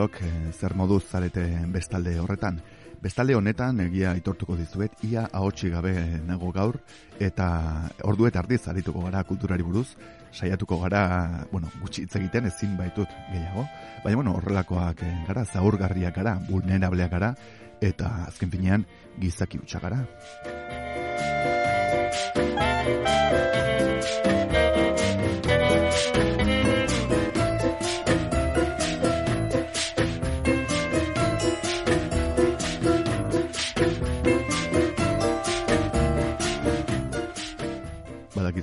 Entzuleok 0.00 0.22
eh, 0.22 0.52
zer 0.52 0.74
moduz 0.74 1.04
zarete 1.04 1.42
bestalde 1.68 2.18
horretan. 2.20 2.60
Bestalde 3.00 3.34
honetan 3.34 3.80
egia 3.80 4.12
aitortuko 4.12 4.56
dizuet, 4.56 4.92
ia 5.04 5.28
ahotsi 5.32 5.70
gabe 5.70 5.92
nago 6.26 6.50
gaur, 6.52 6.78
eta 7.18 7.88
ordu 8.04 8.26
eta 8.26 8.40
ardiz 8.40 8.66
arituko 8.68 9.00
gara 9.00 9.24
kulturari 9.24 9.62
buruz, 9.62 9.96
saiatuko 10.32 10.80
gara, 10.80 11.46
bueno, 11.52 11.68
gutxi 11.80 12.02
hitz 12.02 12.16
egiten 12.16 12.46
ezin 12.46 12.76
baitut 12.76 13.08
gehiago, 13.32 13.66
baina 14.04 14.16
bueno, 14.16 14.36
horrelakoak 14.36 15.02
eh, 15.02 15.24
gara, 15.28 15.44
zaurgarriak 15.44 16.14
gara, 16.14 16.38
vulnerableak 16.48 17.10
gara, 17.10 17.34
eta 17.80 18.26
azken 18.28 18.50
finean 18.50 18.86
gizaki 19.18 19.58
utxa 19.58 19.80
gara. 19.80 20.04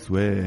Badakizue 0.08 0.44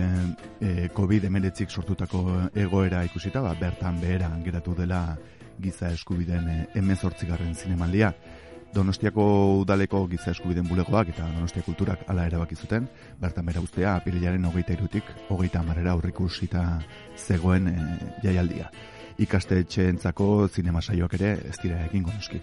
e, 0.60 0.88
COVID-19 0.94 1.68
sortutako 1.68 2.50
egoera 2.54 3.04
ikusita, 3.04 3.40
ba, 3.40 3.54
bertan 3.54 4.00
behera 4.00 4.30
geratu 4.44 4.74
dela 4.74 5.16
giza 5.58 5.90
eskubiden 5.92 6.48
e, 6.48 6.66
emezortzigarren 6.74 7.54
zinemaldia. 7.54 8.14
Donostiako 8.72 9.58
udaleko 9.60 10.06
giza 10.08 10.30
eskubiden 10.30 10.68
bulegoak 10.68 11.08
eta 11.08 11.26
Donostia 11.34 11.62
kulturak 11.62 12.04
ala 12.08 12.26
erabaki 12.26 12.54
zuten, 12.54 12.88
bertan 13.20 13.46
bera 13.46 13.60
ustea 13.60 13.96
apirilaren 13.96 14.44
hogeita 14.44 14.72
irutik, 14.72 15.04
hogeita 15.28 15.60
amarera 15.60 15.92
aurrikusita 15.92 16.80
zegoen 17.16 17.68
e, 17.68 17.76
jaialdia. 18.22 18.70
Ikaste 19.20 19.58
etxeentzako 19.60 20.48
zinema 20.48 20.80
ere 21.12 21.38
ez 21.48 21.58
dira 21.62 21.84
egin 21.84 22.02
gonoski. 22.02 22.40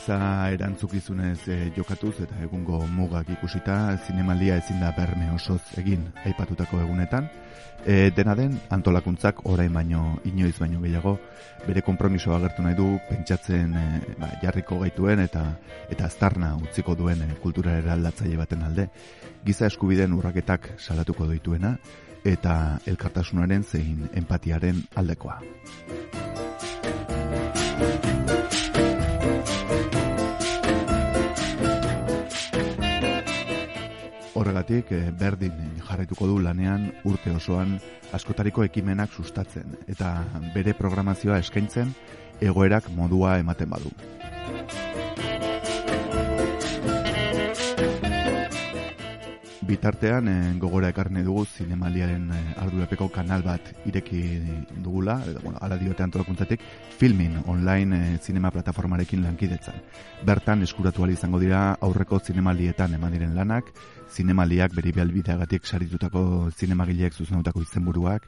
Giza 0.00 0.48
erantzukizunez 0.48 1.48
e, 1.52 1.72
jokatuz 1.76 2.22
eta 2.24 2.38
egungo 2.40 2.78
mugak 2.88 3.28
ikusita 3.34 3.98
zinemalia 4.06 4.56
ezin 4.56 4.80
da 4.80 4.94
berme 4.96 5.28
osoz 5.34 5.60
egin 5.76 6.06
aipatutako 6.24 6.80
egunetan. 6.80 7.28
E, 7.84 8.10
dena 8.16 8.34
den 8.34 8.56
antolakuntzak 8.72 9.44
orain 9.44 9.72
baino 9.72 10.16
inoiz 10.24 10.56
baino 10.58 10.80
gehiago 10.80 11.18
bere 11.66 11.82
konpromisoa 11.84 12.38
agertu 12.38 12.64
nahi 12.64 12.78
du 12.78 12.88
pentsatzen 13.10 13.76
e, 13.76 13.84
ba, 14.16 14.30
jarriko 14.40 14.78
gaituen 14.80 15.20
eta 15.20 15.44
eta 15.90 16.06
aztarna 16.08 16.54
utziko 16.56 16.94
duen 16.96 17.20
e, 17.26 17.34
kultura 17.42 17.76
eraldatzaile 17.82 18.40
baten 18.40 18.64
alde. 18.64 18.88
Giza 19.44 19.68
eskubideen 19.68 20.16
urraketak 20.16 20.78
salatuko 20.78 21.28
dituena 21.28 21.76
eta 22.24 22.78
elkartasunaren 22.86 23.68
zein 23.68 24.08
empatiaren 24.14 24.80
aldekoa. 24.96 25.40
Horregatik, 34.40 34.92
eh, 34.96 35.10
berdin 35.20 35.52
jarraituko 35.84 36.24
du 36.30 36.38
lanean 36.40 36.86
urte 37.04 37.32
osoan 37.36 37.74
askotariko 38.16 38.64
ekimenak 38.64 39.12
sustatzen 39.12 39.76
eta 39.94 40.14
bere 40.54 40.72
programazioa 40.78 41.36
eskaintzen 41.44 41.92
egoerak 42.40 42.88
modua 42.96 43.36
ematen 43.42 43.68
badu. 43.76 43.92
bitartean 49.70 50.28
e, 50.28 50.36
gogora 50.58 50.90
ekarne 50.90 51.22
dugu 51.22 51.44
zinemaliaren 51.46 52.26
e, 52.34 52.40
ardurapeko 52.62 53.08
kanal 53.14 53.44
bat 53.46 53.70
ireki 53.86 54.22
dugula, 54.82 55.20
edo, 55.30 55.42
bueno, 55.44 55.60
ala 55.62 55.78
diote 55.78 56.02
antolakuntzatik, 56.02 56.64
filmin 56.98 57.38
online 57.46 58.18
zinema 58.18 58.50
plataformarekin 58.50 59.22
lankidetzan. 59.22 59.78
Bertan 60.26 60.66
eskuratu 60.66 61.06
izango 61.10 61.38
dira 61.38 61.76
aurreko 61.80 62.18
zinemalietan 62.18 62.94
eman 62.98 63.14
diren 63.14 63.36
lanak, 63.36 63.70
zinemaliak 64.10 64.74
beri 64.74 64.92
bialbideagatik 64.92 65.66
saritutako 65.66 66.50
zinemagileek 66.50 67.14
zuzenutako 67.14 67.62
izenburuak, 67.62 68.26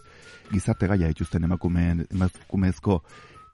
gizarte 0.53 0.87
gaia 0.87 1.11
ituzten 1.11 1.45
emakume, 1.45 2.07
emakumezko 2.11 3.03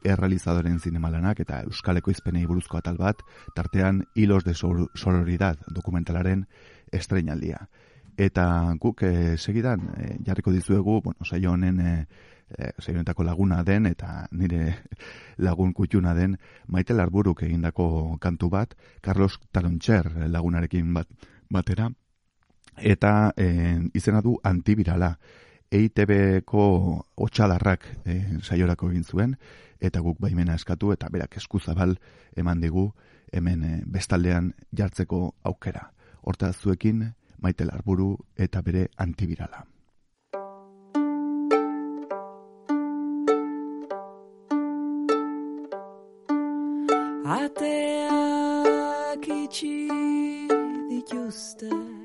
errealizadoren 0.04 0.78
zinemalanak 0.78 1.40
eta 1.42 1.62
euskaleko 1.66 2.12
izpenei 2.12 2.44
buruzko 2.46 2.78
atal 2.78 2.98
bat, 3.00 3.22
tartean 3.56 4.04
hilos 4.14 4.44
de 4.44 4.54
sororidad 4.54 5.58
dokumentalaren 5.74 6.46
estreinaldia. 6.92 7.66
Eta 8.18 8.74
guk 8.82 9.02
e, 9.06 9.36
segidan 9.38 9.84
e, 9.94 10.16
jarriko 10.26 10.52
dizuegu, 10.52 11.00
bueno, 11.04 11.24
saio 11.24 11.52
honen 11.52 11.80
e, 11.80 11.92
e, 12.50 13.02
laguna 13.24 13.62
den 13.62 13.86
eta 13.86 14.26
nire 14.32 14.74
lagun 15.46 15.72
kutxuna 15.72 16.14
den 16.14 16.36
Maite 16.66 16.94
Larburuk 16.94 17.42
egindako 17.42 18.18
kantu 18.20 18.50
bat, 18.50 18.74
Carlos 19.00 19.38
Tarontxer 19.52 20.28
lagunarekin 20.28 20.92
bat, 20.94 21.06
batera, 21.48 21.90
eta 22.82 23.32
e, 23.36 23.78
izena 23.94 24.20
du 24.22 24.38
antibirala. 24.42 25.16
EITB-ko 25.70 26.62
otxalarrak 27.20 27.84
e, 28.08 28.14
saiorako 28.40 28.88
egin 28.88 29.04
zuen, 29.04 29.34
eta 29.80 30.00
guk 30.00 30.16
baimena 30.20 30.54
eskatu, 30.56 30.92
eta 30.94 31.10
berak 31.12 31.36
eskuzabal 31.36 31.98
eman 32.36 32.60
digu 32.60 32.88
hemen 33.32 33.64
e, 33.64 33.82
bestaldean 33.86 34.52
jartzeko 34.72 35.34
aukera. 35.44 35.90
Horta 36.22 36.52
zuekin 36.52 37.04
maite 37.42 37.64
larburu 37.64 38.16
eta 38.36 38.62
bere 38.62 38.88
antibirala. 38.96 39.64
Ateak 47.28 49.24
itxi 49.28 49.98
dituzte 50.88 51.97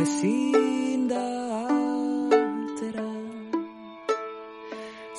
Ezin 0.00 1.10
da 1.10 1.24
altera 1.68 3.10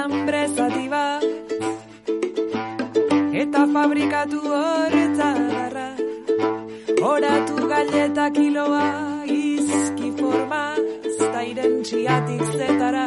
alambre 0.06 0.42
zati 0.56 0.86
eta 3.42 3.62
fabrikatu 3.72 4.40
horretzadarra 4.56 5.88
oratu 7.10 7.56
galleta 7.72 8.26
kiloa 8.36 8.84
izki 9.38 10.10
forma 10.20 10.62
zairen 11.18 11.74
txiatik 11.88 12.44
zetara. 12.58 13.06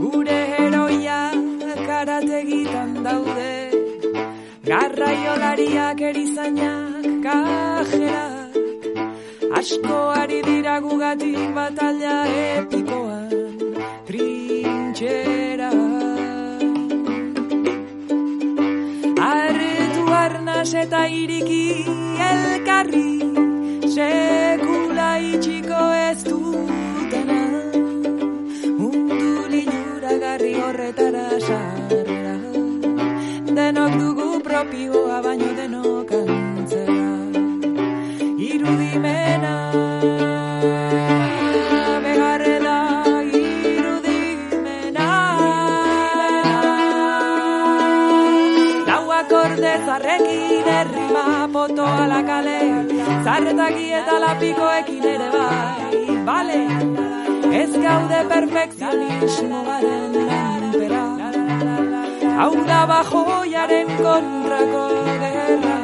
Gure 0.00 0.40
heroia 0.54 1.20
karate 1.88 2.36
egitan 2.40 2.90
daude 3.08 3.52
Garraiolariak 4.70 6.00
erizainak 6.10 7.06
kajerak 7.26 8.44
Asko 9.60 9.98
ari 10.20 10.40
dira 10.48 10.80
gugatik 10.86 11.42
batalla 11.56 12.16
iriki 21.08 21.86
elkarri 22.30 23.12
Sekula 23.94 25.10
itxiko 25.32 25.82
ez 26.08 26.20
dutena 26.28 27.42
Mundu 28.78 29.48
linura 29.54 30.18
garri 30.24 30.54
horretara 30.60 31.28
sarra 31.48 32.34
Denok 33.56 33.92
dugu 34.00 34.28
propioa 34.42 35.18
baino 35.24 35.50
denok 35.58 36.10
antzera. 36.20 37.10
Irudimena 38.48 39.13
Zarretaki 53.34 53.86
eta 53.98 54.16
lapikoekin 54.22 55.06
ere 55.10 55.28
bai, 55.32 56.02
bale 56.26 56.58
Ez 57.60 57.72
gaude 57.84 58.20
perfekzionismoaren 58.30 60.14
menpera 60.28 61.02
Hau 62.42 62.52
da 62.68 62.80
bajoiaren 62.90 63.90
kontrako 64.04 64.84
gerra 65.24 65.78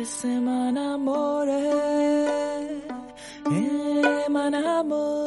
Ez 0.00 0.14
eman 0.34 0.80
amore 0.86 1.60
Eman 3.60 4.58
amor 4.78 5.23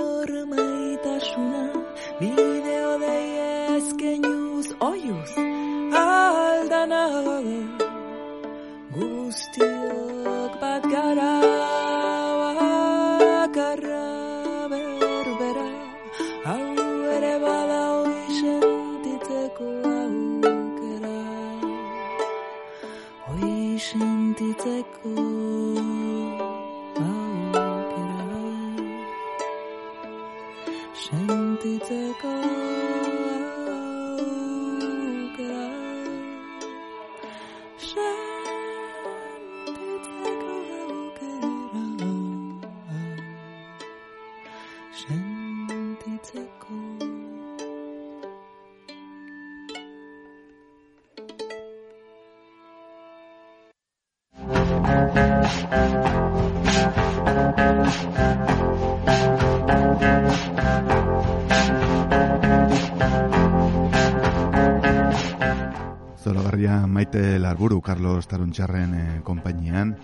Carlos 68.48 68.58
Taruntxarren 68.58 68.94
eh, 68.96 69.22
konpainian 69.24 69.96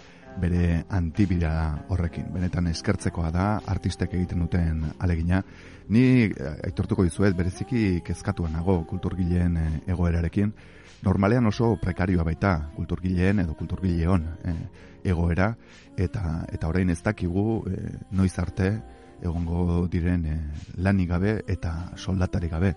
bere 0.42 0.86
antibira 0.90 1.86
horrekin. 1.90 2.32
Benetan 2.34 2.68
eskertzekoa 2.68 3.30
da 3.32 3.62
artistek 3.66 4.14
egiten 4.14 4.40
duten 4.40 4.84
alegina. 5.00 5.44
Ni 5.90 6.26
eh, 6.26 6.56
aitortuko 6.66 7.04
dizuet 7.04 7.36
bereziki 7.36 8.02
kezkatuan 8.04 8.54
nago 8.54 8.84
kulturgileen 8.86 9.58
eh, 9.58 9.82
egoerarekin. 9.88 10.54
Normalean 11.04 11.46
oso 11.48 11.78
prekarioa 11.82 12.24
baita 12.24 12.70
kulturgileen 12.76 13.40
edo 13.40 13.54
kulturgileon 13.54 14.28
eh, 14.44 14.58
egoera 15.04 15.54
eta 15.98 16.46
eta 16.52 16.68
orain 16.68 16.90
ez 16.90 17.02
dakigu 17.04 17.64
eh, 17.70 17.96
noiz 18.12 18.38
arte 18.40 18.74
egongo 19.24 19.88
diren 19.88 20.26
eh, 20.26 20.40
lanik 20.78 21.10
gabe 21.10 21.42
eta 21.48 21.94
soldatari 21.96 22.50
gabe. 22.50 22.76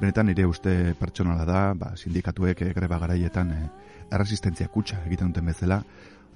Benetan 0.00 0.30
nire 0.30 0.46
uste 0.46 0.94
pertsonala 0.98 1.44
da, 1.44 1.74
ba, 1.74 1.94
sindikatuek 1.96 2.62
greba 2.76 2.98
garaietan 3.02 3.50
eh, 3.52 3.64
erresistentzia 4.10 4.68
kutsa 4.68 5.02
egiten 5.06 5.32
duten 5.32 5.46
bezala, 5.46 5.80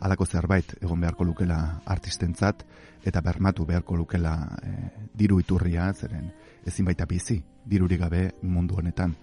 halako 0.01 0.27
zerbait 0.27 0.75
egon 0.81 1.01
beharko 1.01 1.25
lukela 1.25 1.59
artistentzat 1.87 2.65
eta 3.05 3.21
bermatu 3.21 3.67
beharko 3.67 3.97
lukela 3.97 4.35
eh, 4.63 4.91
diru 5.15 5.41
iturria, 5.41 5.93
zeren 5.93 6.31
ezin 6.67 6.85
baita 6.85 7.07
bizi, 7.07 7.43
dirurik 7.65 8.01
gabe 8.01 8.31
mundu 8.43 8.81
honetan 8.81 9.15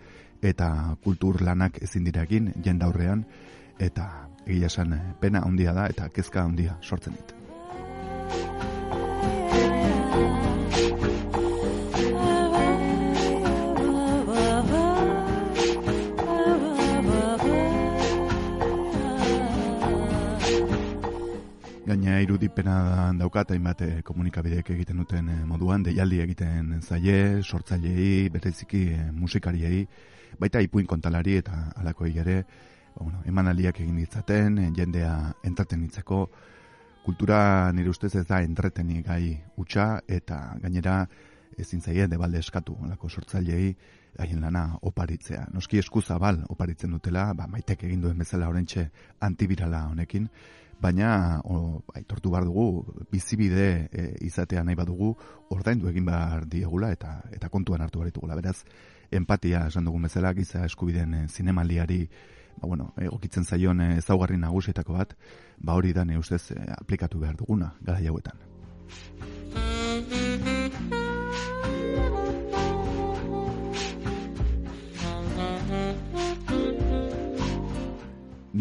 eta 0.41 0.95
kultur 1.03 1.41
lanak 1.41 1.81
ezin 1.81 2.03
dira 2.03 2.25
jendaurrean 2.25 3.25
eta 3.79 4.07
egia 4.45 4.67
esan 4.67 4.93
eh, 4.93 5.03
pena 5.19 5.45
handia 5.45 5.73
da 5.73 5.87
eta 5.87 6.09
kezka 6.09 6.43
handia 6.43 6.77
sortzen 6.81 7.13
dit. 7.13 7.40
Gaina 21.91 22.21
irudipena 22.23 23.11
daukat 23.19 23.49
hainbat 23.51 23.81
eh, 23.83 23.95
komunikabideek 24.07 24.69
egiten 24.71 25.01
duten 25.01 25.27
eh, 25.27 25.39
moduan, 25.43 25.81
deialdi 25.83 26.21
egiten 26.23 26.77
zaie, 26.79 27.41
sortzaileei, 27.43 28.29
bereziki 28.31 28.83
eh, 28.95 29.07
musikariei, 29.11 29.81
baita 30.39 30.61
ipuin 30.63 30.87
kontalari 30.87 31.35
eta 31.41 31.57
alakoei 31.81 32.13
ere, 32.23 32.37
ba, 32.93 33.01
bueno, 33.01 33.19
emanaliak 33.27 33.81
egin 33.83 33.97
ditzaten, 33.99 34.61
jendea 34.77 35.17
entretenitzeko, 35.51 36.21
kultura 37.03 37.41
nire 37.75 37.91
ustez 37.91 38.13
ez 38.21 38.25
da 38.29 38.39
entretenik 38.39 39.03
gai 39.09 39.35
utxa 39.59 39.89
eta 40.07 40.39
gainera 40.63 41.01
ezin 41.59 41.83
zaie 41.83 42.07
debalde 42.07 42.39
eskatu 42.39 42.77
alako 42.85 43.09
sortzaileei 43.09 43.75
haien 44.15 44.39
lana 44.39 44.77
oparitzea. 44.87 45.49
Noski 45.51 45.83
esku 45.83 45.99
zabal 45.99 46.39
oparitzen 46.55 46.95
dutela, 46.95 47.33
ba, 47.35 47.51
maitek 47.51 47.83
egin 47.89 48.07
duen 48.07 48.23
bezala 48.23 48.47
orentxe 48.47 48.87
antibirala 49.19 49.89
honekin, 49.91 50.31
baina 50.81 51.39
o, 51.45 51.81
aitortu 51.95 52.31
behar 52.33 52.45
dugu 52.45 53.05
bizibide 53.11 53.87
e, 53.91 54.05
izatea 54.25 54.63
nahi 54.63 54.75
badugu 54.75 55.13
ordaindu 55.53 55.89
egin 55.91 56.05
behar 56.05 56.45
diegula 56.49 56.91
eta 56.91 57.19
eta 57.31 57.49
kontuan 57.49 57.81
hartu 57.81 57.99
behar 57.99 58.11
ditugula. 58.11 58.37
Beraz, 58.39 58.63
empatia 59.11 59.67
esan 59.67 59.85
dugun 59.85 60.07
bezala 60.09 60.33
giza 60.33 60.65
eskubideen 60.65 61.13
e, 61.13 61.25
zinemaldiari 61.27 62.01
ba, 62.57 62.67
bueno, 62.67 62.93
egokitzen 62.97 63.45
zaion 63.45 63.81
e, 63.81 63.91
ezaugarri 63.97 64.37
nagusietako 64.37 64.97
bat, 64.97 65.17
ba 65.57 65.77
hori 65.77 65.93
da 65.93 66.05
ne 66.05 66.17
ustez 66.17 66.43
aplikatu 66.77 67.19
behar 67.19 67.37
duguna 67.37 67.75
gara 67.81 68.01
hauetan. 68.01 69.70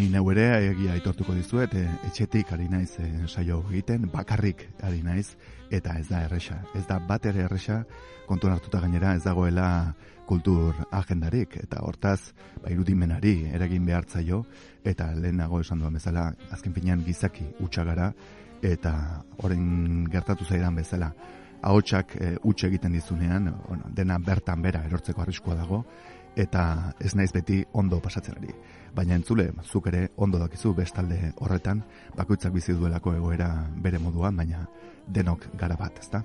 Ni 0.01 0.07
neu 0.09 0.31
ere 0.33 0.45
egia 0.71 0.95
aitortuko 0.97 1.35
dizuet, 1.37 1.75
e, 1.77 1.83
etxetik 2.09 2.55
ari 2.55 2.71
naiz 2.73 2.95
e, 3.05 3.07
saio 3.29 3.59
egiten, 3.69 4.07
bakarrik 4.09 4.63
ari 4.89 5.03
naiz, 5.05 5.35
eta 5.69 5.99
ez 6.01 6.07
da 6.09 6.23
erresa. 6.25 6.57
Ez 6.73 6.87
da 6.89 6.97
bat 7.05 7.27
ere 7.29 7.43
erresa, 7.45 7.83
kontuan 8.25 8.55
hartuta 8.55 8.81
gainera 8.81 9.13
ez 9.13 9.27
dagoela 9.27 9.67
kultur 10.25 10.79
agendarik, 10.97 11.59
eta 11.67 11.83
hortaz, 11.85 12.33
ba, 12.63 12.73
irudimenari 12.73 13.35
eragin 13.53 13.85
behartzaio, 13.85 14.41
eta 14.89 15.11
lehenago 15.13 15.61
esan 15.61 15.85
duan 15.85 16.01
bezala, 16.01 16.31
azken 16.49 16.73
finean 16.73 17.05
gizaki 17.05 17.51
utxagara, 17.61 18.09
eta 18.65 18.95
orain 19.45 20.09
gertatu 20.09 20.49
zaidan 20.49 20.81
bezala, 20.81 21.13
ahotsak 21.61 22.17
e, 22.17 22.35
utxe 22.41 22.73
egiten 22.73 22.97
dizunean, 22.97 23.53
bueno, 23.69 23.93
dena 23.93 24.17
bertan 24.17 24.65
bera 24.65 24.81
erortzeko 24.89 25.29
arriskua 25.29 25.61
dago, 25.61 25.85
eta 26.41 26.95
ez 26.97 27.13
naiz 27.19 27.35
beti 27.37 27.67
ondo 27.75 28.01
pasatzen 28.01 28.41
ari. 28.41 28.55
Baina 28.95 29.15
entzule, 29.15 29.51
zuk 29.65 29.87
ere 29.87 30.09
ondo 30.17 30.39
dakizu 30.39 30.75
bestalde 30.75 31.33
horretan, 31.39 31.83
bakoitzak 32.17 32.53
bizi 32.53 32.75
duelako 32.75 33.15
egoera 33.15 33.51
bere 33.77 33.99
moduan, 33.99 34.37
baina 34.37 34.67
denok 35.07 35.47
gara 35.59 35.77
bat, 35.79 35.99
ezta? 36.03 36.25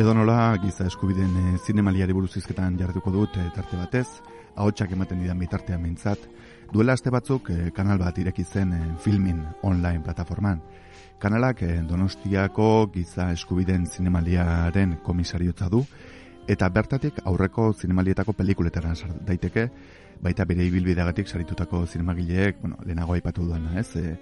Edo 0.00 0.14
nola 0.16 0.56
giza 0.56 0.86
eskubiden 0.88 1.34
eh, 1.36 1.58
zinemaliari 1.60 2.14
buruz 2.16 2.30
izketan 2.40 2.78
jarrituko 2.80 3.10
dut 3.12 3.34
eh, 3.36 3.50
tarte 3.52 3.76
batez, 3.76 4.06
ahotsak 4.56 4.94
ematen 4.96 5.20
didan 5.20 5.36
bitartean 5.42 5.82
mintzat, 5.82 6.22
duela 6.72 6.94
aste 6.94 7.10
batzuk 7.10 7.50
e, 7.50 7.70
kanal 7.74 7.98
bat 7.98 8.18
ireki 8.18 8.44
zen 8.44 8.72
e, 8.72 8.80
filmin 9.02 9.42
online 9.62 10.02
plataforman. 10.04 10.60
Kanalak 11.20 11.62
e, 11.62 11.82
Donostiako 11.86 12.90
giza 12.94 13.30
eskubideen 13.34 13.86
zinemaliaren 13.86 14.98
komisariotza 15.04 15.68
du, 15.68 15.84
eta 16.48 16.68
bertatik 16.68 17.20
aurreko 17.24 17.72
zinemalietako 17.72 18.32
pelikuletara 18.32 18.94
sar 18.94 19.12
daiteke, 19.26 19.68
baita 20.20 20.44
bere 20.44 20.64
ibilbideagatik 20.68 21.28
saritutako 21.28 21.86
zinemagileek, 21.86 22.60
bueno, 22.62 22.76
lehenago 22.84 23.14
aipatu 23.14 23.46
duena, 23.46 23.78
ez, 23.80 23.96
e, 23.96 24.16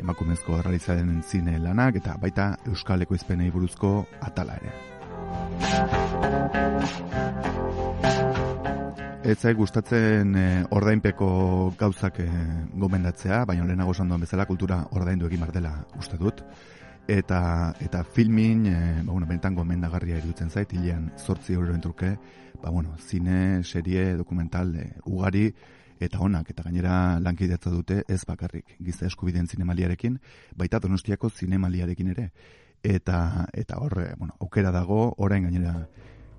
emakumezko 0.00 0.62
realizaren 0.62 1.22
zine 1.22 1.58
lanak, 1.58 1.96
eta 2.02 2.16
baita 2.20 2.56
Euskal 2.66 3.02
Ekoizpenei 3.06 3.50
buruzko 3.50 4.06
atala 4.20 4.54
ere. 4.60 4.72
Ez 9.20 9.36
zait 9.36 9.56
gustatzen 9.56 10.30
e, 10.32 10.42
ordainpeko 10.72 11.26
gauzak 11.76 12.22
e, 12.24 12.26
gomendatzea, 12.80 13.42
baina 13.44 13.66
lehenago 13.68 13.92
esan 13.92 14.08
duen 14.08 14.22
bezala 14.24 14.46
kultura 14.48 14.78
ordaindu 14.96 15.28
egin 15.28 15.42
bar 15.44 15.52
dela 15.52 15.74
uste 16.00 16.16
dut. 16.16 16.40
Eta, 17.04 17.40
eta 17.84 18.00
filmin, 18.16 18.64
e, 18.64 18.78
ba, 19.02 19.12
bueno, 19.12 19.28
benetan 19.28 19.58
gomendagarria 19.58 20.16
iruditzen 20.22 20.48
zait, 20.48 20.72
hilean 20.72 21.10
zortzi 21.18 21.52
euroen 21.52 21.84
truke, 21.84 22.14
ba, 22.62 22.70
bueno, 22.70 22.96
zine, 22.96 23.62
serie, 23.62 24.16
dokumental, 24.16 24.72
e, 24.80 24.88
ugari, 25.04 25.50
eta 26.00 26.24
onak, 26.24 26.48
eta 26.54 26.64
gainera 26.64 26.94
lankidetza 27.20 27.68
dute 27.70 28.00
ez 28.08 28.22
bakarrik 28.24 28.78
giza 28.80 29.04
eskubideen 29.04 29.52
zinemaliarekin, 29.52 30.16
baita 30.56 30.80
donostiako 30.80 31.28
zinemaliarekin 31.28 32.14
ere. 32.16 32.30
Eta, 32.82 33.44
eta 33.52 33.84
horre, 33.84 34.14
bueno, 34.16 34.32
aukera 34.40 34.72
dago, 34.72 35.10
orain 35.18 35.44
gainera 35.44 35.90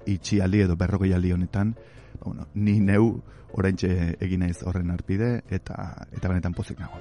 itxialdi 0.05 0.63
edo 0.67 0.77
berrogeialdi 0.79 1.33
honetan, 1.33 1.75
ba, 2.19 2.25
bueno, 2.25 2.47
ni 2.55 2.79
neu 2.79 3.13
oraintxe 3.51 4.17
egin 4.19 4.45
naiz 4.45 4.61
horren 4.63 4.91
arpide, 4.91 5.41
eta, 5.49 6.07
eta 6.11 6.31
benetan 6.31 6.55
pozik 6.57 6.79
nago. 6.79 6.99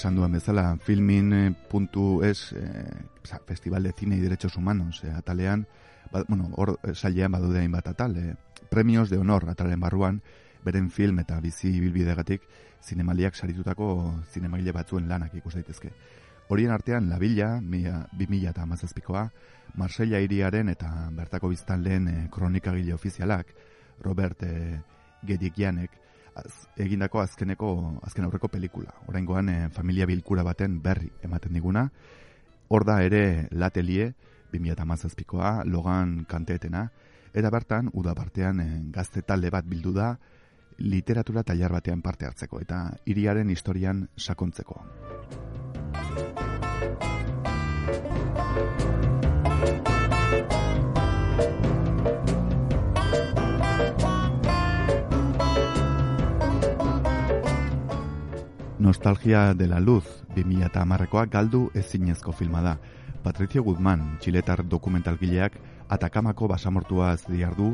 Esan 0.00 0.16
duen 0.16 0.32
bezala, 0.32 0.78
filmin.es, 0.80 2.52
eh, 2.56 3.04
Festival 3.44 3.82
de 3.82 3.92
Cine 3.92 4.16
y 4.16 4.20
Derechos 4.20 4.56
Humanos, 4.56 5.04
eh, 5.04 5.10
atalean, 5.10 5.66
ba, 6.10 6.24
bueno, 6.26 6.48
hor 6.56 6.78
eh, 6.82 6.94
sailean 6.94 7.32
badude 7.32 7.60
hainbat 7.60 7.88
atal, 7.88 8.16
eh, 8.16 8.36
premios 8.70 9.10
de 9.10 9.18
honor 9.18 9.44
atalen 9.50 9.78
barruan, 9.78 10.22
beren 10.64 10.90
film 10.90 11.18
eta 11.20 11.38
bizi 11.40 11.74
bilbidegatik 11.80 12.48
zinemaliak 12.82 13.36
saritutako 13.36 14.14
zinemagile 14.32 14.72
batzuen 14.72 15.06
lanak 15.08 15.34
ikus 15.34 15.54
daitezke. 15.58 15.92
Horien 16.48 16.72
artean, 16.72 17.10
La 17.10 17.18
Villa, 17.18 17.60
mila, 17.60 18.08
2000 18.16 18.48
eta 18.54 18.62
amazazpikoa, 18.62 19.30
Marsella 19.74 20.18
iriaren 20.24 20.72
eta 20.72 21.10
bertako 21.12 21.52
biztan 21.52 21.84
lehen 21.84 22.08
eh, 22.08 22.28
kronikagile 22.32 22.94
ofizialak, 22.94 23.52
Robert 24.00 24.48
eh, 24.48 24.80
Gedikianek, 25.28 25.99
az, 26.34 26.68
egindako 26.76 27.20
azkeneko 27.20 27.70
azken 28.02 28.24
aurreko 28.24 28.48
pelikula. 28.48 28.94
Oraingoan 29.08 29.48
e, 29.48 29.68
familia 29.74 30.06
bilkura 30.06 30.44
baten 30.46 30.80
berri 30.82 31.10
ematen 31.22 31.52
diguna. 31.52 31.88
Hor 32.68 32.84
da 32.84 33.00
ere 33.02 33.48
Latelie 33.50 34.12
2017koa, 34.52 35.64
Logan 35.64 36.24
kanteetena 36.28 36.88
eta 37.34 37.50
bertan 37.50 37.90
uda 37.94 38.14
partean 38.14 38.60
e, 38.60 38.68
gazte 38.94 39.22
talde 39.22 39.50
bat 39.50 39.66
bildu 39.66 39.94
da 39.94 40.14
literatura 40.80 41.42
tailar 41.44 41.72
batean 41.76 42.02
parte 42.02 42.26
hartzeko 42.26 42.60
eta 42.60 42.86
hiriaren 43.06 43.50
historian 43.50 44.08
sakontzeko. 44.16 44.80
Nostalgia 58.90 59.54
de 59.54 59.68
la 59.68 59.78
Luz 59.78 60.04
2010koa 60.34 61.28
galdu 61.30 61.60
ezinezko 61.78 62.32
filma 62.34 62.58
da. 62.64 62.72
Patricio 63.22 63.62
Guzmán, 63.62 64.16
txiletar 64.18 64.64
dokumentalgileak, 64.66 65.60
Atakamako 65.94 66.48
basamortuaz 66.50 67.20
diardu, 67.28 67.68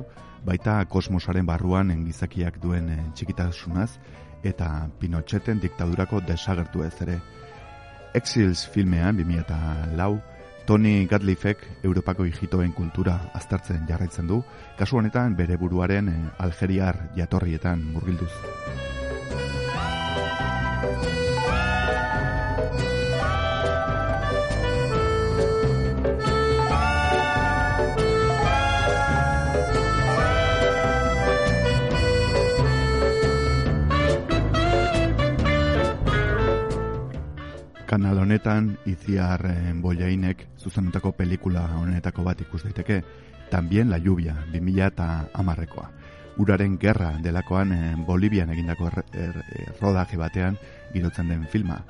baita 0.44 0.75
kosmosaren 0.92 1.49
barruan 1.49 1.94
engizakiak 1.94 2.58
duen 2.61 2.90
eh, 2.92 2.99
txikitasunaz, 3.16 3.94
eta 4.44 4.68
Pinocheten 5.00 5.62
diktadurako 5.64 6.20
desagertu 6.20 6.85
ez 6.85 6.92
ere. 7.06 7.16
Exils 8.12 8.66
filmean 8.75 9.16
2004, 9.16 10.20
Tony 10.68 11.06
Gatliffek 11.08 11.64
Europako 11.82 12.28
hijitoen 12.28 12.76
kultura 12.76 13.23
aztertzen 13.32 13.88
jarraitzen 13.88 14.28
du, 14.28 14.42
kasu 14.76 15.00
honetan 15.00 15.40
bere 15.40 15.56
buruaren 15.56 16.12
eh, 16.12 16.23
Algeriar 16.44 17.06
jatorrietan 17.16 17.88
murgilduz. 17.94 18.35
Kanal 37.87 38.19
honetan 38.19 38.75
Itziar 38.85 39.40
eh, 39.49 39.73
Bollainek 39.73 40.43
zuzendutako 40.61 41.14
pelikula 41.16 41.62
honetako 41.78 42.26
bat 42.26 42.40
ikus 42.45 42.64
daiteke, 42.66 42.99
Tambien 43.49 43.88
la 43.88 43.97
lluvia 43.97 44.35
2000 44.52 44.88
eta 44.90 45.07
amarrekoa. 45.33 45.87
Uraren 46.37 46.75
gerra 46.83 47.14
delakoan 47.25 47.73
eh, 47.73 47.95
Bolivian 47.97 48.50
egindako 48.52 48.90
er, 48.90 48.99
er, 49.14 49.38
er, 49.49 49.71
rodaje 49.81 50.19
batean 50.21 50.59
girotzen 50.96 51.28
den 51.28 51.46
filma. 51.52 51.84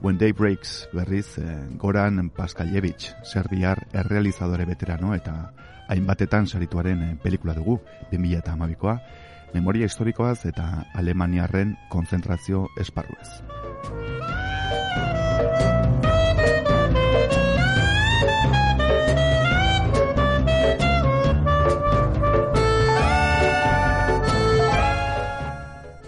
When 0.00 0.18
Day 0.18 0.32
Breaks 0.32 0.88
berriz 0.92 1.38
eh, 1.38 1.44
Goran 1.76 2.30
Paskaljevich, 2.30 3.12
serbiar 3.24 3.86
errealizadore 3.92 4.66
veterano 4.68 5.14
eta 5.16 5.52
hainbatetan 5.88 6.46
sarituaren 6.46 7.02
eh, 7.02 7.16
pelikula 7.22 7.54
dugu 7.56 7.80
2000 8.10 8.42
eta 8.42 8.52
amabikoa, 8.52 8.98
memoria 9.54 9.88
historikoaz 9.88 10.44
eta 10.44 10.86
Alemaniarren 10.94 11.76
konzentrazio 11.88 12.66
esparruez. 12.76 14.25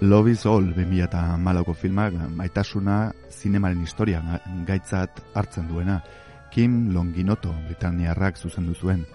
Love 0.01 0.31
is 0.31 0.47
All 0.47 0.73
2008ko 0.75 1.75
filmak 1.75 2.15
maitasuna 2.31 3.11
zinemaren 3.31 3.81
historia 3.83 4.21
ga- 4.23 4.41
gaitzat 4.67 5.23
hartzen 5.35 5.67
duena. 5.69 6.03
Kim 6.51 6.93
Longinoto, 6.95 7.53
Britanniarrak 7.67 8.37
zuzendu 8.39 8.75
zuen. 8.75 9.07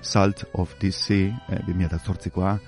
Salt 0.00 0.44
of 0.52 0.74
the 0.78 0.90
Sea, 0.92 1.28
eh, 1.48 1.60
2008koa, 1.66 2.58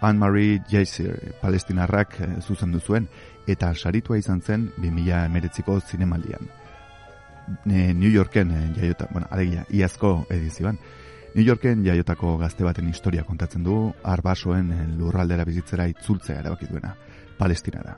Anne-Marie 0.00 0.62
Jaisir, 0.70 1.34
palestinarrak 1.40 2.20
eh, 2.20 2.28
zuzendu 2.40 2.80
zuen, 2.80 3.08
eta 3.46 3.74
saritua 3.74 4.18
izan 4.18 4.40
zen 4.40 4.72
2008ko 4.78 5.80
zinemaldian. 5.80 6.48
Ne, 7.64 7.92
New 7.94 8.10
Yorken 8.10 8.50
eh, 8.50 8.72
jaiota, 8.76 9.08
bueno, 9.10 9.26
alegia, 9.30 9.66
iazko 9.70 10.26
edizioan. 10.30 10.78
New 11.34 11.46
Yorken 11.46 11.84
jaiotako 11.86 12.32
gazte 12.40 12.64
baten 12.66 12.88
historia 12.90 13.22
kontatzen 13.22 13.62
du, 13.62 13.76
arbasoen 14.02 14.72
eh, 14.74 14.86
lurraldera 14.98 15.46
bizitzera 15.46 15.86
itzultzea 15.92 16.40
erabaki 16.42 16.66
duena, 16.72 16.96
Palestinara. 17.38 17.94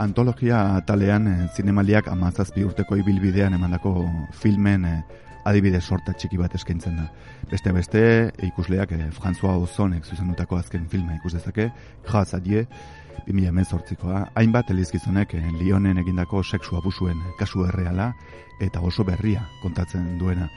Antologia 0.00 0.80
talean 0.88 1.26
eh, 1.28 1.48
zinemaliak 1.52 2.06
amazazpi 2.08 2.62
urteko 2.64 2.96
ibilbidean 2.96 3.52
emandako 3.52 3.92
filmen 4.32 4.86
eh, 4.88 5.00
adibide 5.44 5.80
sorta 5.80 6.14
txiki 6.16 6.38
bat 6.40 6.54
eskaintzen 6.56 6.96
da. 6.96 7.06
Beste 7.50 7.72
beste, 7.76 8.02
ikusleak 8.48 8.94
eh, 8.96 9.08
François 9.16 9.58
Ozonek 9.60 10.06
zuzendutako 10.08 10.56
azken 10.56 10.86
filma 10.88 11.16
ikus 11.18 11.34
dezake, 11.36 11.70
Jaz 12.08 12.34
Adie, 12.38 12.66
2018koa, 13.26 14.22
hainbat 14.40 14.70
elizgizonek 14.74 15.34
eh, 15.36 15.48
Lionen 15.58 16.00
egindako 16.02 16.42
sexu 16.44 16.78
abusuen 16.78 17.20
kasu 17.38 17.66
erreala 17.68 18.12
eta 18.60 18.80
oso 18.84 19.04
berria 19.04 19.46
kontatzen 19.62 20.16
duena. 20.20 20.48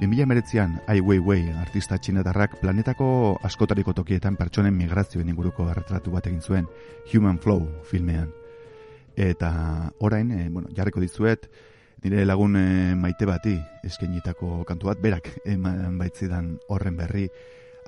2019an 0.00 0.78
Ai 0.86 1.00
Weiwei 1.02 1.48
artista 1.58 1.98
txinetarrak 1.98 2.60
planetako 2.62 3.38
askotariko 3.46 3.94
tokietan 3.98 4.38
pertsonen 4.38 4.76
migrazioen 4.78 5.30
inguruko 5.34 5.70
erretratu 5.72 6.14
bat 6.14 6.30
egin 6.30 6.42
zuen 6.42 6.68
Human 7.12 7.38
Flow 7.42 7.66
filmean. 7.90 8.37
Eta 9.18 9.92
orain, 10.06 10.30
eh, 10.30 10.48
bueno, 10.48 10.68
jarriko 10.70 11.00
dizuet, 11.02 11.48
nire 12.04 12.24
lagun 12.24 12.54
eh, 12.56 12.94
maite 12.94 13.26
bati 13.26 13.56
eskainitako 13.82 14.62
kantu 14.64 14.92
bat, 14.92 15.00
berak 15.02 15.32
eman 15.44 15.96
baitzidan 15.98 16.52
horren 16.70 16.94
berri, 16.96 17.24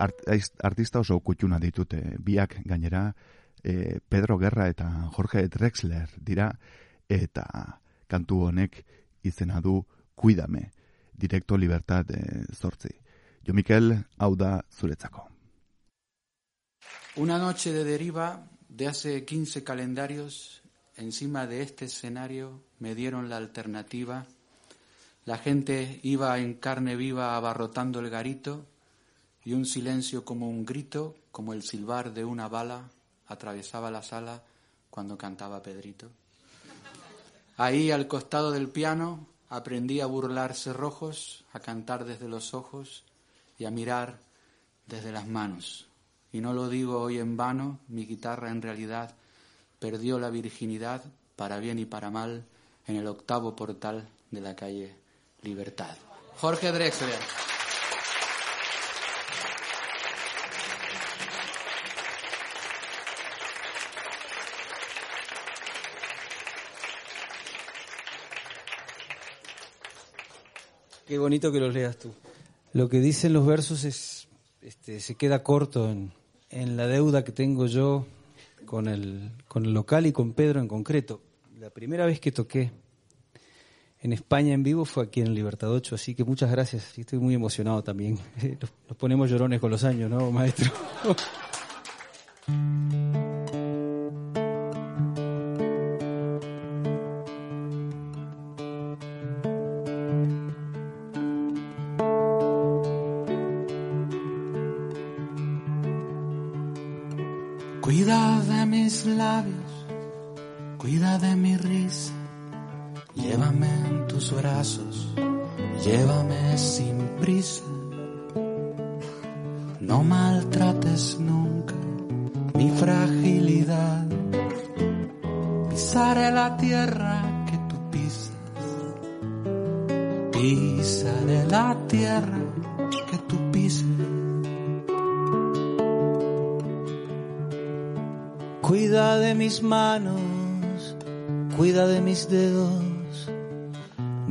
art, 0.03 0.25
artista 0.67 1.05
oso 1.05 1.21
kutxuna 1.23 1.61
ditute, 1.63 2.01
biak 2.19 2.57
gainera, 2.65 3.05
eh, 3.63 4.01
Pedro 4.09 4.39
Guerra 4.39 4.69
eta 4.69 4.89
Jorge 5.15 5.47
Drexler 5.49 6.09
dira, 6.19 6.51
eta 7.09 7.47
kantu 8.09 8.47
honek 8.49 8.83
izena 9.23 9.61
du 9.61 9.85
Cuidame, 10.15 10.73
Directo 11.13 11.57
Libertad 11.57 12.11
eh, 12.11 12.45
zortzi. 12.53 12.91
Jo 13.47 13.55
Mikel, 13.55 13.93
hau 14.19 14.35
da 14.37 14.65
zuretzako. 14.71 15.29
Una 17.17 17.39
noche 17.39 17.73
de 17.73 17.85
deriva 17.85 18.49
de 18.69 18.87
hace 18.87 19.25
15 19.25 19.65
calendarios, 19.65 20.60
encima 21.01 21.47
de 21.47 21.63
este 21.63 21.87
escenario 21.87 22.61
me 22.79 22.95
dieron 22.95 23.29
la 23.29 23.37
alternativa. 23.37 24.27
La 25.25 25.39
gente 25.39 26.01
iba 26.03 26.39
en 26.39 26.55
carne 26.55 26.97
viva 26.97 27.37
abarrotando 27.37 28.01
el 28.01 28.11
garito 28.11 28.67
y 29.45 29.53
un 29.53 29.65
silencio 29.65 30.25
como 30.25 30.49
un 30.49 30.65
grito, 30.65 31.17
como 31.33 31.53
el 31.53 31.63
silbar 31.63 32.13
de 32.13 32.25
una 32.25 32.49
bala, 32.49 32.91
atravesaba 33.27 33.91
la 33.91 34.03
sala 34.03 34.43
cuando 34.91 35.17
cantaba 35.17 35.63
Pedrito. 35.63 36.11
Ahí 37.57 37.91
al 37.91 38.07
costado 38.07 38.51
del 38.51 38.69
piano 38.69 39.27
aprendí 39.49 40.01
a 40.01 40.07
burlarse 40.07 40.73
rojos, 40.73 41.45
a 41.53 41.61
cantar 41.61 42.05
desde 42.05 42.29
los 42.29 42.55
ojos 42.55 43.05
y 43.59 43.65
a 43.65 43.71
mirar 43.71 44.19
desde 44.87 45.13
las 45.13 45.27
manos. 45.27 45.87
Y 46.33 46.41
no 46.41 46.53
lo 46.53 46.69
digo 46.69 47.01
hoy 47.01 47.19
en 47.19 47.37
vano, 47.37 47.81
mi 47.89 48.07
guitarra 48.07 48.51
en 48.51 48.63
realidad 48.63 49.15
perdió 49.81 50.21
la 50.21 50.31
virginidad 50.31 51.03
para 51.35 51.59
bien 51.59 51.81
y 51.81 51.87
para 51.87 52.11
mal 52.11 52.45
en 52.87 52.97
el 52.97 53.07
octavo 53.09 53.57
portal 53.57 54.09
de 54.31 54.41
la 54.41 54.55
calle 54.55 54.95
Libertad. 55.43 55.97
Jorge 56.37 56.71
Drexler. 56.71 57.19
Qué 71.07 71.19
bonito 71.19 71.51
que 71.51 71.59
los 71.59 71.75
leas 71.75 71.97
tú. 71.97 72.13
Lo 72.73 72.89
que 72.89 73.01
dicen 73.01 73.33
los 73.33 73.45
versos 73.45 73.83
es, 73.85 74.29
este, 74.63 75.01
se 75.01 75.17
queda 75.17 75.43
corto 75.43 75.91
en, 75.91 76.13
en 76.51 76.77
la 76.77 76.87
deuda 76.87 77.25
que 77.25 77.33
tengo 77.33 77.67
yo 77.67 78.07
con 78.67 78.89
el, 78.89 79.33
con 79.49 79.65
el 79.65 79.75
local 79.75 80.07
y 80.07 80.13
con 80.13 80.33
Pedro 80.33 80.61
en 80.61 80.69
concreto. 80.69 81.21
La 81.59 81.71
primera 81.71 82.07
vez 82.07 82.21
que 82.21 82.33
toqué 82.33 82.71
en 84.01 84.13
España 84.13 84.55
en 84.55 84.63
vivo 84.63 84.85
fue 84.85 85.05
aquí 85.05 85.21
en 85.21 85.35
Libertad 85.35 85.71
8, 85.71 85.95
así 85.95 86.15
que 86.15 86.25
muchas 86.25 86.51
gracias. 86.51 86.99
Estoy 86.99 87.19
muy 87.19 87.35
emocionado 87.35 87.83
también. 87.85 88.19
Nos 88.89 88.97
ponemos 88.97 89.31
llorones 89.31 89.61
con 89.61 89.71
los 89.71 89.85
años, 89.85 90.11
¿no, 90.11 90.31
maestro? 90.31 90.73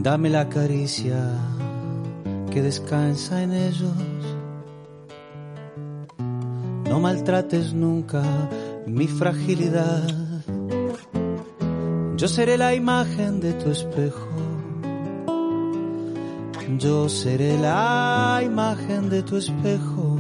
dame 0.01 0.29
la 0.29 0.47
caricia 0.47 1.19
que 2.51 2.62
descansa 2.62 3.43
en 3.43 3.51
ellos. 3.51 3.93
No 6.89 6.99
maltrates 6.99 7.73
nunca 7.73 8.23
mi 8.85 9.07
fragilidad. 9.07 10.07
Yo 12.15 12.27
seré 12.27 12.57
la 12.57 12.73
imagen 12.73 13.39
de 13.39 13.53
tu 13.53 13.69
espejo. 13.69 14.27
Yo 16.77 17.09
seré 17.09 17.57
la 17.57 18.41
imagen 18.43 19.09
de 19.09 19.21
tu 19.23 19.35
espejo. 19.35 20.17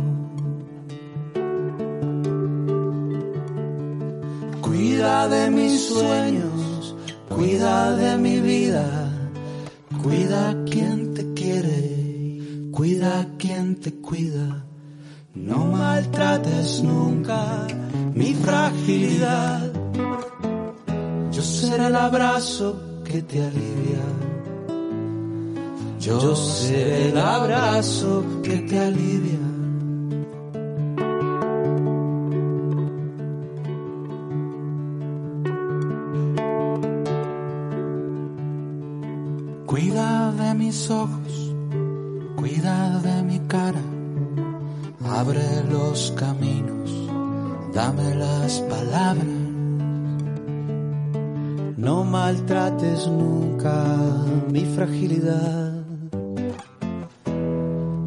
Cuida 4.61 5.27
de 5.29 5.49
mis 5.51 5.87
sueños, 5.87 6.95
cuida 7.29 7.95
de 7.95 8.17
mi 8.17 8.39
vida, 8.39 8.98
cuida 10.01 10.55
quien 10.65 11.13
te 11.13 11.33
quiere, 11.33 12.69
cuida 12.71 13.27
quien 13.37 13.75
te 13.75 13.93
cuida. 13.93 14.65
No 15.35 15.65
maltrates 15.65 16.81
nunca 16.83 17.67
mi 18.13 18.33
fragilidad. 18.33 19.71
Yo 21.31 21.41
seré 21.41 21.87
el 21.87 21.95
abrazo 21.95 23.01
que 23.03 23.21
te 23.21 23.43
alivia. 23.43 24.03
Yo 25.99 26.35
seré 26.35 27.09
el 27.09 27.17
abrazo 27.17 28.23
que 28.43 28.57
te 28.59 28.79
alivia. 28.79 29.48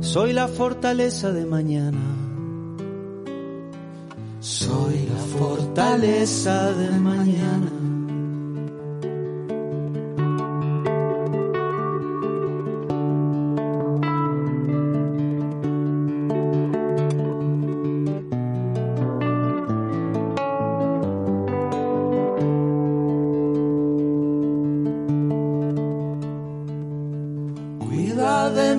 Soy 0.00 0.32
la 0.32 0.46
fortaleza 0.46 1.32
de 1.32 1.44
mañana. 1.46 1.98
Soy 4.40 5.06
la 5.06 5.38
fortaleza 5.38 6.72
de 6.72 6.90
mañana. 6.98 7.82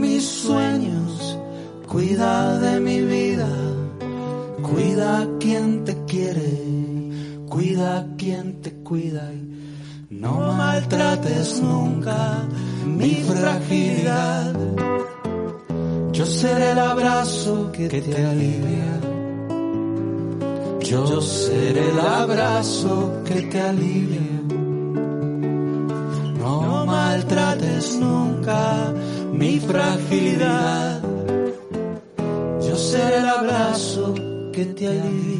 Mis 0.04 0.24
sueños, 0.46 1.38
cuida 1.88 2.60
de 2.60 2.80
mi 2.80 3.00
vida, 3.02 3.52
cuida 4.62 5.28
quien 5.40 5.84
te 5.86 5.96
quiere, 6.06 6.52
cuida 7.50 8.06
quien 8.18 8.62
te 8.62 8.72
cuida 8.90 9.32
no 10.24 10.54
maltrates 10.54 11.62
nunca 11.62 12.48
mi 12.86 13.16
fragilidad. 13.16 14.54
Yo 16.12 16.26
seré 16.26 16.72
el 16.72 16.80
abrazo 16.80 17.72
que 17.72 17.90
te 17.90 18.26
alivia. 18.26 18.94
Yo 20.82 21.22
seré 21.22 21.90
el 21.90 22.00
abrazo 22.00 23.24
que 23.26 23.42
te 23.42 23.60
alivia. 23.60 24.30
No 26.40 26.86
maltrates 26.86 27.98
nunca 28.00 28.94
mi 29.34 29.60
fragilidad. 29.60 31.02
Yo 32.62 32.76
seré 32.76 33.18
el 33.18 33.30
abrazo 33.30 34.14
que 34.54 34.66
te 34.66 34.88
alivia. 34.88 35.33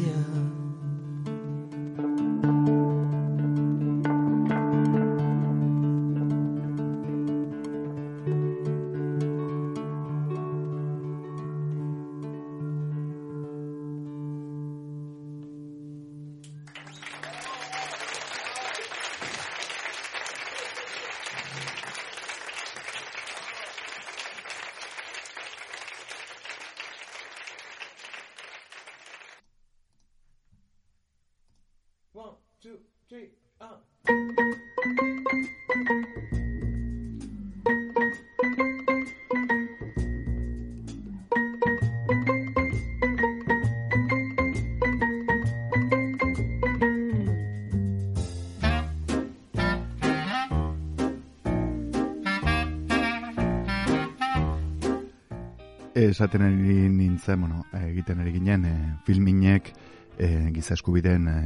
Esaten 56.14 56.42
ari 56.46 56.74
nintzen, 56.94 57.40
bueno, 57.40 57.64
egiten 57.74 58.20
ari 58.22 58.30
ginen, 58.36 58.64
e, 58.64 58.74
filminek 59.02 59.70
e, 60.14 60.28
giza 60.54 60.76
eskubideen 60.76 61.24
e, 61.26 61.38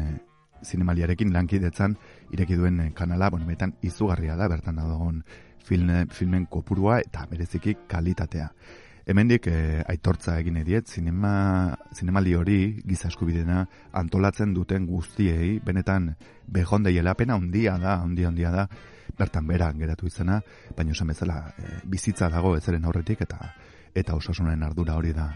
zinemaliarekin 0.61 1.31
lankidetzan 1.33 1.95
ireki 2.37 2.59
duen 2.59 2.83
kanala, 2.93 3.31
bueno, 3.33 3.47
betan 3.49 3.73
izugarria 3.81 4.37
da, 4.37 4.45
bertan 4.53 4.77
da 4.77 4.85
dagoen 4.85 5.23
filme, 5.65 6.03
filmen 6.13 6.45
kopurua 6.53 6.99
eta 7.01 7.25
bereziki 7.31 7.79
kalitatea. 7.89 8.51
Hemendik 9.09 9.49
e, 9.49 9.57
aitortza 9.89 10.37
egin 10.43 10.61
ediet, 10.61 10.93
zinema, 10.93 11.73
zinemali 11.97 12.37
hori 12.37 12.59
giza 12.85 13.09
eskubideena 13.09 13.63
antolatzen 14.03 14.53
duten 14.53 14.85
guztiei, 14.91 15.63
benetan 15.65 16.11
behondeiela 16.45 17.17
pena 17.17 17.41
handia 17.41 17.79
da, 17.81 18.03
handia 18.03 18.29
handia 18.29 18.53
da, 18.53 18.69
bertan 19.17 19.49
bera 19.49 19.73
geratu 19.81 20.13
izena, 20.13 20.43
baina 20.77 20.93
esan 20.93 21.17
bezala 21.17 21.41
e, 21.57 21.81
bizitza 21.89 22.29
dago 22.29 22.53
ezeren 22.61 22.85
aurretik 22.85 23.25
eta 23.25 23.41
eta 23.95 24.15
osasunen 24.15 24.63
ardura 24.63 24.97
hori 24.97 25.13
da 25.13 25.31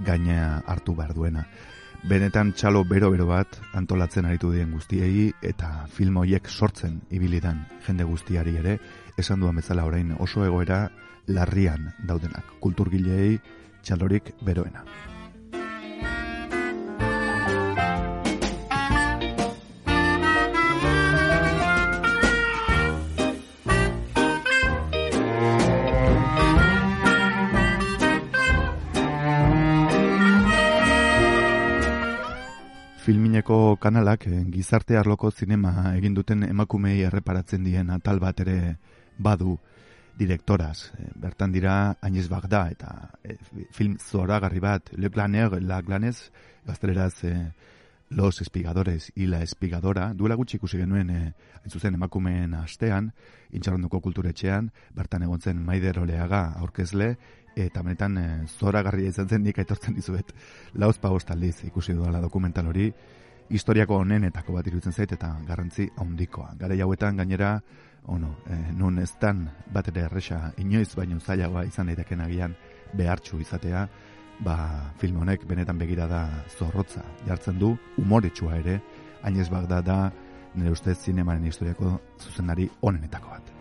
gaina 0.00 0.62
hartu 0.66 0.94
behar 0.94 1.14
duena. 1.14 1.46
Benetan 2.04 2.52
txalo 2.52 2.82
bero-bero 2.84 3.24
bat 3.30 3.56
antolatzen 3.72 4.26
aritu 4.28 4.50
dien 4.52 4.74
guztiei 4.76 5.30
eta 5.40 5.86
film 5.88 6.18
horiek 6.20 6.50
sortzen 6.50 7.00
ibilidan 7.10 7.64
jende 7.86 8.04
guztiari 8.04 8.58
ere, 8.60 8.76
esan 9.16 9.40
duan 9.40 9.56
bezala 9.56 9.86
orain 9.88 10.12
oso 10.18 10.44
egoera 10.44 10.90
larrian 11.26 11.94
daudenak, 12.04 12.58
kulturgileei 12.60 13.38
txalorik 13.82 14.34
beroena. 14.44 14.84
Filmineko 33.04 33.76
kanalak 33.76 34.22
eh, 34.30 34.38
gizarte 34.48 34.96
arloko 34.96 35.28
zinema 35.30 35.90
egin 35.90 36.14
duten 36.16 36.46
emakumei 36.46 37.02
erreparatzen 37.04 37.66
dien 37.66 37.90
atal 37.92 38.20
bat 38.22 38.38
ere 38.40 38.78
badu 39.18 39.58
direktoraz. 40.16 40.90
Eh, 40.96 41.10
bertan 41.20 41.52
dira 41.52 41.74
Agnès 42.00 42.30
Bagda 42.32 42.62
eta 42.72 42.94
eh, 43.22 43.36
film 43.76 43.98
zoragarri 44.00 44.62
bat 44.64 44.88
Le 44.96 45.10
Glaner, 45.12 45.60
La 45.60 45.82
Glanez, 45.82 46.30
gazteleraz 46.64 47.12
eh, 47.28 47.36
Los 48.14 48.40
Espigadores 48.40 49.10
y 49.16 49.26
la 49.26 49.42
Espigadora, 49.42 50.14
duela 50.14 50.36
gutxi 50.38 50.60
ikusi 50.60 50.78
genuen 50.78 51.08
eh, 51.10 51.32
hain 51.58 51.72
zuzen 51.72 51.96
emakumeen 51.98 52.52
astean, 52.54 53.08
intxarronduko 53.50 53.98
kulturetxean, 54.04 54.68
bertan 54.94 55.24
egon 55.26 55.42
zen 55.42 55.58
Maider 55.58 55.98
Oleaga 55.98 56.44
aurkezle, 56.60 57.16
eta 57.56 57.82
benetan 57.82 58.18
e, 58.18 58.26
zoragarria 58.46 59.10
izan 59.10 59.28
zen 59.28 59.42
nik 59.42 59.58
aitortzen 59.58 59.98
dizuet 59.98 60.30
lauz 60.78 60.94
pagost 61.02 61.30
aldiz 61.34 61.64
ikusi 61.66 61.94
dudala 61.98 62.20
dokumental 62.22 62.70
hori 62.70 62.86
historiako 63.50 63.98
honenetako 64.04 64.54
bat 64.60 64.70
iruditzen 64.70 64.94
zait 64.94 65.12
eta 65.18 65.34
garrantzi 65.48 65.88
handikoa. 65.98 66.54
Gara 66.58 66.78
hauetan 66.86 67.16
gainera, 67.16 67.56
ono, 68.06 68.36
e, 68.46 68.60
nun 68.78 68.98
ez 69.02 69.10
dan 69.20 69.48
bat 69.74 69.90
ere 69.90 70.06
erresa 70.06 70.52
inoiz 70.62 70.94
baino 70.94 71.18
zailagoa 71.18 71.64
izan 71.66 71.90
daiteken 71.90 72.20
agian 72.20 72.54
behartxu 72.94 73.40
izatea, 73.42 73.88
ba, 74.40 74.56
film 74.98 75.20
honek 75.22 75.46
benetan 75.46 75.78
begira 75.78 76.06
da 76.10 76.26
zorrotza 76.58 77.04
jartzen 77.28 77.58
du, 77.58 77.76
umoretsua 77.98 78.58
ere, 78.58 78.80
hainez 79.22 79.48
bagda 79.52 79.80
da 79.80 79.98
nire 80.54 80.72
ustez 80.74 80.98
zinemaren 80.98 81.44
historiako 81.44 81.98
zuzendari 82.20 82.68
onenetako 82.82 83.28
bat. 83.30 83.54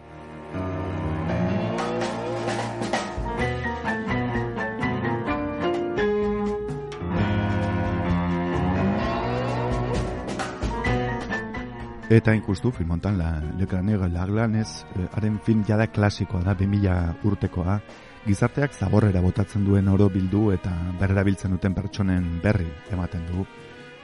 Eta 12.13 12.33
inkustu 12.35 12.69
filmontan 12.69 13.15
la 13.17 13.39
Lekranega 13.57 14.05
Laglanez, 14.11 14.83
eh, 14.93 15.07
haren 15.15 15.39
film 15.41 15.63
jada 15.65 15.87
klasikoa 15.87 16.43
da 16.43 16.53
2000 16.53 17.23
urtekoa, 17.25 17.79
gizarteak 18.25 18.73
zaborrera 18.73 19.21
botatzen 19.21 19.65
duen 19.67 19.89
oro 19.91 20.07
bildu 20.09 20.45
eta 20.55 20.71
berrerabiltzen 20.99 21.51
duten 21.55 21.75
pertsonen 21.75 22.39
berri 22.43 22.69
ematen 22.91 23.25
du. 23.27 23.45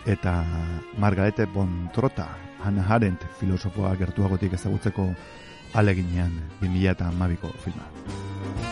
Eta 0.06 0.34
Margarete 0.98 1.46
Bontrota, 1.46 2.28
Hannah 2.64 2.96
Arendt 2.96 3.26
filosofoa 3.40 3.94
gertuagotik 4.00 4.56
ezagutzeko 4.60 5.10
aleginean 5.80 6.36
2012ko 6.62 7.54
filma. 7.64 8.69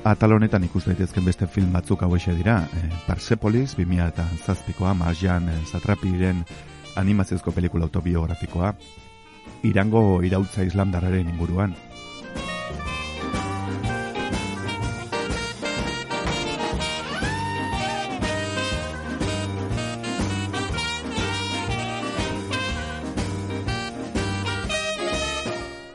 Atal 0.00 0.32
honetan 0.32 0.64
ikus 0.64 0.86
daitezken 0.86 1.26
beste 1.28 1.44
film 1.44 1.74
batzuk 1.76 2.00
hauexe 2.06 2.32
dira. 2.32 2.62
E, 2.72 2.88
Persepolis, 3.04 3.74
2000 3.76 4.06
eta 4.08 4.24
zazpikoa, 4.46 4.94
Marjan 4.96 5.50
e, 5.52 5.56
Zatrapiren 5.68 6.40
animaziozko 6.96 7.52
pelikula 7.52 7.84
autobiografikoa, 7.84 8.72
Irango 9.68 10.22
irautza 10.24 10.64
islamdararen 10.64 11.28
inguruan. 11.28 11.76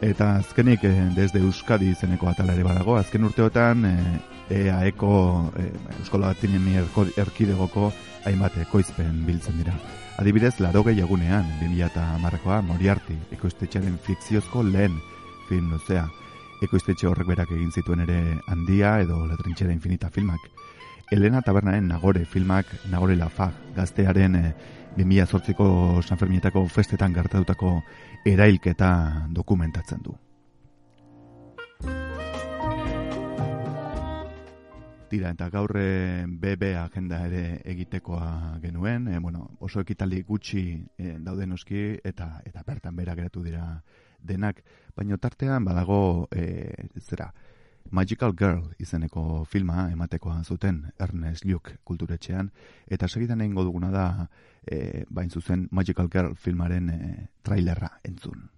Eta 0.06 0.36
azkenik, 0.38 0.84
eh, 0.84 1.10
desde 1.16 1.40
Euskadi 1.40 1.88
izeneko 1.90 2.28
atalare 2.30 2.62
badago, 2.62 2.94
azken 2.96 3.24
urteotan 3.26 3.86
eh, 3.90 4.20
EAEko 4.54 5.10
eh, 5.58 5.72
Euskola 5.98 6.28
Batinen 6.30 6.68
erkidegoko 7.18 7.88
hainbat 8.30 8.60
ekoizpen 8.62 9.24
biltzen 9.26 9.58
dira. 9.58 9.74
Adibidez, 10.22 10.60
laro 10.60 10.84
egunean, 10.92 11.50
2000 11.60 11.88
eta 11.88 12.06
marrakoa, 12.22 12.62
Moriarty, 12.62 13.18
ekoiztetxearen 13.32 13.98
fikziozko 13.98 14.62
lehen 14.62 15.02
film 15.50 15.72
luzea. 15.72 16.06
Ekoiztetxe 16.62 17.08
horrek 17.08 17.28
berak 17.28 17.50
egin 17.58 17.72
zituen 17.72 18.02
ere 18.02 18.22
handia 18.46 19.00
edo 19.00 19.26
la 19.26 19.36
trinchera 19.42 19.74
infinita 19.74 20.12
filmak. 20.12 20.40
Elena 21.12 21.42
Tabernaren 21.42 21.88
Nagore 21.88 22.26
filmak, 22.26 22.68
Nagore 22.92 23.16
Lafa, 23.16 23.52
gaztearen 23.76 24.36
eh, 24.36 24.54
2008ko 24.98 26.02
San 26.04 26.18
Ferminetako 26.18 26.68
festetan 26.68 27.14
gertatutako 27.14 27.82
erailketa 28.26 29.28
dokumentatzen 29.30 30.02
du. 30.04 30.16
Tira, 35.06 35.30
eta 35.30 35.52
gaur 35.54 35.76
eh, 35.78 36.26
BB 36.26 36.72
agenda 36.82 37.20
ere 37.28 37.62
egitekoa 37.70 38.58
genuen, 38.64 39.08
e, 39.14 39.20
bueno, 39.22 39.52
oso 39.62 39.84
ekitaldi 39.86 40.24
gutxi 40.26 40.64
e, 40.98 41.12
dauden 41.22 41.54
noski 41.54 41.84
eta 42.04 42.42
eta 42.44 42.64
bertan 42.66 42.98
bera 42.98 43.14
geratu 43.16 43.44
dira 43.46 43.68
denak, 44.20 44.64
baina 44.98 45.20
tartean 45.22 45.64
badago 45.64 46.28
e, 46.34 46.90
zera, 47.00 47.30
Magical 47.92 48.34
Girl 48.34 48.64
izeneko 48.82 49.46
filma 49.46 49.92
ematekoa 49.92 50.40
zuten 50.44 50.82
Ernest 51.00 51.46
Luke 51.46 51.78
kulturetxean, 51.84 52.50
eta 52.90 53.08
segidan 53.08 53.42
egingo 53.46 53.64
duguna 53.64 53.92
da 53.94 54.08
e, 54.66 55.06
bain 55.10 55.30
zuzen 55.30 55.68
Magical 55.72 56.10
Girl 56.12 56.36
filmaren 56.36 56.90
e, 56.90 57.30
trailerra 57.42 58.00
entzun. 58.04 58.50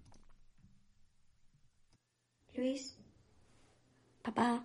Luis. 2.56 2.98
Papá. 4.22 4.64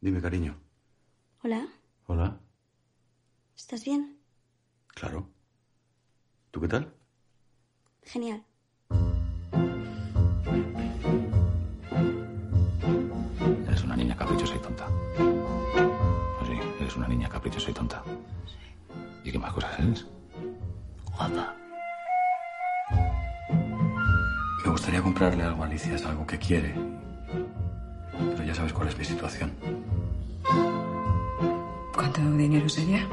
Dime, 0.00 0.20
cariño. 0.20 0.54
Hola. 1.42 1.66
Hola. 2.06 2.40
¿Estás 3.56 3.84
bien? 3.84 4.18
Claro. 4.88 5.28
¿Tú 6.50 6.60
qué 6.60 6.68
tal? 6.68 6.94
Genial. 8.02 8.44
Una 17.02 17.08
niña 17.08 17.28
caprichosa 17.28 17.68
y 17.68 17.74
tonta. 17.74 18.00
¿Y 19.24 19.32
qué 19.32 19.38
más 19.38 19.52
cosas 19.52 19.76
eres? 19.80 20.06
Guapa. 21.16 21.56
Me 24.64 24.70
gustaría 24.70 25.02
comprarle 25.02 25.42
algo 25.42 25.64
a 25.64 25.66
Alicia, 25.66 25.96
es 25.96 26.06
algo 26.06 26.24
que 26.24 26.38
quiere. 26.38 26.74
Pero 28.12 28.44
ya 28.44 28.54
sabes 28.54 28.72
cuál 28.72 28.86
es 28.86 28.96
mi 28.96 29.04
situación. 29.04 29.52
¿Cuánto 31.92 32.20
dinero 32.20 32.68
sería? 32.68 33.04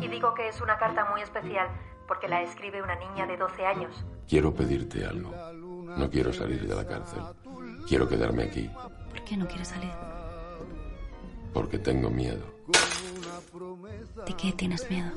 Y 0.00 0.08
digo 0.08 0.32
que 0.32 0.48
es 0.48 0.62
una 0.62 0.78
carta 0.78 1.04
muy 1.10 1.20
especial 1.20 1.68
porque 2.08 2.26
la 2.26 2.40
escribe 2.40 2.82
una 2.82 2.94
niña 2.94 3.26
de 3.26 3.36
12 3.36 3.66
años. 3.66 4.04
Quiero 4.26 4.54
pedirte 4.54 5.04
algo. 5.04 5.30
No 5.94 6.08
quiero 6.08 6.32
salir 6.32 6.66
de 6.66 6.74
la 6.74 6.86
cárcel. 6.86 7.20
Quiero 7.86 8.08
quedarme 8.08 8.44
aquí 8.44 8.70
¿Por 9.10 9.24
qué 9.24 9.36
no 9.36 9.46
quieres 9.46 9.68
salir? 9.68 9.90
Porque 11.52 11.78
tengo 11.78 12.10
miedo 12.10 12.44
¿De 14.26 14.34
qué 14.36 14.52
tienes 14.52 14.88
miedo? 14.90 15.10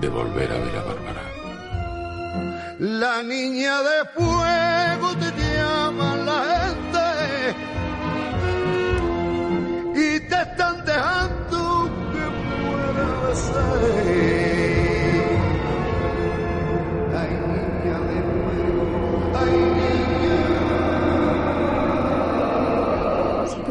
de 0.00 0.08
volver 0.08 0.50
a 0.50 0.58
ver 0.58 0.76
a 0.76 0.82
Bárbara. 0.84 1.22
La 2.78 3.22
niña 3.22 3.80
de 3.82 4.04
fuego 4.14 5.08
te 5.16 5.30
llama 5.54 6.16
la 6.16 6.40
gente 6.64 7.06
y 9.94 10.20
te 10.28 10.42
están 10.42 10.84
dejando 10.84 11.90
que 12.12 12.24
pueda 12.62 13.34
ser. 13.34 14.81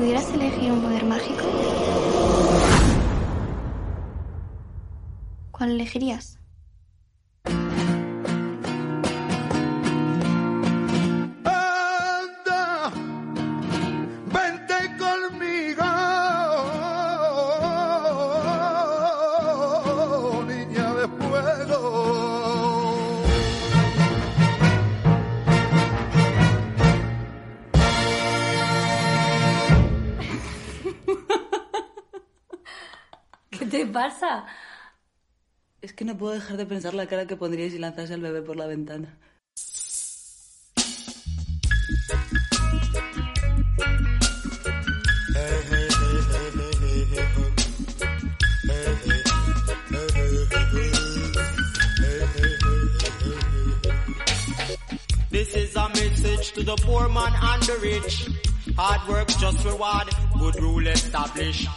Pudieras 0.01 0.33
elegir 0.33 0.71
un 0.71 0.81
poder 0.81 1.05
mágico, 1.05 1.43
¿cuál 5.51 5.69
elegirías? 5.73 6.40
Pasa? 33.91 34.45
Es 35.81 35.93
que 35.93 36.05
no 36.05 36.17
puedo 36.17 36.33
dejar 36.33 36.57
de 36.57 36.65
pensar 36.65 36.93
la 36.93 37.07
cara 37.07 37.27
que 37.27 37.35
pondríais 37.35 37.73
si 37.73 37.79
lanzase 37.79 38.13
al 38.13 38.21
bebé 38.21 38.41
por 38.41 38.55
la 38.55 38.67
ventana. 38.67 39.17
This 55.31 55.55
is 55.55 55.75
a 55.75 55.89
message 55.89 56.51
to 56.53 56.63
the 56.63 56.75
poor 56.85 57.09
man 57.09 57.33
and 57.33 57.63
the 57.63 57.77
rich. 57.81 58.50
Hard 58.77 59.07
work 59.07 59.27
just 59.27 59.65
reward, 59.65 60.09
good 60.39 60.61
rule 60.61 60.87
established. 60.87 61.67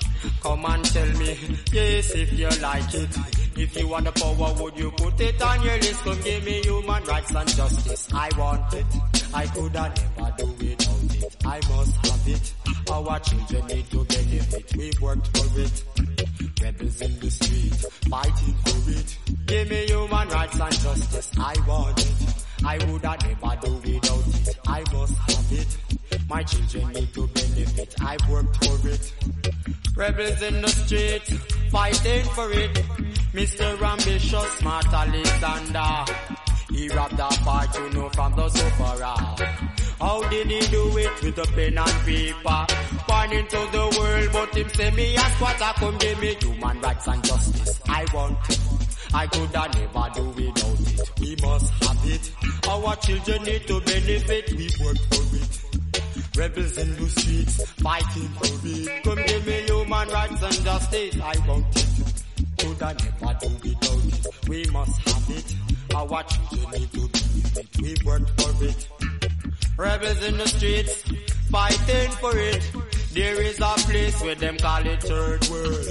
Come 0.40 0.64
and 0.66 0.85
tell 0.85 1.09
me, 1.18 1.37
yes, 1.72 2.11
if 2.14 2.33
you 2.33 2.48
like 2.61 2.94
it. 2.94 3.16
If 3.57 3.76
you 3.78 3.88
want 3.88 4.04
the 4.07 4.12
power, 4.12 4.54
would 4.62 4.76
you 4.78 4.90
put 4.92 5.20
it 5.20 5.40
on 5.42 5.62
your 5.62 5.76
list? 5.76 6.02
Come 6.02 6.20
give 6.22 6.44
me 6.44 6.62
human 6.62 7.04
rights 7.04 7.35
and 7.35 7.48
justice. 7.48 8.09
I 8.12 8.30
want 8.38 8.74
it. 8.74 8.87
I 9.35 9.46
could 9.46 9.76
have 9.76 10.16
never 10.16 10.35
do 10.38 10.46
without 10.46 11.16
it. 11.16 11.37
I 11.44 11.61
must 11.68 12.07
have 12.07 12.28
it. 12.28 12.54
Our 12.90 13.18
children 13.20 13.66
need 13.66 13.90
to 13.90 14.04
benefit. 14.04 14.76
We 14.76 14.92
worked 15.00 15.37
for 15.37 15.61
it. 15.61 15.85
Rebels 16.62 17.00
in 17.02 17.20
the 17.20 17.30
street, 17.30 17.74
fighting 18.09 18.54
for 18.64 18.90
it. 18.90 19.18
Give 19.46 19.68
me 19.70 19.87
human 19.87 20.28
rights 20.28 20.61
and 20.61 20.80
justice. 20.80 21.30
I 21.38 21.54
want 21.66 21.98
it. 22.00 22.44
I 22.64 22.78
would 22.87 23.04
have 23.04 23.22
never 23.22 23.57
do 23.66 23.72
without 23.74 24.13
My 26.35 26.42
children 26.42 26.88
need 26.94 27.14
to 27.14 27.29
benefit. 27.29 27.94
I 28.01 28.16
worked 28.29 28.64
for 28.64 28.88
it. 28.88 29.12
Rebels 29.94 30.42
in 30.42 30.62
the 30.62 30.68
street, 30.68 31.23
fighting 31.70 32.25
for 32.25 32.51
it. 32.51 32.75
Mr. 33.33 33.81
Ambitious, 33.81 34.53
Smart 34.59 34.92
Alexander. 34.92 36.12
He 36.73 36.88
robbed 36.88 37.20
a 37.20 37.29
part, 37.44 37.79
you 37.79 37.88
know, 37.90 38.09
from 38.09 38.35
the 38.35 38.49
sufferer. 38.49 39.47
How 40.01 40.29
did 40.29 40.49
he 40.49 40.59
do 40.73 40.99
it 40.99 41.23
with 41.23 41.38
a 41.38 41.47
pen 41.53 41.79
and 41.79 42.05
paper? 42.05 42.66
Born 43.07 43.33
into 43.33 43.61
the 43.70 43.97
world, 43.97 44.29
but 44.33 44.57
him 44.57 44.68
say 44.70 44.90
me 44.90 45.16
ask 45.16 45.40
what 45.40 45.62
I 45.62 45.73
come 45.75 45.97
give 45.99 46.20
me 46.20 46.35
human 46.35 46.81
rights 46.81 47.07
and 47.07 47.23
justice. 47.23 47.81
I 47.88 48.05
want 48.12 48.38
it. 48.51 48.59
I 49.14 49.29
could 49.29 49.55
have 49.55 49.73
never 49.73 50.11
do 50.14 50.25
without 50.31 50.81
it. 50.81 51.20
We 51.20 51.37
must 51.47 51.73
have 51.85 52.05
it. 52.05 52.33
Our 52.68 52.97
children 52.97 53.44
need 53.44 53.68
to 53.68 53.81
benefit. 53.83 54.53
We 54.55 54.68
work 54.85 54.99
for 54.99 55.37
it. 55.37 55.63
Rebels 56.37 56.79
in 56.79 56.97
the 56.97 57.09
streets, 57.11 57.70
fighting 57.75 58.29
for 58.29 58.66
it. 58.66 59.05
Come 59.05 59.23
give 59.25 59.47
me 59.47 59.62
human 59.62 60.09
rights 60.09 60.42
and 60.42 60.64
justice. 60.64 61.20
I 61.23 61.35
want 61.47 61.66
it. 61.77 62.25
Could 62.59 62.83
I 62.83 62.92
never 62.92 63.38
do 63.38 63.49
without 63.62 64.05
it. 64.05 64.49
We 64.49 64.64
must 64.73 65.01
have 65.09 65.31
it. 65.31 65.55
I 65.94 66.23
children 66.25 66.70
need 66.73 66.92
to 66.92 67.09
benefit. 67.09 67.68
We 67.81 67.94
work 68.05 68.29
for 68.40 68.64
it. 68.64 68.88
Rebels 69.77 70.25
in 70.25 70.37
the 70.38 70.49
streets, 70.49 71.03
fighting 71.51 72.11
for 72.18 72.37
it. 72.37 72.73
There 73.12 73.40
is 73.40 73.61
a 73.61 73.75
place 73.87 74.20
where 74.20 74.35
them 74.35 74.57
call 74.57 74.87
it 74.87 75.03
third 75.05 75.49
world. 75.49 75.87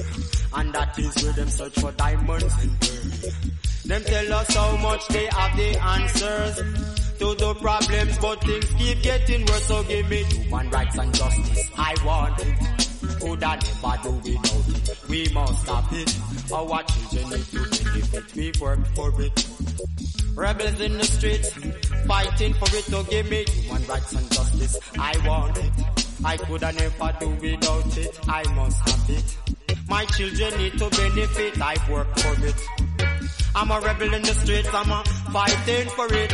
And 0.55 0.73
that 0.73 0.99
is 0.99 1.23
where 1.23 1.33
them 1.33 1.47
search 1.47 1.79
for 1.79 1.93
diamonds 1.93 2.63
and 2.63 2.79
pearls. 2.81 3.83
Them 3.85 4.03
tell 4.03 4.33
us 4.33 4.53
how 4.53 4.75
much 4.75 5.07
they 5.07 5.25
have 5.25 5.55
the 5.55 5.81
answers 5.81 7.02
to 7.19 7.35
the 7.35 7.55
problems, 7.55 8.17
but 8.19 8.41
things 8.41 8.65
keep 8.77 9.01
getting 9.01 9.45
worse. 9.45 9.65
So 9.65 9.83
give 9.83 10.09
me 10.09 10.23
human 10.23 10.69
rights 10.69 10.97
and 10.97 11.13
justice. 11.13 11.69
I 11.77 11.95
want 12.05 12.39
it. 12.39 12.83
Could 13.19 13.43
I 13.43 13.55
never 13.55 14.03
do 14.03 14.11
without 14.11 14.67
it? 14.69 15.09
We 15.09 15.29
must 15.33 15.67
have 15.69 15.87
it. 15.91 16.51
Our 16.51 16.83
children 16.83 17.29
need 17.29 17.45
to 17.45 17.83
benefit. 17.83 18.35
We 18.35 18.51
work 18.59 18.85
for 18.95 19.21
it. 19.21 19.47
Rebels 20.35 20.79
in 20.79 20.97
the 20.97 21.03
streets, 21.03 21.49
fighting 22.07 22.53
for 22.53 22.75
it 22.75 22.85
to 22.85 23.05
give 23.09 23.29
me 23.29 23.45
human 23.47 23.85
rights 23.87 24.13
and 24.13 24.31
justice. 24.31 24.79
I 24.97 25.13
want 25.27 25.57
it. 25.57 25.71
I 26.25 26.37
could 26.37 26.63
have 26.63 26.75
never 26.75 27.17
do 27.19 27.29
without 27.29 27.97
it. 27.97 28.19
I 28.27 28.43
must 28.53 28.89
have 28.89 29.09
it. 29.09 29.37
My 29.87 30.05
children 30.05 30.57
need 30.57 30.77
to 30.79 30.89
benefit. 30.89 31.61
I 31.61 31.75
work 31.91 32.17
for 32.17 32.45
it. 32.45 32.55
I'm 33.55 33.69
a 33.69 33.79
rebel 33.79 34.13
in 34.13 34.21
the 34.23 34.33
streets. 34.33 34.69
I'm 34.73 34.89
a 34.89 35.03
fighting 35.31 35.89
for 35.89 36.07
it. 36.11 36.33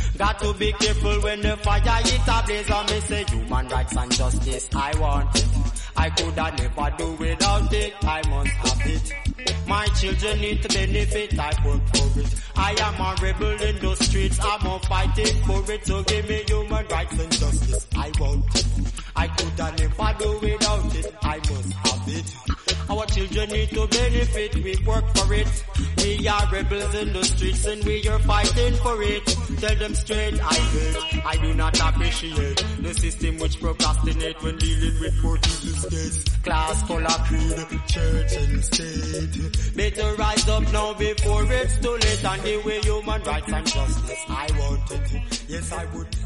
Got 0.21 0.37
to 0.37 0.53
be 0.53 0.71
careful 0.73 1.19
when 1.21 1.41
the 1.41 1.57
fire 1.57 1.81
hit 1.81 2.21
a 2.27 2.43
blaze. 2.45 2.69
I 2.69 2.85
may 2.91 2.99
say 2.99 3.23
human 3.23 3.67
rights 3.69 3.97
and 3.97 4.11
justice, 4.11 4.69
I 4.75 4.95
want 4.99 5.35
it. 5.35 5.47
I 5.97 6.11
could 6.11 6.35
have 6.35 6.59
never 6.59 6.95
do 6.95 7.11
without 7.13 7.73
it, 7.73 7.93
I 8.03 8.21
must 8.29 8.51
have 8.51 8.81
it. 8.85 9.13
My 9.67 9.87
children 9.87 10.41
need 10.41 10.61
to 10.61 10.67
benefit, 10.69 11.39
I 11.39 11.51
work 11.65 11.81
for 11.95 12.19
it. 12.19 12.35
I 12.55 12.71
am 12.73 13.01
a 13.01 13.15
rebel 13.19 13.67
in 13.67 13.79
the 13.79 13.95
streets, 13.95 14.37
I'm 14.43 14.67
a 14.67 14.79
fighting 14.81 15.41
for 15.41 15.71
it. 15.71 15.87
So 15.87 16.03
give 16.03 16.29
me 16.29 16.43
human 16.47 16.85
rights 16.85 17.19
and 17.19 17.31
justice, 17.31 17.87
I 17.95 18.11
want 18.19 18.45
it. 18.53 19.00
I 19.15 19.27
could 19.27 19.57
never 19.57 20.13
do 20.19 20.39
without 20.39 20.95
it, 20.95 21.15
I 21.21 21.37
must 21.37 21.73
have 21.73 22.07
it. 22.07 22.35
Our 22.89 23.05
children 23.05 23.49
need 23.49 23.69
to 23.69 23.87
benefit, 23.87 24.55
we 24.55 24.75
work 24.85 25.05
for 25.15 25.33
it. 25.33 25.65
We 25.97 26.27
are 26.27 26.47
rebels 26.51 26.95
in 26.95 27.13
the 27.13 27.23
streets 27.23 27.65
and 27.65 27.83
we 27.83 28.07
are 28.07 28.19
fighting 28.19 28.73
for 28.75 29.01
it. 29.01 29.25
Tell 29.59 29.75
them 29.75 29.95
straight, 29.95 30.39
I 30.41 30.53
hate, 30.53 31.25
I 31.25 31.37
do 31.37 31.53
not 31.53 31.79
appreciate 31.79 32.65
the 32.81 32.93
system 32.93 33.37
which 33.37 33.59
procrastinate 33.59 34.41
when 34.43 34.57
dealing 34.57 34.99
with 34.99 35.21
poor 35.21 35.37
people's 35.37 35.81
states. 35.87 36.37
Class, 36.43 36.83
color, 36.87 37.07
creed, 37.27 37.81
church 37.87 38.35
and 38.35 38.63
state. 38.63 39.75
Better 39.75 40.15
rise 40.15 40.49
up 40.49 40.63
now 40.73 40.93
before 40.93 41.45
it's 41.51 41.77
too 41.79 41.91
late 41.91 42.25
and 42.25 42.41
the 42.41 42.57
way 42.65 42.81
human 42.81 43.23
rights 43.23 43.53
and 43.53 43.67
justice. 43.67 44.25
I 44.27 44.47
want 44.59 44.91
it, 44.91 45.49
yes 45.49 45.71
I 45.71 45.85
would 45.85 46.09
do. 46.09 46.21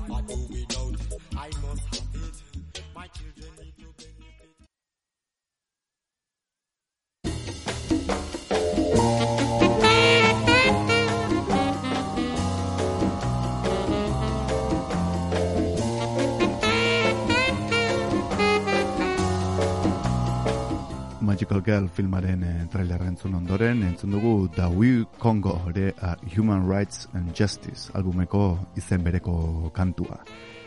Girl 21.65 21.87
filmaren 21.89 22.43
e, 22.45 22.49
trailerra 22.69 23.07
entzun 23.09 23.33
ondoren, 23.39 23.79
entzun 23.87 24.11
dugu 24.13 24.47
The 24.53 24.67
We 24.69 25.05
Congo, 25.17 25.55
ere 25.71 25.95
a 25.99 26.15
Human 26.35 26.67
Rights 26.69 27.07
and 27.13 27.33
Justice 27.33 27.89
albumeko 27.97 28.59
izen 28.77 29.01
bereko 29.03 29.71
kantua. 29.73 30.19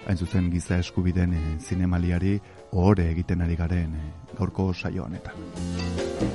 Hain 0.09 0.19
zuzen 0.19 0.51
giza 0.51 0.81
eskubiden 0.83 1.37
e, 1.39 1.45
zinemaliari 1.61 2.41
ohore 2.73 3.13
egiten 3.13 3.47
ari 3.47 3.57
garen 3.57 3.95
e, 3.95 4.11
gaurko 4.35 4.73
saio 4.75 5.07
honetan. 5.07 6.28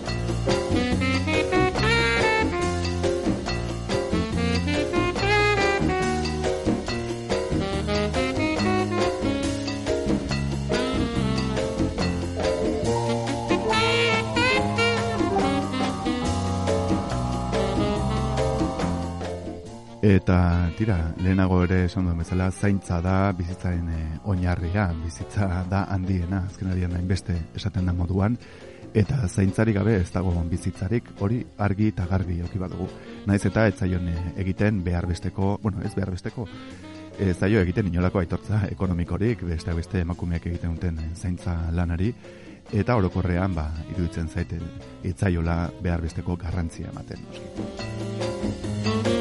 Eta 20.04 20.68
tira, 20.76 20.98
lehenago 21.24 21.62
ere 21.64 21.86
esan 21.86 22.10
duen 22.10 22.18
bezala, 22.20 22.50
zaintza 22.52 22.98
da 23.00 23.32
bizitzaren 23.38 23.86
e, 23.88 24.00
oinarria, 24.28 24.90
bizitza 25.00 25.48
da 25.72 25.86
handiena, 25.96 26.42
azken 26.50 26.74
adian 26.74 26.98
hainbeste 26.98 27.38
esaten 27.56 27.88
da 27.88 27.94
moduan, 27.96 28.36
eta 28.94 29.22
zaintzarik 29.30 29.78
gabe 29.78 29.94
ez 30.02 30.10
dago 30.12 30.34
bizitzarik, 30.50 31.08
hori 31.24 31.40
argi 31.56 31.88
eta 31.94 32.10
garbi 32.12 32.42
oki 32.44 32.60
badugu. 32.60 32.90
Naiz 33.32 33.46
eta 33.48 33.64
ez 33.70 33.78
zaion 33.80 34.12
e, 34.12 34.18
egiten 34.44 34.84
behar 34.84 35.08
besteko, 35.08 35.54
bueno, 35.64 35.80
ez 35.88 35.94
behar 35.96 36.12
besteko, 36.12 36.50
ez 37.16 37.38
zaio 37.38 37.64
egiten 37.64 37.88
inolako 37.88 38.20
aitortza 38.20 38.66
ekonomikorik, 38.76 39.48
beste 39.48 39.72
beste 39.72 40.04
emakumeak 40.04 40.52
egiten 40.52 40.76
duten 40.76 41.00
e, 41.00 41.10
zaintza 41.16 41.56
lanari, 41.72 42.12
eta 42.74 43.00
orokorrean, 43.00 43.56
ba, 43.56 43.70
iruditzen 43.96 44.28
zaiten, 44.28 44.68
itzaiola 45.08 45.62
behar 45.80 46.04
besteko 46.04 46.36
garrantzia 46.36 46.92
ematen. 46.92 47.24
noski. 47.32 49.13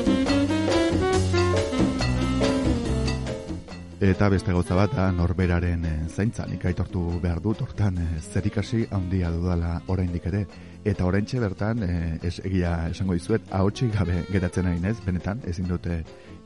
Eta 4.03 4.27
beste 4.33 4.51
gauza 4.51 4.75
bat 4.75 4.91
da 4.99 5.05
norberaren 5.15 5.85
eh, 5.87 5.91
zaintza 6.11 6.43
nik 6.51 6.65
aitortu 6.67 7.21
behar 7.23 7.39
dut. 7.39 7.61
Hortan 7.63 8.01
eh, 8.03 8.07
zerikasi 8.19 8.81
handia 8.91 9.29
dudala 9.31 9.77
oraindik 9.95 10.25
ere. 10.27 10.41
Eta 10.83 11.07
oraintxe 11.07 11.39
bertan 11.39 11.85
eh, 11.87 12.17
ez 12.27 12.41
egia 12.43 12.73
esango 12.89 13.15
dizuet 13.15 13.47
ahotsik 13.55 13.93
gabe 13.95 14.25
geratzen 14.33 14.67
ari 14.67 14.83
naiz 14.83 14.97
benetan 15.05 15.45
ezin 15.47 15.71
dute 15.71 16.01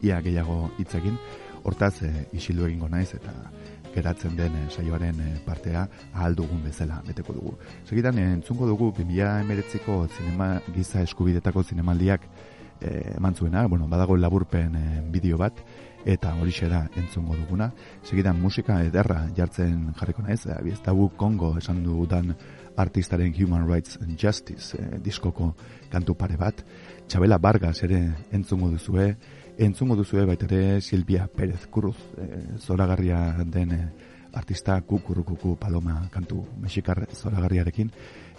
ia 0.05 0.21
gehiago 0.21 0.59
hitz 0.77 0.90
egin. 1.01 1.16
Hortaz 1.64 1.95
eh, 2.05 2.27
isildu 2.37 2.66
egingo 2.69 2.90
naiz 2.92 3.09
eta 3.16 3.33
geratzen 3.95 4.37
den 4.37 4.61
saioaren 4.69 5.25
partea 5.49 5.87
ahal 6.12 6.37
dugun 6.37 6.61
bezala 6.66 7.01
beteko 7.09 7.38
dugu. 7.38 7.57
Segidan 7.88 8.21
entzungo 8.21 8.69
dugu 8.69 8.90
2019ko 9.01 10.03
zinema 10.11 10.59
giza 10.77 11.01
eskubidetako 11.09 11.64
zinemaldiak 11.64 12.29
eman 13.16 13.35
zuena, 13.35 13.64
bueno, 13.66 13.88
badago 13.88 14.19
laburpen 14.21 14.77
bideo 15.09 15.38
bat 15.40 15.64
eta 16.07 16.33
horixe 16.38 16.69
da 16.71 16.85
entzungo 16.97 17.35
duguna. 17.37 17.73
Segidan 18.07 18.38
musika 18.40 18.79
ederra 18.87 19.25
jartzen 19.37 19.90
jarriko 19.99 20.23
naiz, 20.23 20.47
ez 20.47 20.79
tabu 20.85 21.11
Kongo 21.19 21.57
esan 21.59 21.83
dudan 21.85 22.35
artistaren 22.77 23.35
Human 23.35 23.66
Rights 23.66 23.99
and 24.01 24.16
Justice 24.16 24.79
eh, 24.79 24.99
diskoko 25.03 25.55
kantu 25.90 26.14
pare 26.14 26.37
bat. 26.37 26.62
Txabela 27.09 27.38
Vargas 27.42 27.83
ere 27.83 28.01
entzungo 28.33 28.71
duzue, 28.71 29.16
entzungo 29.59 29.97
duzue 29.97 30.25
baita 30.29 30.47
ere 30.47 30.81
Silvia 30.81 31.27
Pérez 31.27 31.66
Cruz, 31.73 31.97
eh, 32.19 32.59
zoragarria 32.59 33.21
den 33.45 33.73
eh, 33.73 33.88
artista 34.37 34.81
kukurukuku 34.81 35.57
paloma 35.57 36.03
kantu 36.12 36.45
mexikar 36.61 37.07
zoragarriarekin, 37.11 37.90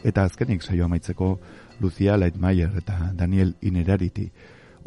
eta 0.03 0.23
azkenik 0.23 0.61
saio 0.61 0.85
amaitzeko 0.85 1.39
Lucia 1.81 2.17
Lightmeyer 2.17 2.77
eta 2.77 3.11
Daniel 3.17 3.55
Inerarity 3.61 4.31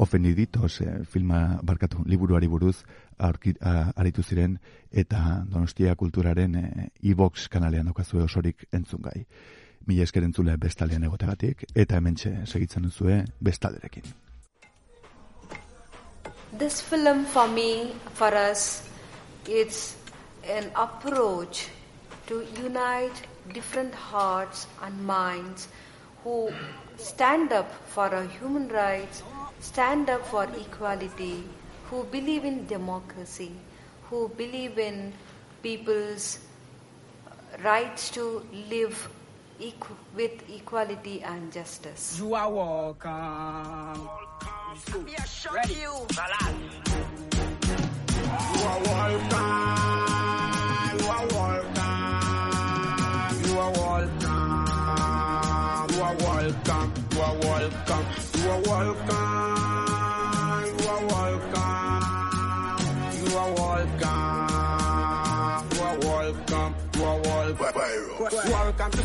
ofendiditos 0.00 0.80
eh, 0.80 1.04
filma 1.04 1.60
barkatu 1.62 2.02
liburuari 2.06 2.48
buruz 2.48 2.76
aurki, 3.18 3.54
a, 3.60 3.92
aritu 3.96 4.22
ziren 4.22 4.56
eta 4.90 5.44
Donostia 5.50 5.94
kulturaren 5.96 6.54
eh, 6.56 6.88
e-box 7.02 7.48
kanalean 7.52 7.90
daukazue 7.90 8.22
osorik 8.24 8.64
entzungai. 8.72 9.26
Mila 9.86 10.04
esker 10.04 10.24
entzule 10.24 10.56
bestalean 10.60 11.04
egotegatik 11.04 11.64
eta 11.74 11.96
hementxe 12.00 12.32
segitzen 12.46 12.88
duzue 12.88 13.24
bestalderekin. 13.40 14.08
This 16.58 16.80
film 16.82 17.24
for 17.26 17.46
me, 17.48 17.92
for 18.14 18.34
us, 18.34 18.82
it's 19.46 19.96
an 20.48 20.70
approach 20.74 21.68
to 22.26 22.42
unite 22.64 23.22
different 23.52 23.94
hearts 23.94 24.66
and 24.82 25.06
minds 25.06 25.68
who 26.24 26.50
stand 26.96 27.52
up 27.52 27.70
for 27.86 28.14
our 28.14 28.26
human 28.40 28.68
rights, 28.68 29.22
stand 29.60 30.10
up 30.10 30.26
for 30.26 30.44
equality, 30.44 31.44
who 31.90 32.04
believe 32.04 32.44
in 32.44 32.66
democracy, 32.66 33.52
who 34.08 34.28
believe 34.36 34.78
in 34.78 35.12
people's 35.62 36.38
uh, 37.26 37.32
rights 37.62 38.10
to 38.10 38.44
live 38.68 39.08
equ- 39.60 39.96
with 40.14 40.48
equality 40.50 41.22
and 41.22 41.52
justice. 41.52 42.18
You 42.18 42.34
are 42.34 42.50
welcome. 42.50 44.08
Ready? 45.52 45.74
You 45.74 46.06
are 48.66 48.80
welcome. 48.84 50.09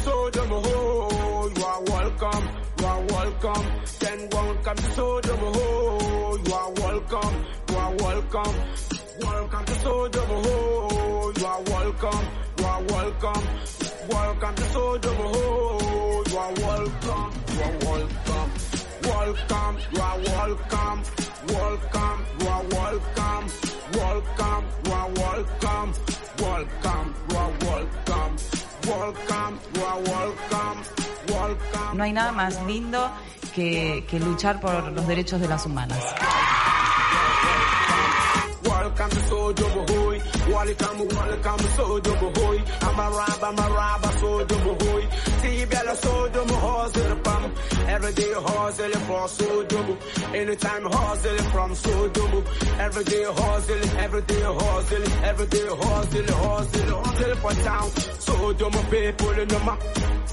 Sodom. 0.06 0.50
Oh, 0.52 1.52
you 1.56 1.64
are 1.66 1.82
welcome. 1.84 2.50
You 2.80 2.86
are 2.86 3.02
welcome. 3.16 3.66
Then 4.00 4.30
welcome 4.32 4.78
to 4.78 4.92
Sodom. 4.94 5.40
Oh, 5.42 6.40
you 6.46 6.54
are 6.54 6.72
welcome. 6.72 7.46
You 7.70 7.76
are 7.78 7.94
welcome. 7.96 8.56
Welcome 9.22 9.66
to 9.66 9.76
Sodom. 9.84 10.26
Oh, 10.30 11.34
you 11.38 11.46
are 11.46 11.62
welcome. 11.64 12.26
You 12.60 12.66
are 12.66 12.84
welcome. 12.84 13.44
Welcome 14.10 14.56
to 14.56 14.64
Sodom. 14.74 15.16
Oh, 15.20 16.24
you 16.30 16.38
are 16.38 16.54
welcome. 16.54 17.32
You 17.56 17.62
are 17.64 17.78
welcome. 17.90 18.52
Welcome. 19.04 19.78
You 19.92 20.02
are 20.02 20.20
welcome. 20.20 21.04
Welcome. 21.48 22.20
You 22.40 22.48
are 22.48 22.64
welcome. 22.78 23.46
Welcome. 23.94 24.66
You 24.86 24.92
are 24.94 25.10
welcome. 25.10 25.94
Welcome. 26.40 27.25
No 31.94 32.04
hay 32.04 32.14
nada 32.14 32.32
más 32.32 32.64
lindo 32.66 33.10
que, 33.54 34.06
luchar 34.20 34.60
por 34.60 34.92
los 34.92 35.08
derechos 35.08 35.40
de 35.40 35.48
las 35.48 35.66
humanas. 35.66 36.04
Every 47.96 48.14
day 48.14 48.34
hustling 48.34 48.92
for 49.08 49.28
so 49.28 49.64
double. 49.64 49.98
Anytime 50.34 50.84
hustling 50.84 51.52
from 51.52 51.76
so 51.76 52.10
double. 52.10 52.44
Every 52.78 53.04
day 53.06 53.24
hustling, 53.24 53.90
every 54.06 54.22
day 54.24 54.42
hustling, 54.42 55.12
every 55.24 55.48
day 55.48 55.68
hustling, 55.68 56.28
hustling, 56.28 56.88
hustling 56.88 57.38
for 57.38 57.54
town. 57.64 57.90
So 58.20 58.54
double 58.54 58.84
people 58.84 59.40
in 59.40 59.48
the 59.48 59.60
map. 59.60 59.82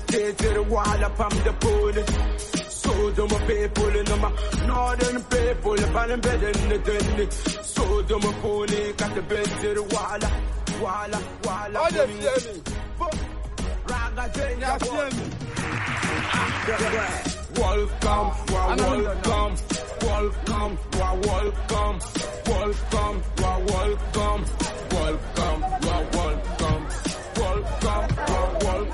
They 0.08 0.32
did 0.32 0.56
a 0.56 0.62
while 0.62 1.04
up 1.04 1.20
on 1.20 1.30
the 1.44 1.52
pole 1.60 2.62
so 2.82 3.10
do 3.12 3.26
my 3.28 3.38
people 3.46 3.96
in 3.96 4.20
my 4.20 4.32
northern 4.66 5.22
people 5.24 5.76
pan 5.76 6.10
and 6.10 6.22
bed 6.22 6.42
in 6.42 6.68
the 6.68 6.78
den 6.78 7.30
so 7.30 8.02
do 8.02 8.18
my 8.18 8.32
pony 8.42 8.92
got 8.94 9.14
the 9.14 9.22
bed 9.22 9.44
to 9.44 9.74
the 9.74 9.82
wala 9.94 10.30
walla, 10.82 11.22
walla. 11.44 11.80
I 11.80 11.90
just 11.90 12.12
hear 12.12 12.36
me 12.54 12.60
raga 13.88 14.24
jenya 14.34 14.78
Welcome, 17.54 18.32
welcome, 18.50 19.04
welcome, 19.04 19.56
welcome, 20.02 20.78
welcome, 21.26 21.98
welcome, 22.46 23.22
welcome, 23.70 24.44
welcome, 24.90 25.64
welcome, 27.36 28.06
welcome. 28.62 28.92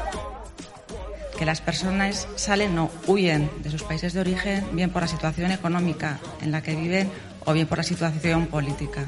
que 1.39 1.47
las 1.47 1.61
personas 1.61 2.27
salen 2.35 2.77
o 2.79 2.91
huyen 3.07 3.49
de 3.63 3.71
sus 3.71 3.85
países 3.85 4.13
de 4.13 4.21
origen, 4.21 4.65
bien 4.73 4.91
por 4.91 5.03
la 5.03 5.09
situación 5.09 5.53
económica 5.53 6.19
en 6.43 6.51
la 6.51 6.63
que 6.63 6.75
viven 6.75 7.11
o 7.45 7.53
bien 7.53 7.69
por 7.69 7.79
la 7.79 7.85
situación 7.85 8.47
política. 8.47 9.07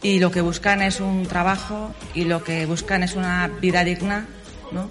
Y 0.00 0.20
lo 0.20 0.30
que 0.30 0.40
buscan 0.40 0.80
es 0.82 1.00
un 1.00 1.26
trabajo 1.26 1.92
y 2.14 2.24
lo 2.24 2.44
que 2.44 2.66
buscan 2.66 3.02
es 3.02 3.14
una 3.14 3.48
vida 3.48 3.82
digna, 3.84 4.26
¿no? 4.70 4.90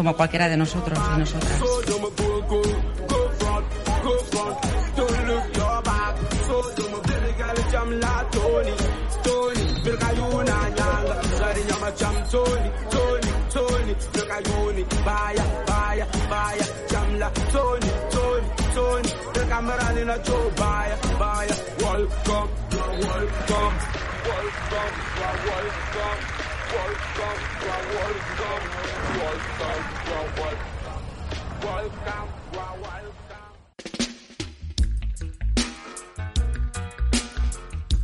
Como 0.00 0.16
cualquiera 0.16 0.48
de 0.48 0.56
nosotros 0.56 0.98
y 1.14 1.18
nosotras. 1.18 1.60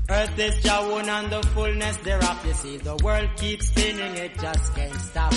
Earth 0.09 0.39
is 0.39 0.65
your 0.65 0.75
own 0.75 1.09
and 1.09 1.31
the 1.31 1.43
fullness 1.55 1.97
thereof. 1.99 2.47
You 2.47 2.55
see, 2.55 2.77
the 2.79 2.97
world 3.05 3.29
keeps 3.37 3.67
spinning, 3.69 4.17
it 4.17 4.39
just 4.41 4.75
can't 4.75 4.95
stop. 4.95 5.35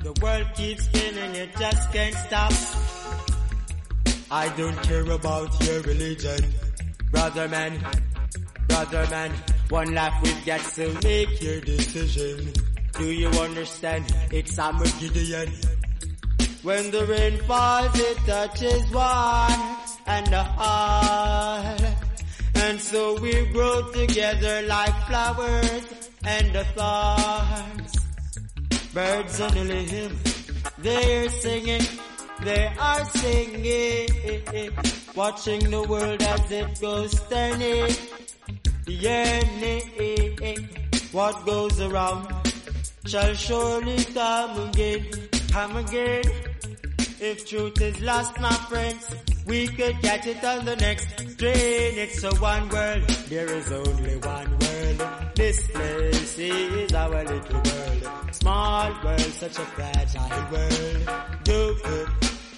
The 0.00 0.12
world 0.22 0.46
keeps 0.54 0.84
spinning, 0.84 1.34
it 1.34 1.50
just 1.56 1.92
can't 1.92 2.14
stop. 2.14 2.52
I 4.30 4.48
don't 4.56 4.82
care 4.82 5.10
about 5.10 5.64
your 5.64 5.82
religion, 5.82 6.40
brother 7.10 7.48
man, 7.48 7.78
brother 8.66 9.06
man. 9.10 9.32
One 9.68 9.94
life 9.94 10.14
we've 10.22 10.46
got, 10.46 10.60
so 10.60 10.92
make 11.02 11.42
your 11.42 11.60
decision. 11.60 12.52
Do 12.98 13.10
you 13.10 13.28
understand? 13.28 14.04
It's 14.30 14.56
Armageddon. 14.56 15.52
When 16.62 16.90
the 16.92 17.04
rain 17.06 17.38
falls, 17.38 17.98
it 17.98 18.18
touches 18.18 18.88
one 18.92 19.76
and 20.06 20.32
a 20.32 20.44
heart. 20.44 21.82
And 22.54 22.80
so 22.80 23.20
we 23.20 23.46
grow 23.46 23.90
together 23.90 24.62
like 24.62 24.94
flowers 25.06 26.10
and 26.24 26.52
the 26.54 26.64
thorns. 26.76 27.92
Birds 28.94 29.40
only 29.40 29.84
hymn, 29.86 30.16
they're 30.78 31.28
singing, 31.28 31.82
they 32.42 32.72
are 32.78 33.04
singing, 33.06 34.70
watching 35.16 35.68
the 35.68 35.82
world 35.82 36.22
as 36.22 36.50
it 36.52 36.80
goes 36.80 37.20
turning, 37.28 37.90
yearning. 38.86 40.68
What 41.10 41.44
goes 41.44 41.80
around 41.80 42.43
shall 43.06 43.34
surely 43.34 44.04
come 44.04 44.68
again, 44.68 45.04
come 45.52 45.76
again. 45.76 46.24
If 47.20 47.46
truth 47.46 47.80
is 47.80 48.00
lost, 48.00 48.38
my 48.40 48.52
friends, 48.68 49.14
we 49.46 49.66
could 49.68 50.00
catch 50.02 50.26
it 50.26 50.42
on 50.44 50.64
the 50.64 50.76
next 50.76 51.38
train. 51.38 51.98
It's 51.98 52.22
a 52.22 52.34
one 52.36 52.68
world, 52.68 53.02
there 53.28 53.50
is 53.50 53.72
only 53.72 54.16
one 54.16 54.58
world. 54.58 55.08
This 55.34 55.66
place 55.68 56.38
is 56.38 56.92
our 56.92 57.24
little 57.24 57.62
world. 57.62 58.10
Small 58.32 58.92
world, 59.04 59.20
such 59.20 59.58
a 59.58 59.66
fragile 59.76 60.52
world. 60.52 61.44
Do 61.44 61.76
it, 61.84 62.08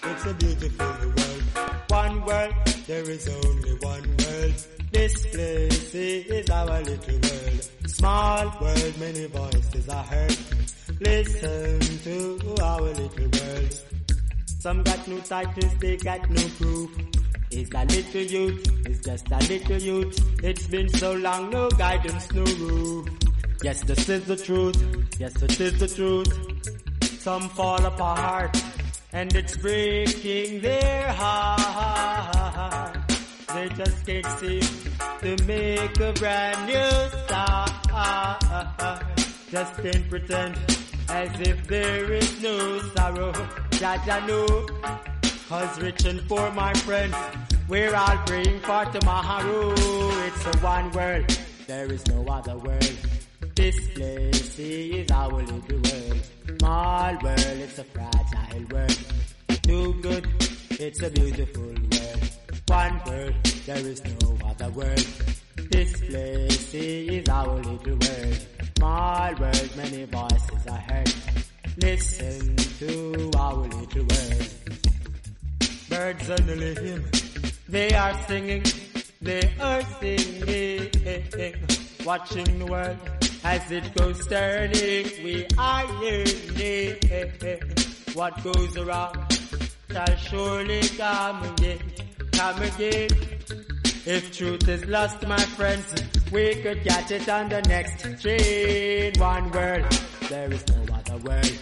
it's 0.04 0.26
a 0.26 0.34
beautiful 0.34 0.86
world. 0.86 1.42
One 1.88 2.24
world, 2.24 2.54
there 2.86 3.10
is 3.10 3.28
only 3.28 3.74
one 3.80 4.16
world. 4.18 4.54
This 4.92 5.26
place 5.26 5.94
is 5.94 6.50
our 6.50 6.82
little 6.82 7.14
world. 7.14 7.70
Small 7.96 8.52
world, 8.60 8.94
many 9.00 9.24
voices 9.24 9.88
are 9.88 10.04
heard. 10.04 10.36
Listen 11.00 11.80
to 12.04 12.38
our 12.62 12.82
little 12.82 13.06
world. 13.06 13.82
Some 14.60 14.82
got 14.82 15.08
no 15.08 15.18
titles, 15.20 15.74
they 15.80 15.96
got 15.96 16.28
no 16.28 16.42
proof. 16.58 16.90
It's 17.50 17.70
a 17.74 17.84
little 17.84 18.20
youth, 18.20 18.68
it's 18.84 19.02
just 19.02 19.30
a 19.30 19.38
little 19.38 19.78
youth. 19.78 20.44
It's 20.44 20.66
been 20.66 20.90
so 20.90 21.14
long, 21.14 21.48
no 21.48 21.70
guidance, 21.70 22.30
no 22.32 22.44
roof. 22.44 23.08
Yes, 23.62 23.80
this 23.84 24.06
is 24.10 24.26
the 24.26 24.36
truth. 24.36 24.76
Yes, 25.18 25.40
it 25.40 25.58
is 25.58 25.78
the 25.78 25.88
truth. 25.88 26.28
Some 27.22 27.48
fall 27.48 27.82
apart, 27.82 28.62
and 29.14 29.34
it's 29.34 29.56
breaking 29.56 30.60
their 30.60 31.14
heart. 31.14 33.15
They 33.56 33.70
just 33.70 34.04
can't 34.04 34.26
seem 34.38 34.60
to 35.22 35.44
make 35.44 35.98
a 35.98 36.12
brand 36.12 36.66
new 36.66 36.90
start. 37.24 37.70
Just 39.50 39.82
can't 39.82 40.10
pretend 40.10 40.58
as 41.08 41.40
if 41.40 41.66
there 41.66 42.12
is 42.12 42.42
no 42.42 42.78
sorrow. 42.94 43.32
Jaja 43.80 44.26
know, 44.28 44.68
cause 45.48 45.80
rich 45.80 46.04
and 46.04 46.20
poor, 46.28 46.50
my 46.52 46.74
friends, 46.84 47.16
we're 47.66 47.96
all 47.96 48.18
praying 48.26 48.60
for 48.60 48.84
tomorrow. 48.92 49.72
It's 50.26 50.44
a 50.44 50.58
one 50.58 50.90
world, 50.92 51.24
there 51.66 51.90
is 51.90 52.06
no 52.08 52.26
other 52.28 52.58
world. 52.58 52.96
This 53.54 53.88
place 53.94 54.58
is 54.58 55.10
our 55.10 55.32
little 55.32 55.62
world. 55.70 56.20
Small 56.58 57.16
world, 57.22 57.58
it's 57.64 57.78
a 57.78 57.84
fragile 57.84 58.66
world. 58.70 58.98
Do 59.62 59.94
good, 60.02 60.28
it's 60.72 61.02
a 61.02 61.08
beautiful 61.08 61.62
world. 61.62 61.95
One 62.68 63.00
world, 63.06 63.34
there 63.64 63.78
is 63.78 64.02
no 64.04 64.36
other 64.44 64.68
world. 64.70 65.06
This 65.70 66.00
place 66.00 66.74
is 66.74 67.28
our 67.28 67.56
little 67.56 67.96
world. 67.96 68.46
Small 68.76 69.34
world, 69.36 69.70
many 69.76 70.04
voices 70.04 70.66
are 70.68 70.78
heard. 70.78 71.14
Listen 71.78 72.56
to 72.56 73.30
our 73.38 73.54
little 73.54 74.04
world. 74.04 74.48
Birds 75.88 76.30
on 76.30 76.46
the 76.46 76.56
limb, 76.56 77.04
they 77.68 77.94
are 77.94 78.14
singing, 78.26 78.64
they 79.22 79.54
are 79.60 79.82
singing. 80.00 80.90
Watching 82.04 82.58
the 82.58 82.66
world 82.66 82.98
as 83.44 83.70
it 83.70 83.94
goes 83.94 84.26
turning, 84.26 85.06
we 85.22 85.46
are 85.56 85.86
learning. 86.02 86.96
What 88.14 88.42
goes 88.42 88.76
around 88.76 89.18
shall 89.90 90.16
surely 90.16 90.82
come 90.96 91.42
again, 91.44 91.78
come 92.36 92.62
again. 92.62 93.08
If 94.04 94.36
truth 94.36 94.68
is 94.68 94.84
lost, 94.86 95.26
my 95.26 95.44
friends, 95.58 95.92
we 96.30 96.54
could 96.56 96.84
catch 96.84 97.10
it 97.10 97.28
on 97.28 97.48
the 97.48 97.62
next 97.62 98.02
train. 98.22 99.12
One 99.18 99.50
world, 99.50 99.84
there 100.28 100.52
is 100.52 100.64
no 100.68 100.94
other 100.94 101.16
world. 101.24 101.58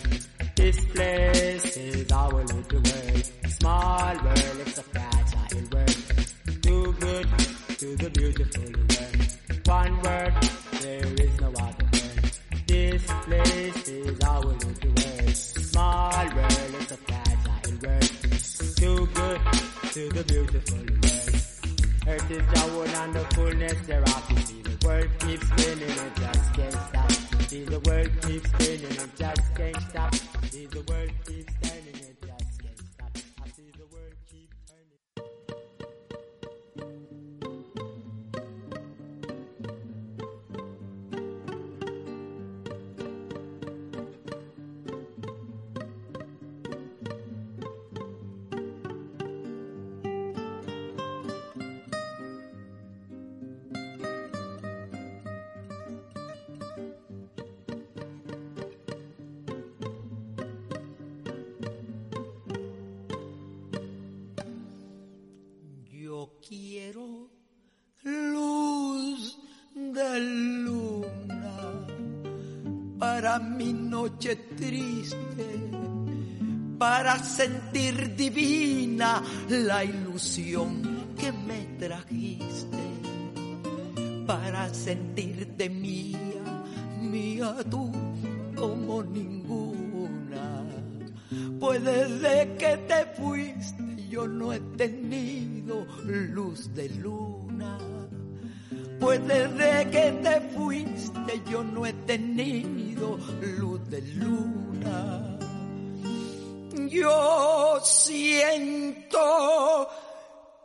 This 0.57 0.85
place 0.87 1.77
is 1.77 2.13
our 2.13 2.43
little 2.45 2.83
world. 2.91 3.25
Small 3.59 4.15
world, 4.25 4.57
it's 4.67 4.79
a 4.79 4.83
fragile 4.83 5.65
world. 5.73 5.97
Too 6.63 6.93
good 7.01 7.29
to 7.79 7.97
the 7.97 8.11
beautiful 8.11 8.71
world. 8.91 9.67
One 9.67 10.03
world, 10.03 10.35
is 22.35 22.47
the 22.47 22.57
Yahweh 22.57 23.05
and 23.05 23.15
the 23.15 23.21
fullness 23.35 23.87
thereof. 23.87 24.47
See 24.47 24.63
the 24.63 24.87
world 24.87 25.11
keeps 25.21 25.47
spinning, 25.47 25.89
it 25.89 26.17
just 26.17 26.55
can't 26.55 26.73
stop. 26.73 27.13
See 27.49 27.65
the 27.65 27.81
world 27.81 28.11
keeps 28.23 28.49
spinning, 28.51 28.97
it 29.05 29.11
just 29.17 29.55
can't 29.55 29.81
stop. 29.89 30.34
Sentir 77.25 78.15
divina 78.15 79.23
la 79.49 79.85
ilusión 79.85 81.15
que 81.19 81.33
me 81.33 81.65
trajiste, 81.79 82.85
para 84.27 84.73
sentirte 84.73 85.69
mía, 85.69 86.65
mía 87.01 87.57
tú 87.71 87.91
como 88.55 89.03
ninguna. 89.03 90.65
Pues 91.59 91.83
desde 91.85 92.55
que 92.57 92.77
te 92.89 93.07
fuiste 93.21 93.85
yo 94.09 94.29
no 94.29 94.53
he 94.53 94.61
tenido 94.77 95.87
luz 96.05 96.73
de 96.75 96.89
luna. 96.91 97.79
Pues 99.01 99.27
desde 99.27 99.91
que 99.91 100.13
te 100.23 100.41
fuiste 100.57 101.43
yo 101.51 101.65
no 101.65 101.85
he 101.85 101.93
tenido 101.93 103.19
luz 103.59 103.81
de 103.91 104.03
luna. 104.15 105.39
Yo 106.95 107.81
siento 107.83 109.19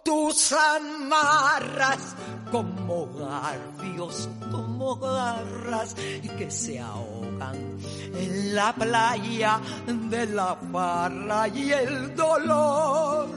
tus 0.03 0.51
amarras 0.53 2.15
como 2.51 3.07
garfios, 3.13 4.29
como 4.51 4.95
garras 4.97 5.95
que 6.37 6.51
se 6.51 6.79
ahogan 6.79 7.79
en 8.13 8.53
la 8.53 8.71
playa 8.73 9.59
de 9.87 10.27
la 10.27 10.55
farra 10.71 11.47
y 11.47 11.71
el 11.71 12.15
dolor. 12.15 13.27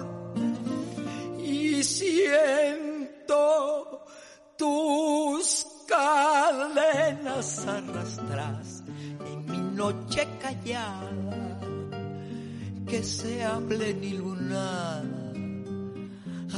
Y 1.38 1.82
siento 1.82 3.24
tus 4.58 5.66
cadenas 5.88 7.66
arrastras 7.66 8.82
en 9.24 9.46
mi 9.46 9.58
noche 9.74 10.28
callada 10.42 11.31
que 12.92 13.02
sea 13.02 13.58
plenilunada, 13.66 15.32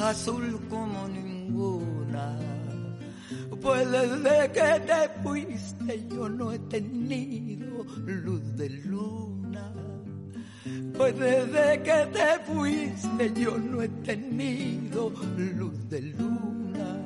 azul 0.02 0.60
como 0.68 1.06
ninguna. 1.06 2.36
Pues 3.62 3.88
desde 3.88 4.50
que 4.50 4.80
te 4.84 5.22
fuiste 5.22 6.08
yo 6.12 6.28
no 6.28 6.50
he 6.50 6.58
tenido 6.58 7.84
luz 8.04 8.42
de 8.56 8.68
luna. 8.68 9.72
Pues 10.96 11.16
desde 11.20 11.82
que 11.84 11.98
te 12.12 12.52
fuiste 12.52 13.32
yo 13.40 13.56
no 13.56 13.82
he 13.82 13.88
tenido 14.02 15.12
luz 15.36 15.88
de 15.88 16.00
luna. 16.02 17.03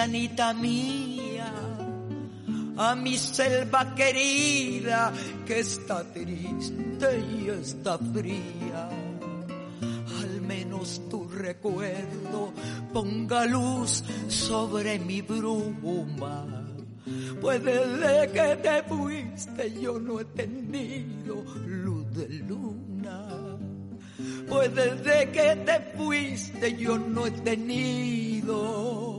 Provincianita 0.00 0.54
mía, 0.54 1.52
a 2.78 2.94
mi 2.94 3.18
selva 3.18 3.94
querida 3.94 5.12
que 5.46 5.60
está 5.60 6.02
triste 6.04 7.24
y 7.36 7.48
está 7.48 7.98
fría. 7.98 8.88
Al 10.22 10.40
menos 10.40 11.02
tu 11.10 11.28
recuerdo 11.28 12.52
ponga 12.92 13.44
luz 13.44 14.02
sobre 14.28 14.98
mi 14.98 15.20
bruma. 15.20 16.46
Pues 17.40 17.62
desde 17.62 18.30
que 18.32 18.56
te 18.56 18.82
fuiste 18.84 19.80
yo 19.80 19.98
no 19.98 20.20
he 20.20 20.24
tenido 20.24 21.44
luz 21.66 22.14
de 22.14 22.28
luna. 22.48 23.26
Pues 24.48 24.74
desde 24.74 25.30
que 25.30 25.56
te 25.64 25.80
fuiste 25.96 26.76
yo 26.76 26.98
no 26.98 27.26
he 27.26 27.30
tenido 27.30 29.09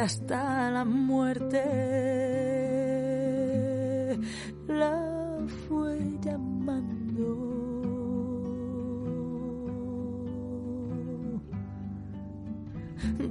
hasta 0.00 0.70
la 0.70 0.84
muerte 0.84 1.62
la 4.66 5.36
fue 5.68 6.18
llamando. 6.22 7.60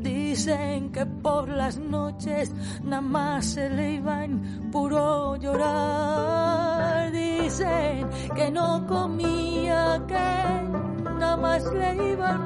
Dicen 0.04 0.92
que 0.92 1.06
por 1.08 1.50
las 1.50 1.80
noches 1.80 2.54
nada 2.84 3.02
más 3.02 3.46
se 3.46 3.70
le 3.72 3.94
iba 3.94 4.24
en 4.26 4.70
puro 4.72 5.38
llorar. 5.38 7.12
Dicen 7.12 8.08
que 8.36 8.52
no 8.52 8.86
comía, 8.86 10.04
que 10.08 11.10
nada 11.18 11.38
más 11.38 11.64
le 11.74 12.12
iba 12.12 12.39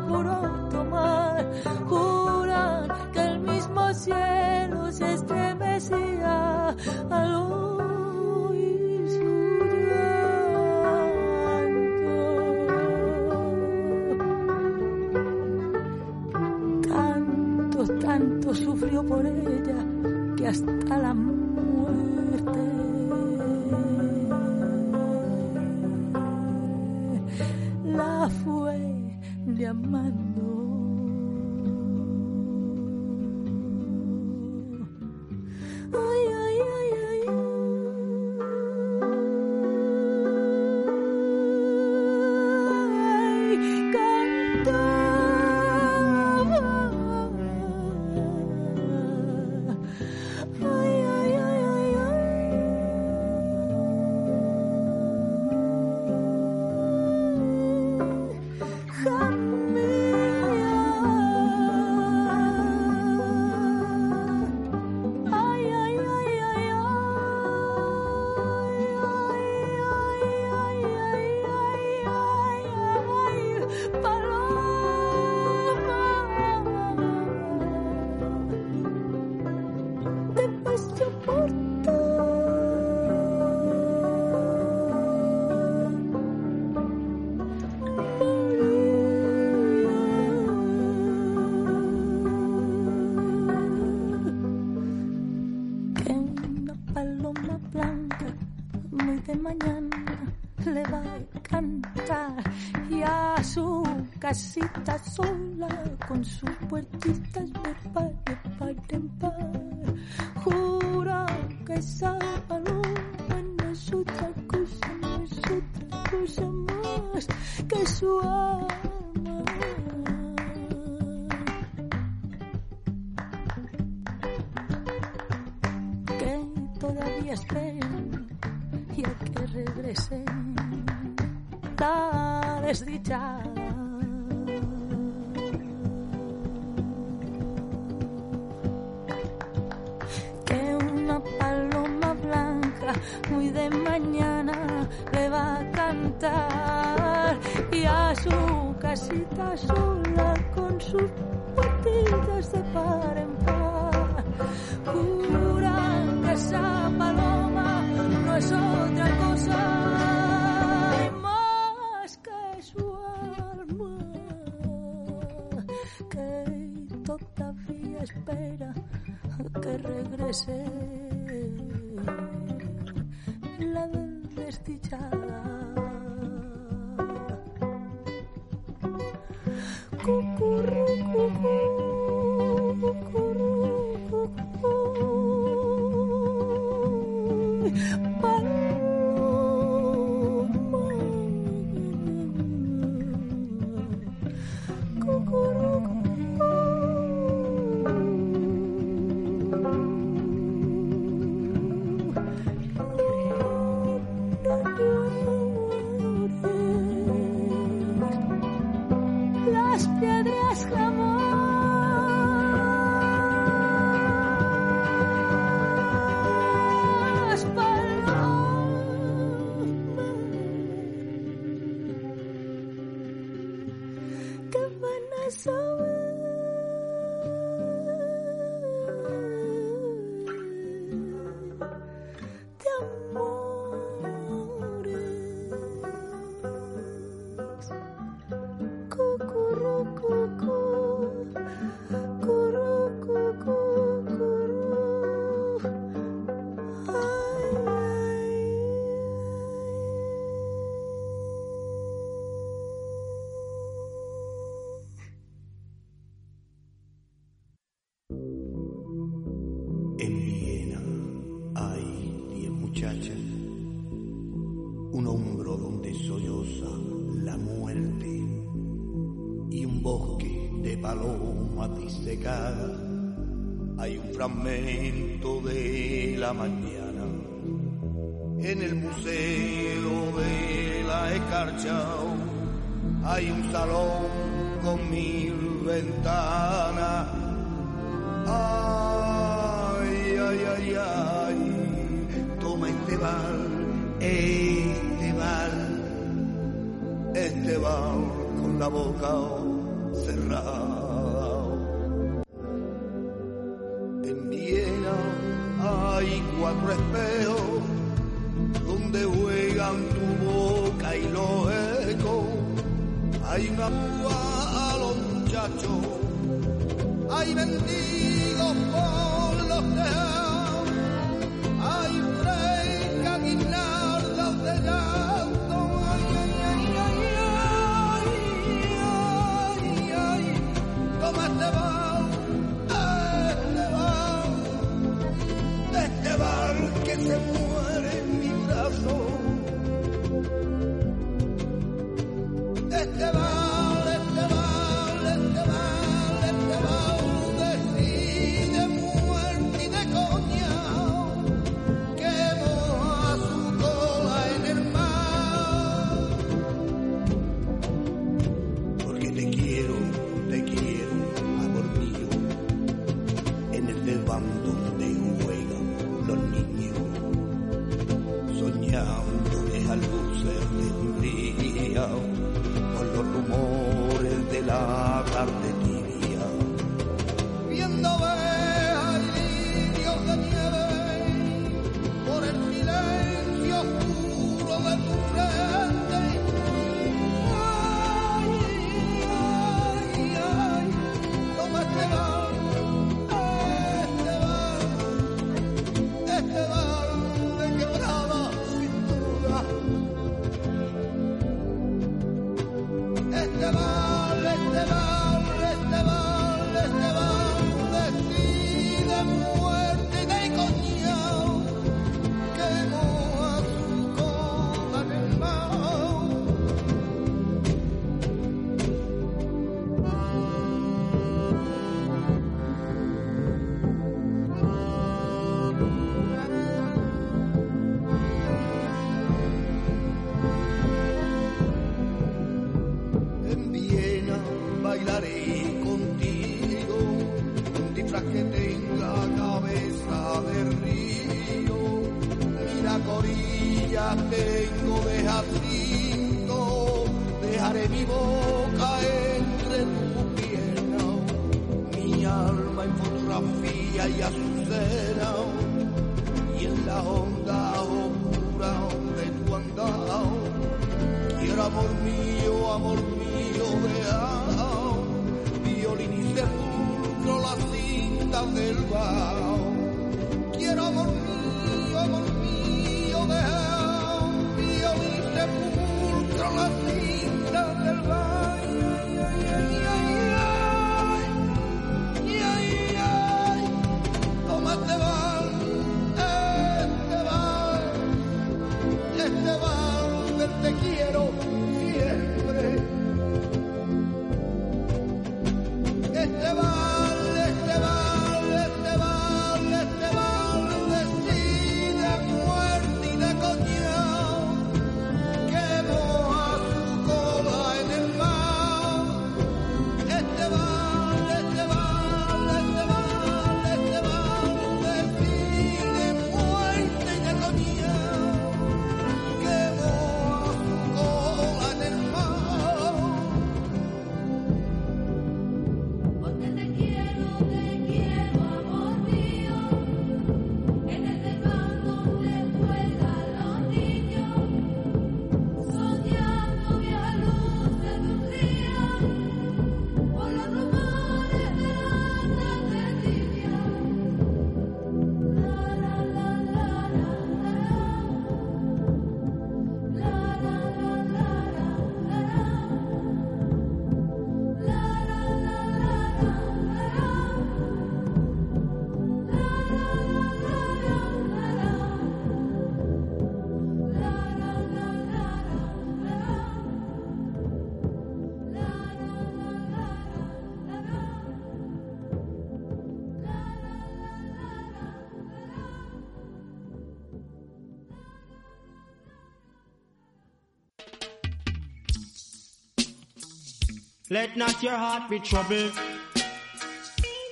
Let 583.94 584.18
not 584.18 584.42
your 584.42 584.56
heart 584.56 584.90
be 584.90 584.98
troubled. 584.98 585.54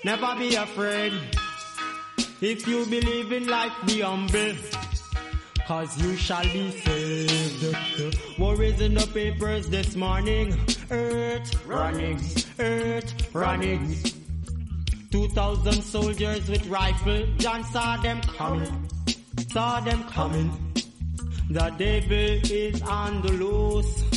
Never 0.04 0.36
be 0.40 0.56
afraid. 0.56 1.14
If 2.42 2.68
you 2.68 2.88
believe 2.88 3.32
in 3.32 3.46
life, 3.46 3.72
be 3.86 4.02
humble. 4.02 4.56
Cause 5.68 5.96
you 6.02 6.16
shall 6.16 6.42
be 6.42 6.72
saved. 6.72 8.18
War 8.40 8.64
is 8.64 8.82
in 8.82 8.96
the 8.96 9.06
papers 9.14 9.70
this 9.70 9.96
morning. 9.96 10.58
Earth 10.90 11.68
running, 11.68 12.20
earth 12.58 13.14
running. 13.32 13.96
2,000 15.12 15.84
soldiers 15.84 16.50
with 16.50 16.66
rifle. 16.66 17.28
John 17.38 17.64
saw 17.66 17.98
them 17.98 18.22
coming, 18.22 18.90
saw 19.52 19.82
them 19.82 20.04
coming. 20.06 20.50
The 21.48 21.70
devil 21.78 22.52
is 22.52 22.82
on 22.82 23.22
the 23.22 23.34
loose. 23.34 24.11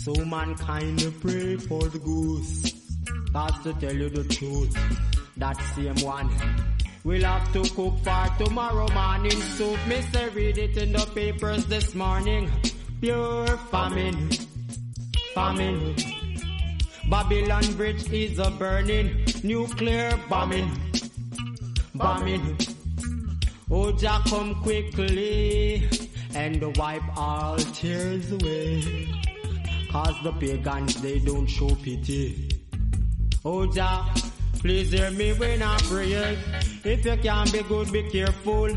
So 0.00 0.14
mankind 0.24 1.14
pray 1.20 1.56
for 1.56 1.82
the 1.82 1.98
goose. 1.98 2.72
Cause 3.34 3.62
to 3.64 3.74
tell 3.74 3.94
you 3.94 4.08
the 4.08 4.24
truth, 4.24 4.74
that 5.36 5.60
same 5.74 5.94
one. 5.96 6.30
We'll 7.04 7.24
have 7.24 7.52
to 7.52 7.60
cook 7.74 7.98
for 8.02 8.26
tomorrow 8.42 8.88
morning 8.94 9.38
soup. 9.58 9.78
Miss, 9.86 10.06
I 10.16 10.28
read 10.28 10.56
it 10.56 10.78
in 10.78 10.92
the 10.92 11.04
papers 11.14 11.66
this 11.66 11.94
morning. 11.94 12.50
Pure 13.02 13.46
famine, 13.70 14.30
famine. 15.34 15.94
Babylon 17.10 17.72
Bridge 17.74 18.10
is 18.10 18.38
a 18.38 18.50
burning, 18.52 19.26
nuclear 19.42 20.18
bombing, 20.30 20.70
bombing. 21.94 22.56
Oh, 23.70 23.92
come 23.92 24.54
quickly 24.62 25.86
and 26.34 26.74
wipe 26.78 27.18
all 27.18 27.58
tears 27.58 28.32
away. 28.32 29.19
Cause 29.90 30.14
the 30.22 30.32
pagans, 30.34 31.02
they 31.02 31.18
don't 31.18 31.48
show 31.48 31.68
pity. 31.82 32.48
Oh, 33.44 33.66
Jah, 33.66 34.06
please 34.60 34.92
hear 34.92 35.10
me 35.10 35.32
when 35.32 35.60
I 35.64 35.76
pray. 35.78 36.38
If 36.84 37.04
you 37.04 37.16
can 37.16 37.50
be 37.50 37.62
good, 37.64 37.90
be 37.90 38.08
careful. 38.08 38.70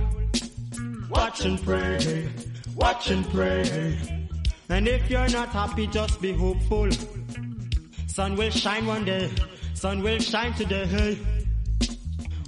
Watch 1.12 1.46
and 1.46 1.62
pray, 1.62 2.28
watch 2.76 3.12
and 3.12 3.30
pray. 3.30 3.96
And 4.70 4.88
if 4.88 5.08
you're 5.08 5.30
not 5.30 5.50
happy, 5.50 5.86
just 5.86 6.20
be 6.20 6.34
hopeful. 6.34 6.90
Sun 8.08 8.36
will 8.36 8.50
shine 8.50 8.88
one 8.88 9.06
day, 9.06 9.30
sun 9.76 10.02
will 10.02 10.18
shine 10.18 10.54
today. 10.54 11.20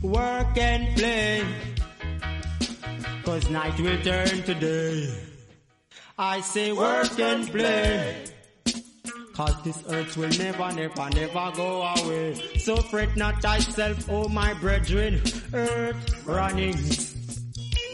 Work 0.02 0.58
and 0.58 0.98
play, 0.98 1.46
cause 3.24 3.48
night 3.52 3.80
will 3.80 4.02
turn 4.02 4.42
to 4.42 4.56
day. 4.56 5.14
I 6.18 6.42
say 6.42 6.72
work 6.72 7.20
and 7.20 7.48
play. 7.48 8.35
Cause 9.36 9.62
this 9.64 9.84
earth 9.90 10.16
will 10.16 10.30
never, 10.30 10.72
never, 10.72 11.10
never 11.10 11.52
go 11.58 11.82
away. 11.82 12.36
So 12.58 12.78
fret 12.78 13.18
not 13.18 13.42
thyself, 13.42 14.10
oh 14.10 14.30
my 14.30 14.54
brethren. 14.54 15.22
Earth 15.54 16.26
running, 16.26 16.78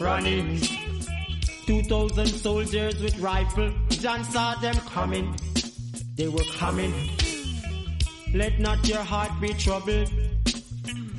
running. 0.00 0.60
Two 1.66 1.82
thousand 1.82 2.28
soldiers 2.28 3.02
with 3.02 3.18
rifle. 3.18 3.72
John 3.88 4.22
saw 4.22 4.54
them 4.60 4.76
coming. 4.86 5.34
They 6.14 6.28
were 6.28 6.46
coming. 6.58 6.94
Let 8.32 8.60
not 8.60 8.86
your 8.86 9.02
heart 9.02 9.32
be 9.40 9.52
troubled. 9.54 10.12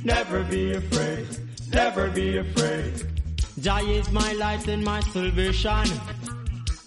Never 0.04 0.42
be 0.44 0.72
afraid. 0.72 1.26
Never 1.70 2.08
be 2.08 2.38
afraid. 2.38 2.94
Jah 3.60 3.80
is 3.80 4.10
my 4.10 4.32
light 4.32 4.66
and 4.68 4.82
my 4.82 5.00
salvation. 5.00 5.86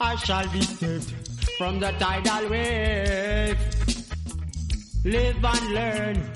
I 0.02 0.16
shall 0.16 0.48
be 0.50 0.62
saved 0.62 1.27
from 1.58 1.80
the 1.80 1.92
tidal 1.94 2.50
wave. 2.50 3.58
Live 5.04 5.44
and 5.44 5.74
learn. 5.74 6.32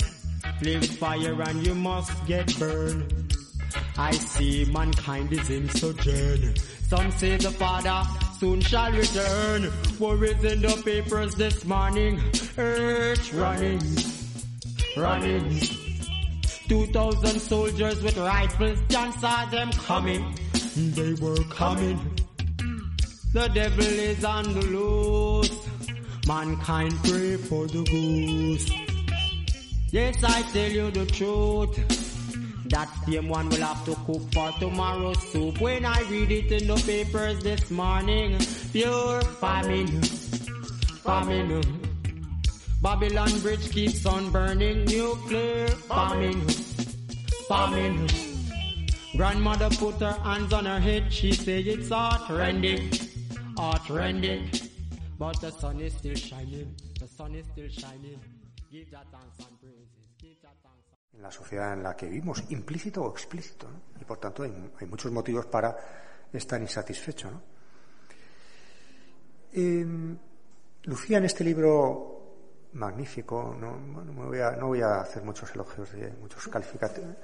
With 0.61 0.97
fire 0.97 1.41
and 1.41 1.65
you 1.65 1.75
must 1.75 2.11
get 2.25 2.57
burned. 2.57 3.35
I 3.97 4.11
see 4.11 4.65
mankind 4.65 5.31
is 5.31 5.49
in 5.49 5.69
sojourn. 5.69 6.55
Some 6.87 7.11
say 7.11 7.37
the 7.37 7.51
Father 7.51 8.03
soon 8.39 8.61
shall 8.61 8.91
return. 8.91 9.71
Worries 9.99 10.43
in 10.43 10.61
the 10.61 10.81
papers 10.83 11.35
this 11.35 11.65
morning. 11.65 12.19
Earth 12.57 13.33
running, 13.33 13.81
running. 14.97 15.59
Two 16.67 16.85
thousand 16.87 17.39
soldiers 17.39 18.01
with 18.01 18.17
rifles. 18.17 18.79
John 18.89 19.11
saw 19.19 19.45
them 19.45 19.71
coming. 19.71 20.35
They 20.75 21.13
were 21.13 21.43
coming. 21.49 21.99
The 23.33 23.47
devil 23.47 23.85
is 23.85 24.25
on 24.25 24.43
the 24.53 24.61
loose. 24.61 25.67
Mankind 26.27 26.93
pray 27.01 27.37
for 27.37 27.65
the 27.65 27.81
goose. 27.83 28.69
Yes, 29.91 30.21
I 30.21 30.41
tell 30.51 30.69
you 30.69 30.91
the 30.91 31.05
truth. 31.05 31.75
That 32.69 32.89
same 33.05 33.29
one 33.29 33.47
will 33.47 33.61
have 33.61 33.85
to 33.85 33.95
cook 34.05 34.21
for 34.33 34.51
tomorrow's 34.59 35.21
soup. 35.31 35.61
When 35.61 35.85
I 35.85 36.01
read 36.09 36.31
it 36.31 36.51
in 36.51 36.67
the 36.67 36.75
papers 36.75 37.41
this 37.41 37.71
morning, 37.71 38.37
pure 38.73 39.21
famine, 39.21 40.01
famine. 41.03 41.61
Babylon 42.81 43.39
Bridge 43.39 43.71
keeps 43.71 44.05
on 44.05 44.29
burning, 44.31 44.85
nuclear 44.85 45.67
famine, 45.67 46.41
famine. 47.47 48.07
Grandmother 49.15 49.69
put 49.69 49.95
her 50.01 50.13
hands 50.23 50.51
on 50.51 50.65
her 50.65 50.79
head, 50.79 51.11
she 51.13 51.33
said 51.33 51.67
it's 51.67 51.89
heart-rending, 51.89 52.89
heart-rending. 53.61 54.49
But 55.17 55.39
the 55.39 55.51
sun 55.51 55.79
is 55.81 55.93
still 55.93 56.15
shining, 56.15 56.75
the 56.99 57.07
sun 57.07 57.35
is 57.35 57.45
still 57.45 57.69
shining. 57.69 58.19
Give 58.71 58.89
that 58.91 59.05
thanks 59.11 59.37
and 59.37 59.59
praises, 59.59 60.07
give 60.17 60.41
that 60.41 60.57
thanks. 60.63 60.81
en 61.13 61.21
la 61.21 61.29
sociedad 61.29 61.73
en 61.73 61.83
la 61.83 61.95
que 61.95 62.07
vivimos, 62.07 62.43
implícito 62.49 63.03
o 63.03 63.11
explícito, 63.11 63.69
¿no? 63.69 63.81
y 63.99 64.05
por 64.05 64.17
tanto 64.17 64.43
hay, 64.43 64.71
hay, 64.79 64.87
muchos 64.87 65.11
motivos 65.11 65.45
para 65.45 65.75
estar 66.31 66.59
insatisfecho. 66.59 67.29
¿no? 67.29 67.41
Eh, 69.51 69.85
Lucía 70.83 71.17
en 71.17 71.25
este 71.25 71.43
libro 71.43 72.69
magnífico, 72.73 73.53
no, 73.59 73.77
no, 73.77 74.25
voy 74.25 74.39
a, 74.39 74.51
no, 74.51 74.67
voy 74.67 74.81
a, 74.81 75.01
hacer 75.01 75.21
muchos 75.23 75.53
elogios, 75.53 75.91
de, 75.91 76.11
muchos 76.13 76.47
calificativos, 76.47 77.15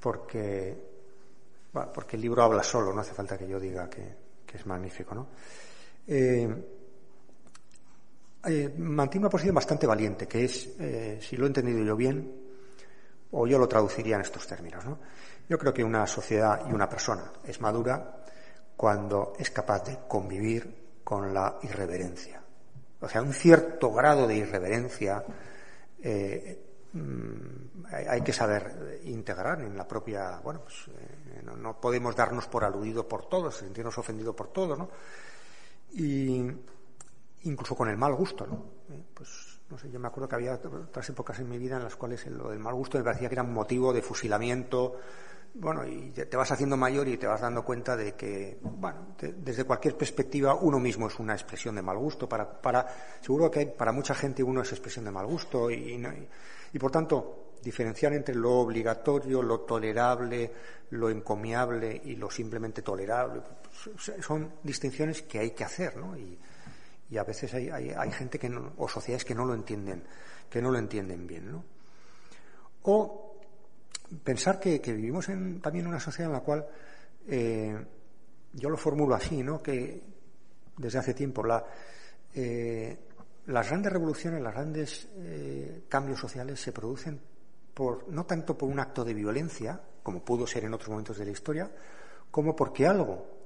porque, 0.00 0.74
bueno, 1.72 1.92
porque 1.92 2.16
el 2.16 2.22
libro 2.22 2.42
habla 2.42 2.62
solo, 2.62 2.94
no 2.94 3.02
hace 3.02 3.12
falta 3.12 3.36
que 3.36 3.46
yo 3.46 3.60
diga 3.60 3.88
que, 3.90 4.21
que 4.52 4.58
es 4.58 4.66
magnífico. 4.66 5.14
¿no? 5.14 5.28
Eh, 6.06 6.46
eh, 8.44 8.74
mantiene 8.76 9.24
una 9.24 9.30
posición 9.30 9.54
bastante 9.54 9.86
valiente, 9.86 10.28
que 10.28 10.44
es, 10.44 10.68
eh, 10.78 11.18
si 11.22 11.36
lo 11.38 11.44
he 11.44 11.46
entendido 11.46 11.82
yo 11.82 11.96
bien, 11.96 12.30
o 13.30 13.46
yo 13.46 13.58
lo 13.58 13.66
traduciría 13.66 14.16
en 14.16 14.20
estos 14.20 14.46
términos. 14.46 14.84
¿no? 14.84 14.98
Yo 15.48 15.58
creo 15.58 15.72
que 15.72 15.82
una 15.82 16.06
sociedad 16.06 16.68
y 16.68 16.72
una 16.74 16.86
persona 16.86 17.32
es 17.44 17.62
madura 17.62 18.24
cuando 18.76 19.32
es 19.38 19.50
capaz 19.50 19.84
de 19.84 20.00
convivir 20.06 21.00
con 21.02 21.32
la 21.32 21.58
irreverencia. 21.62 22.42
O 23.00 23.08
sea, 23.08 23.22
un 23.22 23.32
cierto 23.32 23.90
grado 23.90 24.26
de 24.26 24.36
irreverencia 24.36 25.24
hay 27.90 28.20
que 28.22 28.32
saber 28.32 29.00
integrar 29.04 29.60
en 29.62 29.76
la 29.76 29.88
propia. 29.88 30.40
Bueno, 30.42 30.60
pues 30.60 30.88
eh, 30.88 31.42
no, 31.44 31.56
no, 31.56 31.80
podemos 31.80 32.14
darnos 32.14 32.46
por 32.46 32.64
aludido 32.64 33.08
por 33.08 33.28
todos, 33.28 33.56
sentirnos 33.56 33.96
ofendidos 33.96 34.34
por 34.34 34.48
todos, 34.48 34.78
¿no? 34.78 34.88
Y 35.94 36.50
incluso 37.44 37.74
con 37.74 37.88
el 37.88 37.96
mal 37.96 38.14
gusto, 38.14 38.46
¿no? 38.46 38.64
Eh, 38.90 39.02
pues 39.14 39.60
no 39.70 39.78
sé, 39.78 39.90
yo 39.90 39.98
me 39.98 40.08
acuerdo 40.08 40.28
que 40.28 40.34
había 40.34 40.54
otras 40.54 41.08
épocas 41.08 41.38
en 41.38 41.48
mi 41.48 41.58
vida 41.58 41.76
en 41.76 41.84
las 41.84 41.96
cuales 41.96 42.26
lo 42.26 42.50
del 42.50 42.58
mal 42.58 42.74
gusto 42.74 42.98
me 42.98 43.04
parecía 43.04 43.28
que 43.28 43.34
era 43.34 43.42
un 43.42 43.54
motivo 43.54 43.92
de 43.92 44.02
fusilamiento. 44.02 44.98
Bueno, 45.54 45.86
y 45.86 46.10
te 46.10 46.36
vas 46.36 46.50
haciendo 46.50 46.78
mayor 46.78 47.08
y 47.08 47.18
te 47.18 47.26
vas 47.26 47.40
dando 47.40 47.62
cuenta 47.62 47.94
de 47.94 48.14
que, 48.14 48.58
bueno, 48.62 49.14
desde 49.18 49.64
cualquier 49.64 49.96
perspectiva 49.96 50.54
uno 50.54 50.78
mismo 50.78 51.08
es 51.08 51.18
una 51.18 51.34
expresión 51.34 51.74
de 51.74 51.82
mal 51.82 51.98
gusto. 51.98 52.26
Para, 52.28 52.50
para, 52.60 52.86
seguro 53.20 53.50
que 53.50 53.66
para 53.66 53.92
mucha 53.92 54.14
gente 54.14 54.42
uno 54.42 54.62
es 54.62 54.72
expresión 54.72 55.04
de 55.04 55.10
mal 55.10 55.26
gusto 55.26 55.70
y, 55.70 55.74
y, 55.74 55.96
y 55.96 56.28
por 56.78 56.90
tanto 56.90 57.54
diferenciar 57.62 58.12
entre 58.12 58.34
lo 58.34 58.52
obligatorio, 58.52 59.42
lo 59.42 59.60
tolerable, 59.60 60.50
lo 60.90 61.10
encomiable 61.10 62.00
y 62.04 62.16
lo 62.16 62.30
simplemente 62.30 62.82
tolerable 62.82 63.42
son 64.20 64.52
distinciones 64.62 65.22
que 65.22 65.38
hay 65.38 65.50
que 65.52 65.64
hacer, 65.64 65.96
¿no? 65.96 66.16
Y, 66.16 66.38
y 67.10 67.18
a 67.18 67.24
veces 67.24 67.52
hay, 67.54 67.70
hay, 67.70 68.12
gente 68.12 68.38
que 68.38 68.48
no, 68.48 68.72
o 68.76 68.88
sociedades 68.88 69.24
que 69.24 69.34
no 69.34 69.44
lo 69.44 69.54
entienden, 69.54 70.02
que 70.48 70.62
no 70.62 70.70
lo 70.70 70.78
entienden 70.78 71.26
bien, 71.26 71.50
¿no? 71.50 71.64
O 72.84 73.36
pensar 74.24 74.58
que, 74.60 74.80
que 74.80 74.92
vivimos 74.92 75.28
en 75.28 75.60
una 75.86 76.00
sociedad 76.00 76.30
en 76.30 76.36
la 76.36 76.40
cual 76.42 76.66
eh, 77.28 77.76
yo 78.52 78.68
lo 78.68 78.76
formulo 78.76 79.14
así, 79.14 79.42
¿no? 79.42 79.62
Que 79.62 80.02
desde 80.76 80.98
hace 80.98 81.14
tiempo 81.14 81.44
la, 81.44 81.64
eh, 82.34 82.96
las 83.46 83.68
grandes 83.68 83.92
revoluciones, 83.92 84.42
los 84.42 84.52
grandes 84.52 85.08
eh, 85.16 85.84
cambios 85.88 86.20
sociales 86.20 86.60
se 86.60 86.72
producen 86.72 87.20
por 87.74 88.08
no 88.08 88.24
tanto 88.24 88.56
por 88.56 88.68
un 88.68 88.78
acto 88.78 89.04
de 89.04 89.14
violencia, 89.14 89.80
como 90.02 90.24
pudo 90.24 90.46
ser 90.46 90.64
en 90.64 90.74
otros 90.74 90.90
momentos 90.90 91.16
de 91.18 91.24
la 91.24 91.30
historia, 91.30 91.70
como 92.30 92.54
porque 92.54 92.86
algo 92.86 93.40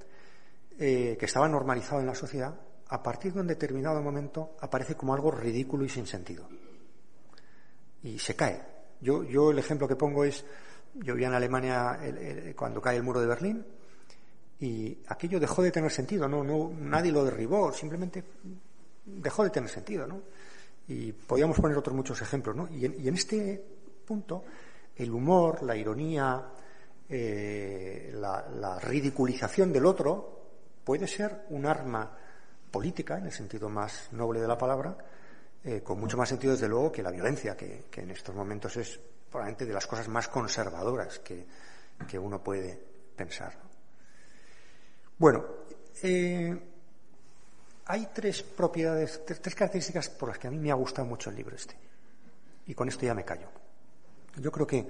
que 0.77 1.17
estaba 1.19 1.47
normalizado 1.49 2.01
en 2.01 2.05
la 2.05 2.13
sociedad 2.13 2.53
a 2.89 3.03
partir 3.03 3.33
de 3.33 3.41
un 3.41 3.47
determinado 3.47 4.01
momento 4.01 4.55
aparece 4.59 4.95
como 4.95 5.13
algo 5.13 5.31
ridículo 5.31 5.85
y 5.85 5.89
sin 5.89 6.05
sentido. 6.05 6.47
Y 8.03 8.19
se 8.19 8.35
cae. 8.35 8.61
Yo, 9.01 9.23
yo 9.23 9.51
el 9.51 9.59
ejemplo 9.59 9.87
que 9.87 9.95
pongo 9.95 10.23
es, 10.23 10.45
yo 10.93 11.13
vivía 11.13 11.27
en 11.27 11.33
Alemania 11.33 11.99
cuando 12.55 12.81
cae 12.81 12.97
el 12.97 13.03
muro 13.03 13.19
de 13.19 13.27
Berlín 13.27 13.65
y 14.59 14.97
aquello 15.07 15.39
dejó 15.39 15.61
de 15.61 15.71
tener 15.71 15.91
sentido, 15.91 16.27
no, 16.27 16.43
no, 16.43 16.71
nadie 16.79 17.11
lo 17.11 17.23
derribó, 17.23 17.71
simplemente 17.71 18.23
dejó 19.07 19.43
de 19.43 19.49
tener 19.49 19.69
sentido, 19.69 20.05
¿no? 20.05 20.21
Y 20.87 21.11
podíamos 21.11 21.59
poner 21.59 21.77
otros 21.77 21.95
muchos 21.95 22.21
ejemplos, 22.21 22.55
¿no? 22.55 22.67
Y 22.69 22.85
en, 22.85 23.13
este 23.13 23.63
punto, 24.05 24.43
el 24.95 25.11
humor, 25.11 25.63
la 25.63 25.75
ironía, 25.75 26.43
eh, 27.09 28.11
la, 28.13 28.79
ridiculización 28.79 29.73
del 29.73 29.85
otro 29.85 30.45
puede 30.83 31.07
ser 31.07 31.45
un 31.49 31.65
arma 31.65 32.09
política, 32.71 33.17
en 33.17 33.25
el 33.25 33.31
sentido 33.31 33.69
más 33.69 34.09
noble 34.13 34.39
de 34.39 34.47
la 34.47 34.57
palabra, 34.57 34.97
eh, 35.63 35.81
con 35.83 35.99
mucho 35.99 36.17
más 36.17 36.29
sentido, 36.29 36.53
desde 36.53 36.69
luego, 36.69 36.91
que 36.91 37.03
la 37.03 37.11
violencia, 37.11 37.57
que, 37.57 37.85
que, 37.89 38.01
en 38.01 38.11
estos 38.11 38.33
momentos 38.33 38.77
es 38.77 38.99
probablemente 39.29 39.65
de 39.65 39.73
las 39.73 39.87
cosas 39.87 40.07
más 40.07 40.29
conservadoras 40.29 41.19
que, 41.19 41.45
que 42.05 42.19
uno 42.19 42.41
puede 42.41 42.79
pensar. 43.15 43.53
Bueno, 45.17 45.43
eh, 46.03 46.55
hay 47.87 48.09
tres 48.13 48.43
propiedades, 48.43 49.23
tres, 49.25 49.41
tres, 49.41 49.55
características 49.55 50.09
por 50.09 50.29
las 50.29 50.37
que 50.37 50.47
a 50.47 50.51
mí 50.51 50.57
me 50.57 50.71
ha 50.71 50.75
gustado 50.75 51.07
mucho 51.07 51.29
el 51.29 51.37
libro 51.37 51.55
este. 51.55 51.75
Y 52.67 52.73
con 52.73 52.89
esto 52.89 53.05
ya 53.05 53.13
me 53.13 53.23
callo. 53.23 53.47
Yo 54.35 54.51
creo 54.51 54.67
que 54.67 54.85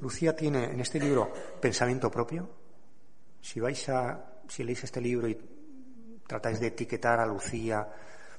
Lucía 0.00 0.34
tiene 0.34 0.64
en 0.64 0.80
este 0.80 0.98
libro 0.98 1.30
pensamiento 1.60 2.10
propio. 2.10 2.48
Si 3.40 3.60
vais 3.60 3.88
a, 3.90 4.40
si 4.48 4.64
leéis 4.64 4.84
este 4.84 5.00
libro 5.00 5.28
y 5.28 5.38
tratáis 6.26 6.58
de 6.58 6.68
etiquetar 6.68 7.20
a 7.20 7.26
Lucía 7.26 7.86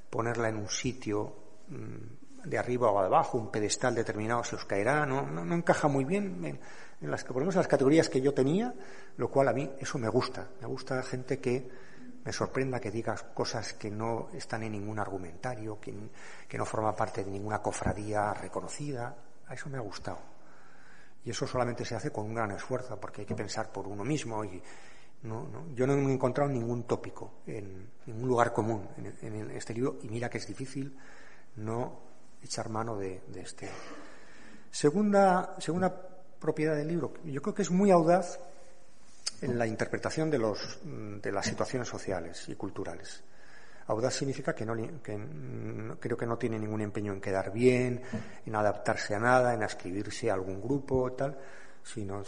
ponerla 0.09 0.49
en 0.49 0.57
un 0.57 0.69
sitio 0.69 1.35
mm, 1.67 2.49
de 2.49 2.57
arriba 2.57 2.91
o 2.91 2.99
de 3.01 3.07
abajo, 3.07 3.37
un 3.37 3.51
pedestal 3.51 3.93
determinado 3.93 4.43
se 4.43 4.55
os 4.55 4.65
caerá, 4.65 5.05
no, 5.05 5.21
no, 5.21 5.53
encaja 5.53 5.87
muy 5.87 6.03
bien 6.03 6.43
en, 6.43 6.59
en, 7.01 7.11
las, 7.11 7.29
menos 7.29 7.53
en 7.53 7.59
las 7.59 7.67
categorías 7.67 8.09
que 8.09 8.21
yo 8.21 8.33
tenía, 8.33 8.73
lo 9.17 9.29
cual 9.29 9.49
a 9.49 9.53
mí 9.53 9.69
eso 9.79 9.99
me 9.99 10.09
gusta. 10.09 10.49
Me 10.61 10.67
gusta 10.67 11.03
gente 11.03 11.39
que 11.39 11.69
me 12.23 12.33
sorprenda 12.33 12.79
que 12.79 12.91
digas 12.91 13.23
cosas 13.33 13.73
que 13.73 13.89
no 13.89 14.29
están 14.33 14.63
en 14.63 14.73
ningún 14.73 14.99
argumentario, 14.99 15.79
que, 15.79 15.93
no 16.57 16.65
forma 16.65 16.95
parte 16.95 17.23
de 17.23 17.31
ninguna 17.31 17.61
cofradía 17.61 18.33
reconocida. 18.33 19.15
A 19.47 19.53
eso 19.53 19.69
me 19.69 19.77
ha 19.77 19.81
gustado. 19.81 20.19
Y 21.23 21.31
eso 21.31 21.47
solamente 21.47 21.85
se 21.85 21.95
hace 21.95 22.11
con 22.11 22.25
un 22.25 22.35
gran 22.35 22.51
esfuerzo, 22.51 22.99
porque 22.99 23.21
hay 23.21 23.27
que 23.27 23.35
pensar 23.35 23.71
por 23.71 23.87
uno 23.87 24.03
mismo. 24.03 24.43
Y 24.43 24.61
no, 25.23 25.67
yo 25.73 25.87
no 25.87 25.93
he 25.93 26.13
encontrado 26.13 26.49
ningún 26.49 26.83
tópico, 26.83 27.41
en 27.47 27.89
ningún 28.05 28.27
lugar 28.27 28.53
común 28.53 28.87
en, 28.97 29.51
este 29.51 29.73
libro, 29.73 29.97
y 30.01 30.09
mira 30.09 30.29
que 30.29 30.37
es 30.37 30.47
difícil 30.47 30.97
no 31.57 31.99
echar 32.41 32.69
mano 32.69 32.95
de, 32.95 33.21
de 33.27 33.41
este. 33.41 33.69
Segunda, 34.71 35.55
segunda 35.59 35.93
propiedad 36.39 36.75
del 36.75 36.87
libro, 36.87 37.13
yo 37.25 37.41
creo 37.41 37.53
que 37.53 37.63
es 37.63 37.71
muy 37.71 37.91
audaz 37.91 38.39
en 39.41 39.57
la 39.57 39.67
interpretación 39.67 40.29
de, 40.29 40.37
los, 40.37 40.79
de 40.83 41.31
las 41.31 41.45
situaciones 41.45 41.87
sociales 41.87 42.47
y 42.49 42.55
culturales. 42.55 43.23
Audaz 43.89 44.13
significa 44.13 44.53
que, 44.53 44.67
no, 44.67 44.75
creo 45.99 46.15
que 46.15 46.27
no 46.27 46.37
tiene 46.37 46.59
ningún 46.59 46.81
empeño 46.81 47.11
en 47.11 47.19
quedar 47.19 47.51
bien, 47.51 48.01
en 48.45 48.55
adaptarse 48.55 49.15
a 49.15 49.19
nada, 49.19 49.55
en 49.55 49.63
ascribirse 49.63 50.29
a 50.29 50.35
algún 50.35 50.61
grupo, 50.61 51.11
tal, 51.13 51.35
sino 51.81 52.23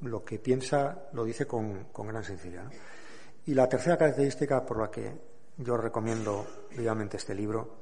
lo 0.00 0.24
que 0.24 0.40
piensa 0.40 1.06
lo 1.12 1.24
dice 1.24 1.46
con, 1.46 1.86
gran 1.92 2.24
sinceridad. 2.24 2.64
Y 3.46 3.54
la 3.54 3.68
tercera 3.68 3.96
característica 3.96 4.66
por 4.66 4.80
la 4.80 4.90
que 4.90 5.12
yo 5.58 5.76
recomiendo 5.76 6.66
vivamente 6.76 7.16
este 7.16 7.32
libro 7.32 7.78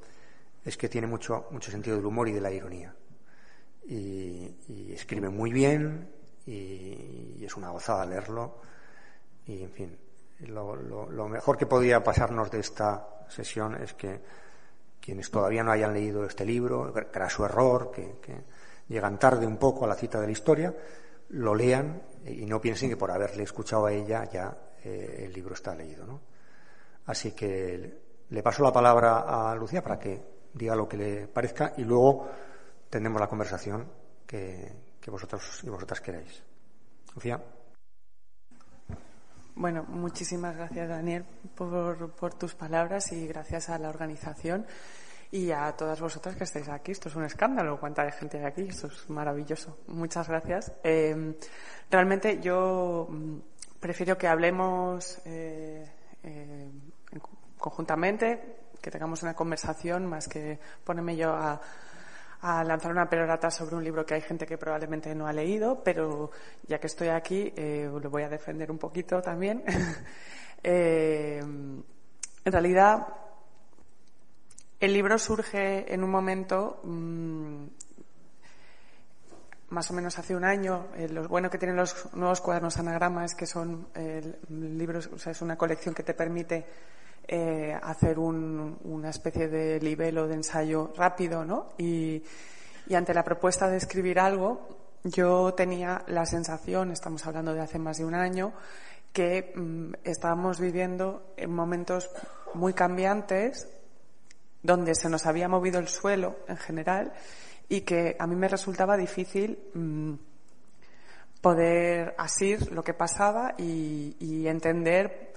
es 0.63 0.77
que 0.77 0.87
tiene 0.87 1.07
mucho, 1.07 1.47
mucho 1.49 1.71
sentido 1.71 1.97
del 1.97 2.05
humor 2.05 2.29
y 2.29 2.33
de 2.33 2.41
la 2.41 2.51
ironía. 2.51 2.95
Y, 3.85 4.93
escribe 4.93 5.29
muy 5.29 5.51
bien 5.51 6.07
y, 6.45 7.43
es 7.43 7.57
una 7.57 7.71
gozada 7.71 8.05
leerlo. 8.05 8.61
Y, 9.47 9.63
en 9.63 9.71
fin, 9.71 9.97
lo, 10.47 11.27
mejor 11.27 11.57
que 11.57 11.65
podía 11.65 12.03
pasarnos 12.03 12.51
de 12.51 12.59
esta 12.59 13.25
sesión 13.29 13.75
es 13.75 13.93
que 13.93 14.21
quienes 14.99 15.29
todavía 15.29 15.63
no 15.63 15.71
hayan 15.71 15.93
leído 15.93 16.25
este 16.25 16.45
libro, 16.45 16.93
que 16.93 17.07
era 17.13 17.29
su 17.29 17.43
error, 17.43 17.91
que, 17.91 18.15
llegan 18.87 19.17
tarde 19.17 19.45
un 19.45 19.57
poco 19.57 19.85
a 19.85 19.87
la 19.87 19.95
cita 19.95 20.19
de 20.19 20.27
la 20.27 20.31
historia, 20.31 20.73
lo 21.29 21.55
lean 21.55 22.01
y 22.25 22.45
no 22.45 22.59
piensen 22.61 22.89
que 22.89 22.97
por 22.97 23.11
haberle 23.11 23.43
escuchado 23.43 23.85
a 23.85 23.91
ella 23.91 24.25
ya 24.29 24.55
eh, 24.83 25.23
el 25.25 25.33
libro 25.33 25.55
está 25.55 25.73
leído. 25.73 26.05
¿no? 26.05 26.21
Así 27.05 27.31
que 27.31 28.01
le 28.29 28.43
paso 28.43 28.63
la 28.63 28.71
palabra 28.71 29.51
a 29.51 29.55
Lucía 29.55 29.81
para 29.81 29.97
que 29.97 30.21
diga 30.53 30.75
lo 30.75 30.87
que 30.87 30.97
le 30.97 31.27
parezca 31.27 31.73
y 31.77 31.83
luego 31.83 32.27
tendremos 32.89 33.19
la 33.19 33.27
conversación 33.27 33.87
que, 34.27 34.71
que 34.99 35.11
vosotros 35.11 35.61
y 35.63 35.69
vosotras 35.69 36.01
queráis. 36.01 36.43
Lucía. 37.15 37.41
Bueno, 39.55 39.83
muchísimas 39.87 40.57
gracias, 40.57 40.89
Daniel, 40.89 41.25
por, 41.55 42.33
tus 42.33 42.55
palabras 42.55 43.11
y 43.11 43.27
gracias 43.27 43.69
a 43.69 43.77
la 43.77 43.89
organización 43.89 44.65
y 45.31 45.51
a 45.51 45.71
todas 45.73 46.01
vosotras 46.01 46.35
que 46.35 46.43
estáis 46.43 46.69
aquí. 46.69 46.91
Esto 46.91 47.09
es 47.09 47.15
un 47.15 47.23
escándalo, 47.23 47.79
cuánta 47.79 48.09
gente 48.11 48.39
hay 48.39 48.45
aquí, 48.45 48.61
esto 48.63 48.87
es 48.87 49.09
maravilloso. 49.11 49.77
Muchas 49.87 50.27
gracias. 50.27 50.71
Eh, 50.83 51.35
realmente 51.91 52.41
yo 52.41 53.07
mm, 53.09 53.37
prefiero 53.79 54.17
que 54.17 54.27
hablemos 54.27 55.21
eh, 55.25 55.87
eh, 56.23 56.69
conjuntamente, 57.59 58.57
que 58.81 58.89
tengamos 58.89 59.21
una 59.21 59.35
conversación 59.35 60.07
más 60.07 60.27
que 60.27 60.59
ponerme 60.83 61.15
yo 61.15 61.31
a 61.31 61.61
a 62.43 62.61
lanzar 62.61 62.91
una 62.91 63.09
perorata 63.09 63.49
sobre 63.49 63.77
un 63.77 63.83
libro 63.85 64.05
que 64.05 64.15
hay 64.15 64.21
gente 64.21 64.45
que 64.45 64.57
probablemente 64.57 65.15
no 65.15 65.27
ha 65.27 65.31
leído, 65.31 65.81
pero 65.81 66.29
ya 66.67 66.77
que 66.77 66.87
estoy 66.87 67.07
aquí, 67.07 67.53
eh, 67.55 67.89
lo 67.89 68.09
voy 68.09 68.23
a 68.23 68.29
defender 68.29 68.69
un 68.69 68.77
poquito 68.77 69.21
también. 69.21 69.63
Eh, 70.65 71.39
en 71.39 71.83
realidad, 72.53 73.05
el 74.79 74.93
libro 74.93 75.17
surge 75.17 75.93
en 75.93 76.01
un 76.05 76.09
momento, 76.09 76.79
mm, 76.85 77.65
más 79.71 79.91
o 79.91 79.93
menos 79.93 80.17
hace 80.17 80.33
un 80.33 80.45
año. 80.45 80.87
Eh, 80.95 81.09
lo 81.09 81.27
bueno 81.27 81.49
que 81.49 81.57
tienen 81.57 81.75
los 81.75 82.13
nuevos 82.13 82.39
cuadernos 82.39 82.77
anagrama 82.77 83.25
es 83.25 83.35
que 83.35 83.45
son 83.45 83.89
libros, 84.47 85.09
o 85.13 85.19
sea, 85.19 85.33
es 85.33 85.41
una 85.41 85.57
colección 85.57 85.93
que 85.93 86.03
te 86.03 86.13
permite 86.13 86.65
eh, 87.25 87.73
hacer 87.81 88.19
una 88.19 89.09
especie 89.09 89.47
de 89.47 89.79
libelo 89.79 90.27
de 90.27 90.35
ensayo 90.35 90.91
rápido, 90.95 91.45
¿no? 91.45 91.69
Y, 91.77 92.21
ante 92.93 93.13
la 93.13 93.23
propuesta 93.23 93.69
de 93.69 93.77
escribir 93.77 94.19
algo, 94.19 94.67
yo 95.05 95.53
tenía 95.53 96.03
la 96.07 96.25
sensación, 96.25 96.91
estamos 96.91 97.25
hablando 97.25 97.53
de 97.53 97.61
hace 97.61 97.79
más 97.79 97.97
de 97.97 98.05
un 98.05 98.13
año, 98.13 98.53
que 99.13 99.53
mm, 99.55 99.93
estábamos 100.03 100.59
viviendo 100.59 101.33
en 101.37 101.51
momentos 101.51 102.09
muy 102.53 102.73
cambiantes, 102.73 103.69
donde 104.61 104.93
se 104.93 105.09
nos 105.09 105.25
había 105.25 105.47
movido 105.47 105.79
el 105.79 105.87
suelo 105.87 106.35
en 106.47 106.57
general 106.57 107.13
y 107.69 107.81
que 107.81 108.17
a 108.19 108.27
mí 108.27 108.35
me 108.35 108.49
resultaba 108.49 108.97
difícil 108.97 109.59
mm, 109.73 110.13
poder 111.41 112.15
asir 112.17 112.71
lo 112.71 112.83
que 112.83 112.93
pasaba 112.93 113.55
y, 113.57 114.15
y 114.19 114.47
entender 114.47 115.32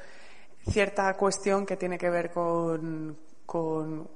cierta 0.69 1.13
cuestión 1.15 1.65
que 1.65 1.77
tiene 1.77 1.99
que 1.99 2.11
ver 2.11 2.31
con, 2.31 3.17
con 3.45 4.09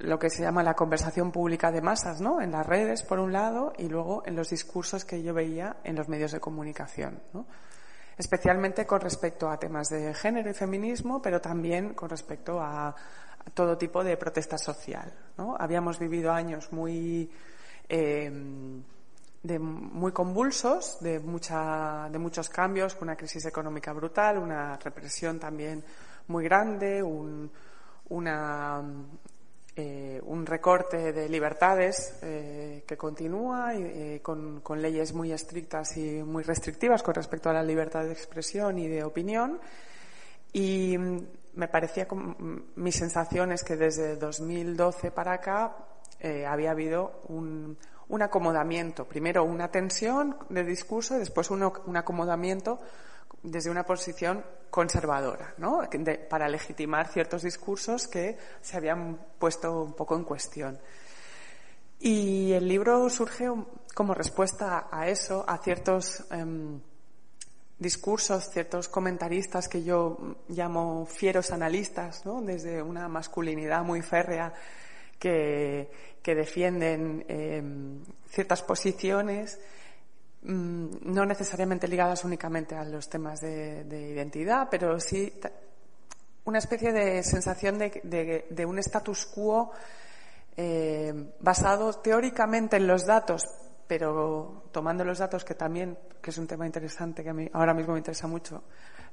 lo 0.00 0.18
que 0.18 0.30
se 0.30 0.42
llama 0.42 0.62
la 0.62 0.74
conversación 0.74 1.30
pública 1.30 1.70
de 1.70 1.82
masas, 1.82 2.20
¿no? 2.20 2.40
En 2.40 2.52
las 2.52 2.66
redes, 2.66 3.02
por 3.02 3.18
un 3.18 3.32
lado, 3.32 3.72
y 3.78 3.88
luego 3.88 4.22
en 4.26 4.34
los 4.34 4.50
discursos 4.50 5.04
que 5.04 5.22
yo 5.22 5.34
veía 5.34 5.76
en 5.84 5.96
los 5.96 6.08
medios 6.08 6.32
de 6.32 6.40
comunicación, 6.40 7.20
¿no? 7.32 7.46
Especialmente 8.16 8.86
con 8.86 9.00
respecto 9.00 9.48
a 9.48 9.58
temas 9.58 9.88
de 9.88 10.12
género 10.14 10.50
y 10.50 10.54
feminismo, 10.54 11.22
pero 11.22 11.40
también 11.40 11.94
con 11.94 12.10
respecto 12.10 12.60
a, 12.60 12.94
todo 13.54 13.78
tipo 13.78 14.04
de 14.04 14.18
protesta 14.18 14.58
social, 14.58 15.12
¿no? 15.38 15.56
Habíamos 15.58 15.98
vivido 15.98 16.30
años 16.30 16.70
muy 16.72 17.30
eh, 17.88 18.30
de 19.42 19.58
muy 19.58 20.12
convulsos, 20.12 20.98
de, 21.00 21.18
mucha, 21.18 22.08
de 22.10 22.18
muchos 22.18 22.48
cambios, 22.48 22.96
una 23.00 23.16
crisis 23.16 23.44
económica 23.46 23.92
brutal, 23.92 24.38
una 24.38 24.76
represión 24.76 25.38
también 25.38 25.82
muy 26.28 26.44
grande, 26.44 27.02
un, 27.02 27.50
una, 28.10 28.82
eh, 29.76 30.20
un 30.24 30.44
recorte 30.44 31.12
de 31.12 31.28
libertades 31.28 32.18
eh, 32.22 32.84
que 32.86 32.96
continúa 32.98 33.74
eh, 33.74 34.20
con, 34.22 34.60
con, 34.60 34.82
leyes 34.82 35.14
muy 35.14 35.32
estrictas 35.32 35.96
y 35.96 36.22
muy 36.22 36.42
restrictivas 36.42 37.02
con 37.02 37.14
respecto 37.14 37.48
a 37.48 37.54
la 37.54 37.62
libertad 37.62 38.04
de 38.04 38.12
expresión 38.12 38.78
y 38.78 38.88
de 38.88 39.04
opinión. 39.04 39.58
Y 40.52 40.98
me 41.54 41.68
parecía, 41.68 42.06
mi 42.76 42.92
sensación 42.92 43.52
es 43.52 43.64
que 43.64 43.76
desde 43.76 44.16
2012 44.16 45.12
para 45.12 45.34
acá 45.34 45.76
había 46.46 46.72
habido 46.72 47.22
un, 47.28 47.78
un 48.10 48.22
acomodamiento. 48.22 49.06
Primero 49.06 49.44
una 49.44 49.70
tensión 49.70 50.36
de 50.48 50.64
discurso 50.64 51.16
y 51.16 51.20
después 51.20 51.50
un, 51.50 51.62
acomodamiento 51.96 52.80
desde 53.42 53.70
una 53.70 53.84
posición 53.84 54.44
conservadora, 54.68 55.54
¿no? 55.58 55.80
para 56.28 56.48
legitimar 56.48 57.08
ciertos 57.08 57.42
discursos 57.42 58.06
que 58.06 58.36
se 58.60 58.76
habían 58.76 59.18
puesto 59.38 59.82
un 59.82 59.94
poco 59.94 60.16
en 60.16 60.24
cuestión. 60.24 60.78
Y 62.00 62.52
el 62.52 62.66
libro 62.66 63.08
surge 63.08 63.48
como 63.94 64.14
respuesta 64.14 64.88
a 64.90 65.08
eso, 65.08 65.44
a 65.46 65.58
ciertos 65.58 66.24
em, 66.30 66.80
discursos, 67.78 68.50
ciertos 68.50 68.88
comentaristas 68.88 69.68
que 69.68 69.82
yo 69.82 70.36
llamo 70.48 71.06
fieros 71.06 71.50
analistas, 71.50 72.24
¿no? 72.26 72.40
desde 72.42 72.82
una 72.82 73.08
masculinidad 73.08 73.84
muy 73.84 74.02
férrea 74.02 74.52
que, 75.20 75.90
que 76.22 76.34
defienden 76.34 77.24
em, 77.28 78.02
ciertas 78.26 78.62
posiciones 78.62 79.60
mm, 80.42 81.12
no 81.12 81.24
necesariamente 81.26 81.86
ligadas 81.86 82.24
únicamente 82.24 82.74
a 82.74 82.84
los 82.84 83.08
temas 83.08 83.40
de, 83.40 83.84
identidad, 83.86 84.68
pero 84.70 84.98
sí 84.98 85.32
una 86.44 86.58
especie 86.58 86.92
de 86.92 87.22
sensación 87.22 87.78
de, 87.78 88.66
un 88.66 88.78
status 88.78 89.26
quo 89.26 89.70
eh, 90.56 91.12
basado 91.38 91.92
teóricamente 92.00 92.76
en 92.76 92.86
los 92.86 93.06
datos, 93.06 93.46
pero 93.86 94.64
tomando 94.72 95.04
los 95.04 95.18
datos 95.18 95.44
que 95.44 95.54
también, 95.54 95.98
que 96.20 96.30
es 96.30 96.38
un 96.38 96.46
tema 96.46 96.66
interesante 96.66 97.22
que 97.22 97.30
a 97.30 97.34
mí 97.34 97.48
ahora 97.52 97.74
mismo 97.74 97.92
me 97.92 97.98
interesa 97.98 98.26
mucho, 98.26 98.64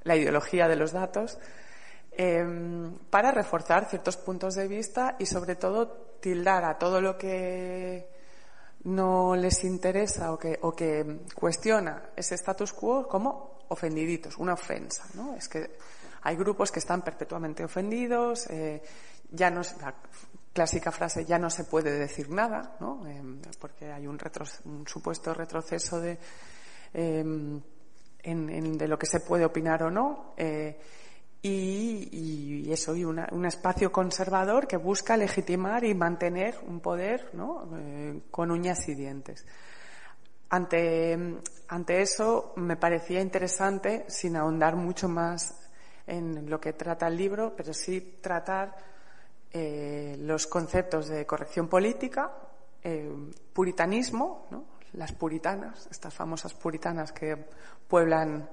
la 0.04 0.16
ideología 0.16 0.68
de 0.68 0.78
los 0.78 0.94
datos, 0.94 1.38
em, 2.18 2.98
para 3.10 3.32
reforzar 3.32 3.88
ciertos 3.90 4.18
puntos 4.18 4.56
de 4.56 4.68
vista 4.68 5.16
y 5.20 5.26
sobre 5.26 5.56
todo 5.56 6.18
tildar 6.20 6.66
a 6.66 6.78
todo 6.78 7.00
lo 7.00 7.18
que 7.18 8.10
no 8.86 9.36
les 9.36 9.64
interesa 9.64 10.34
o 10.34 10.38
que, 10.38 10.58
cuestiona 11.36 12.10
ese 12.16 12.36
status 12.36 12.74
quo 12.74 13.08
como 13.08 13.60
ofendiditos, 13.70 14.38
una 14.38 14.54
ofensa. 14.54 15.06
¿no? 15.14 15.36
Es 15.36 15.48
que 15.48 15.78
hay 16.24 16.36
grupos 16.36 16.72
que 16.72 16.80
están 16.80 17.04
perpetuamente 17.04 17.64
ofendidos, 17.64 18.48
eh, 18.50 18.82
ya 19.30 19.52
no 19.52 19.62
la 19.82 19.94
clásica 20.54 20.92
frase 20.92 21.24
ya 21.24 21.38
no 21.38 21.52
se 21.52 21.66
puede 21.66 21.92
decir 22.00 22.32
nada, 22.32 22.78
¿no? 22.80 23.06
Em, 23.06 23.40
porque 23.60 23.92
hay 23.92 24.08
un, 24.08 24.18
un, 24.66 24.88
supuesto 24.88 25.32
retroceso 25.32 26.02
de, 26.02 26.18
em, 26.94 27.62
de 28.24 28.88
lo 28.88 28.98
que 28.98 29.06
se 29.06 29.20
puede 29.20 29.46
opinar 29.46 29.84
o 29.84 29.92
no. 29.92 30.34
Eh, 30.36 30.80
y, 31.42 32.72
eso, 32.72 32.96
y 32.96 33.06
un 33.06 33.46
espacio 33.46 33.92
conservador 33.92 34.68
que 34.68 34.78
busca 34.78 35.16
legitimar 35.18 35.84
y 35.84 35.94
mantener 35.94 36.58
un 36.68 36.80
poder 36.80 37.30
¿no? 37.34 37.70
Eh, 37.78 38.22
con 38.32 38.52
uñas 38.52 38.88
y 38.90 38.96
dientes. 38.96 39.46
Ante, 40.50 41.40
ante 41.68 42.02
eso 42.02 42.54
me 42.56 42.78
parecía 42.78 43.22
interesante, 43.22 44.06
sin 44.08 44.36
ahondar 44.36 44.76
mucho 44.76 45.10
más 45.10 45.56
en 46.06 46.50
lo 46.50 46.60
que 46.60 46.74
trata 46.74 47.08
el 47.08 47.18
libro, 47.18 47.54
pero 47.56 47.74
sí 47.74 48.18
tratar 48.22 48.76
eh, 49.52 50.16
los 50.20 50.48
conceptos 50.48 51.10
de 51.10 51.26
corrección 51.26 51.68
política, 51.68 52.32
eh, 52.84 53.12
puritanismo, 53.54 54.48
las 54.94 55.12
puritanas, 55.12 55.88
estas 55.92 56.14
famosas 56.14 56.54
puritanas 56.54 57.12
que 57.12 57.46
pueblan 57.88 58.50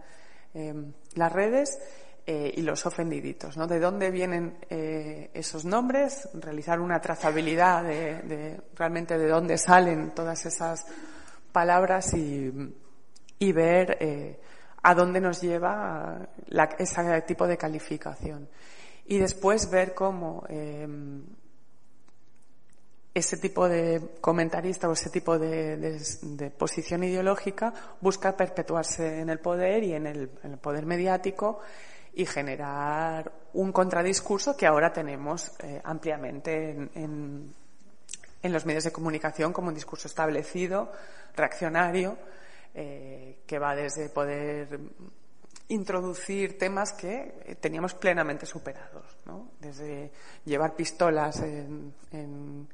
las 1.17 1.33
redes, 1.33 1.81
y 2.27 2.63
los 2.63 2.87
ofendiditos, 2.87 3.57
¿no? 3.57 3.67
De 3.67 3.79
dónde 3.79 4.11
vienen 4.11 4.57
esos 4.69 5.65
nombres, 5.65 6.29
realizar 6.35 6.81
una 6.81 7.01
trazabilidad 7.01 7.85
de, 7.85 8.61
realmente 8.75 9.19
de 9.19 9.29
dónde 9.29 9.59
salen 9.59 10.15
todas 10.15 10.47
esas 10.47 10.87
palabras 11.53 12.15
y, 12.15 12.51
y 13.39 13.53
ver 13.53 13.99
a 14.83 14.95
dónde 14.95 15.21
nos 15.21 15.41
lleva 15.41 16.29
ese 16.79 17.23
tipo 17.23 17.47
de 17.47 17.57
calificación. 17.57 18.49
Y 19.07 19.19
después 19.19 19.71
ver 19.71 19.95
cómo 19.95 20.45
eh, 20.49 20.87
ese 23.13 23.37
tipo 23.37 23.69
de 23.69 24.17
comentarista 24.21 24.89
o 24.89 24.93
ese 24.93 25.11
tipo 25.11 25.39
de, 25.39 26.53
posición 26.59 27.05
ideológica 27.05 27.73
busca 28.01 28.37
perpetuarse 28.37 29.21
en 29.21 29.31
el 29.31 29.39
poder 29.41 29.85
y 29.85 29.95
en 29.95 30.07
el, 30.07 30.29
poder 30.61 30.87
mediático 30.87 31.61
y 32.17 32.27
generar 32.27 33.31
un 33.55 33.73
contradiscurso 33.73 34.57
que 34.57 34.67
ahora 34.67 34.93
tenemos 34.93 35.53
eh, 35.61 35.81
ampliamente 35.85 36.71
en, 36.71 37.55
en, 38.43 38.53
los 38.53 38.67
medios 38.67 38.85
de 38.85 38.93
comunicación 38.93 39.53
como 39.53 39.69
un 39.69 39.75
discurso 39.75 40.07
establecido, 40.07 40.93
reaccionario, 41.35 42.17
eh, 42.75 43.41
que 43.47 43.59
va 43.59 43.75
desde 43.75 44.09
poder 44.11 44.79
introducir 45.69 46.59
temas 46.59 46.93
que 46.93 47.57
teníamos 47.61 47.95
plenamente 47.95 48.47
superados, 48.47 49.17
¿no? 49.25 49.53
desde 49.61 50.13
llevar 50.45 50.75
pistolas 50.75 51.41
en, 51.41 51.95
en, 52.13 52.69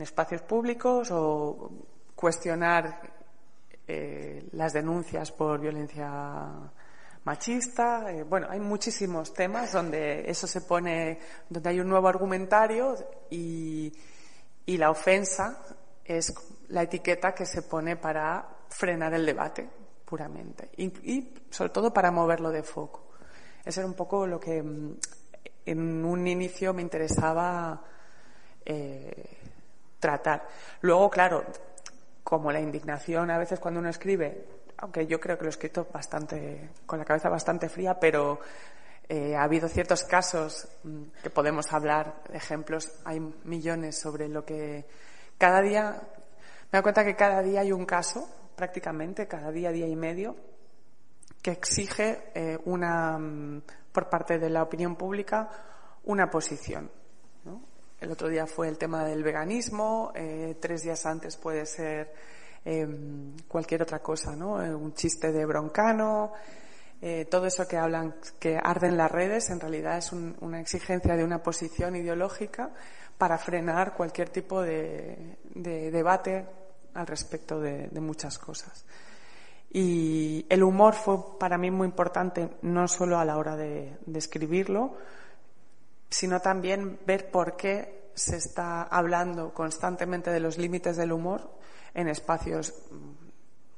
espacios 0.00 0.42
públicos 0.42 1.10
o 1.10 1.70
cuestionar 2.14 3.00
eh, 3.86 4.48
las 4.52 4.72
denuncias 4.72 5.30
por 5.32 5.60
violencia 5.60 6.72
machista. 7.24 8.10
Eh, 8.12 8.22
bueno, 8.22 8.46
hay 8.50 8.60
muchísimos 8.60 9.32
temas 9.34 9.72
donde 9.72 10.30
eso 10.30 10.46
se 10.46 10.60
pone, 10.60 11.18
donde 11.48 11.68
hay 11.68 11.80
un 11.80 11.88
nuevo 11.88 12.08
argumentario 12.08 12.94
y, 13.30 13.92
y 14.66 14.76
la 14.76 14.90
ofensa 14.90 15.62
es 16.04 16.32
la 16.68 16.82
etiqueta 16.82 17.34
que 17.34 17.46
se 17.46 17.62
pone 17.62 17.96
para 17.96 18.46
frenar 18.68 19.14
el 19.14 19.24
debate 19.24 19.68
puramente 20.04 20.70
y, 20.76 21.32
sobre 21.50 21.70
todo 21.70 21.92
para 21.92 22.10
moverlo 22.10 22.50
de 22.50 22.62
foco. 22.62 23.08
Ese 23.64 23.80
era 23.80 23.86
un 23.86 23.94
poco 23.94 24.26
lo 24.26 24.38
que 24.38 24.62
mm, 24.62 24.96
en 25.66 26.04
un 26.04 26.26
inicio 26.26 26.74
me 26.74 26.82
interesaba 26.82 27.82
eh, 28.64 29.38
tratar. 29.98 30.46
Luego, 30.82 31.08
claro, 31.08 31.44
como 32.22 32.52
la 32.52 32.60
indignación 32.60 33.30
a 33.30 33.38
veces 33.38 33.58
cuando 33.58 33.80
uno 33.80 33.88
escribe, 33.88 34.46
aunque 34.84 35.06
yo 35.06 35.18
creo 35.18 35.38
que 35.38 35.44
lo 35.44 35.48
he 35.48 35.50
escrito 35.50 35.86
bastante, 35.90 36.68
con 36.84 36.98
la 36.98 37.06
cabeza 37.06 37.30
bastante 37.30 37.70
fría, 37.70 37.98
pero 37.98 38.38
eh, 39.08 39.34
ha 39.34 39.42
habido 39.42 39.66
ciertos 39.66 40.04
casos 40.04 40.68
mm, 40.82 41.04
que 41.22 41.30
podemos 41.30 41.72
hablar, 41.72 42.22
ejemplos, 42.30 42.92
hay 43.02 43.18
millones 43.44 43.98
sobre 43.98 44.28
lo 44.28 44.44
que 44.44 44.84
cada 45.38 45.62
día, 45.62 46.02
me 46.70 46.76
doy 46.76 46.82
cuenta 46.82 47.02
que 47.02 47.16
cada 47.16 47.40
día 47.40 47.62
hay 47.62 47.72
un 47.72 47.86
caso 47.86 48.28
prácticamente 48.56 49.26
cada 49.26 49.50
día, 49.50 49.70
día 49.72 49.88
y 49.88 49.96
medio, 49.96 50.36
que 51.40 51.52
exige 51.52 52.30
eh, 52.34 52.58
una, 52.66 53.18
mm, 53.18 53.62
por 53.90 54.10
parte 54.10 54.38
de 54.38 54.50
la 54.50 54.62
opinión 54.62 54.96
pública 54.96 55.48
una 56.04 56.28
posición. 56.28 56.90
El 57.98 58.10
otro 58.10 58.28
día 58.28 58.46
fue 58.46 58.68
el 58.68 58.76
tema 58.76 59.02
del 59.06 59.22
veganismo, 59.22 60.12
eh, 60.14 60.58
tres 60.60 60.82
días 60.82 61.06
antes 61.06 61.38
puede 61.38 61.64
ser 61.64 62.12
em, 62.64 63.36
cualquier 63.48 63.82
otra 63.82 64.00
cosa, 64.00 64.34
¿no? 64.34 64.62
Eh, 64.62 64.74
un 64.74 64.94
chiste 64.94 65.32
de 65.32 65.44
broncano, 65.46 66.32
todo 67.30 67.44
eso 67.44 67.68
que 67.68 67.76
hablan, 67.76 68.14
que 68.38 68.56
arden 68.56 68.96
las 68.96 69.10
redes, 69.10 69.50
en 69.50 69.60
realidad 69.60 69.98
es 69.98 70.10
una 70.12 70.58
exigencia 70.58 71.14
de 71.14 71.22
una 71.22 71.42
posición 71.42 71.96
ideológica 71.96 72.70
para 73.18 73.36
frenar 73.36 73.92
cualquier 73.92 74.30
tipo 74.30 74.62
de 74.62 75.36
debate 75.54 76.46
al 76.94 77.06
respecto 77.06 77.60
de, 77.60 77.88
muchas 78.00 78.38
cosas. 78.38 78.84
Y 79.70 80.46
el 80.48 80.62
humor 80.62 80.94
fue 80.94 81.38
para 81.38 81.58
mí 81.58 81.70
muy 81.70 81.86
importante, 81.86 82.48
no 82.62 82.86
solo 82.86 83.18
a 83.18 83.24
la 83.24 83.36
hora 83.36 83.56
de, 83.56 83.98
escribirlo, 84.14 84.96
sino 86.08 86.40
también 86.40 87.00
ver 87.06 87.30
por 87.30 87.56
qué 87.56 88.10
se 88.14 88.36
está 88.36 88.84
hablando 88.84 89.52
constantemente 89.52 90.30
de 90.30 90.38
los 90.38 90.58
límites 90.58 90.96
del 90.96 91.12
humor 91.12 91.50
en 91.94 92.08
espacios 92.08 92.74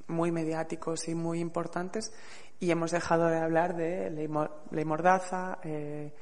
muy 0.08 0.32
mediáticos 0.32 1.08
y 1.08 1.14
muy 1.14 1.40
importantes 1.40 2.12
y 2.58 2.70
hemos 2.70 2.90
dejado 2.90 3.26
de 3.26 3.38
hablar 3.38 3.76
de 3.76 4.10
ley, 4.10 4.84
mordaza, 4.84 5.58
eh, 5.62 6.12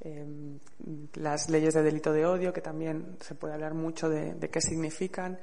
em, 0.00 0.58
las 1.14 1.50
leyes 1.50 1.74
de 1.74 1.82
delito 1.82 2.12
de 2.12 2.24
odio, 2.24 2.52
que 2.52 2.62
también 2.62 3.16
se 3.20 3.34
puede 3.34 3.54
hablar 3.54 3.74
mucho 3.74 4.08
de 4.08 4.48
qué 4.50 4.60
significan, 4.60 5.38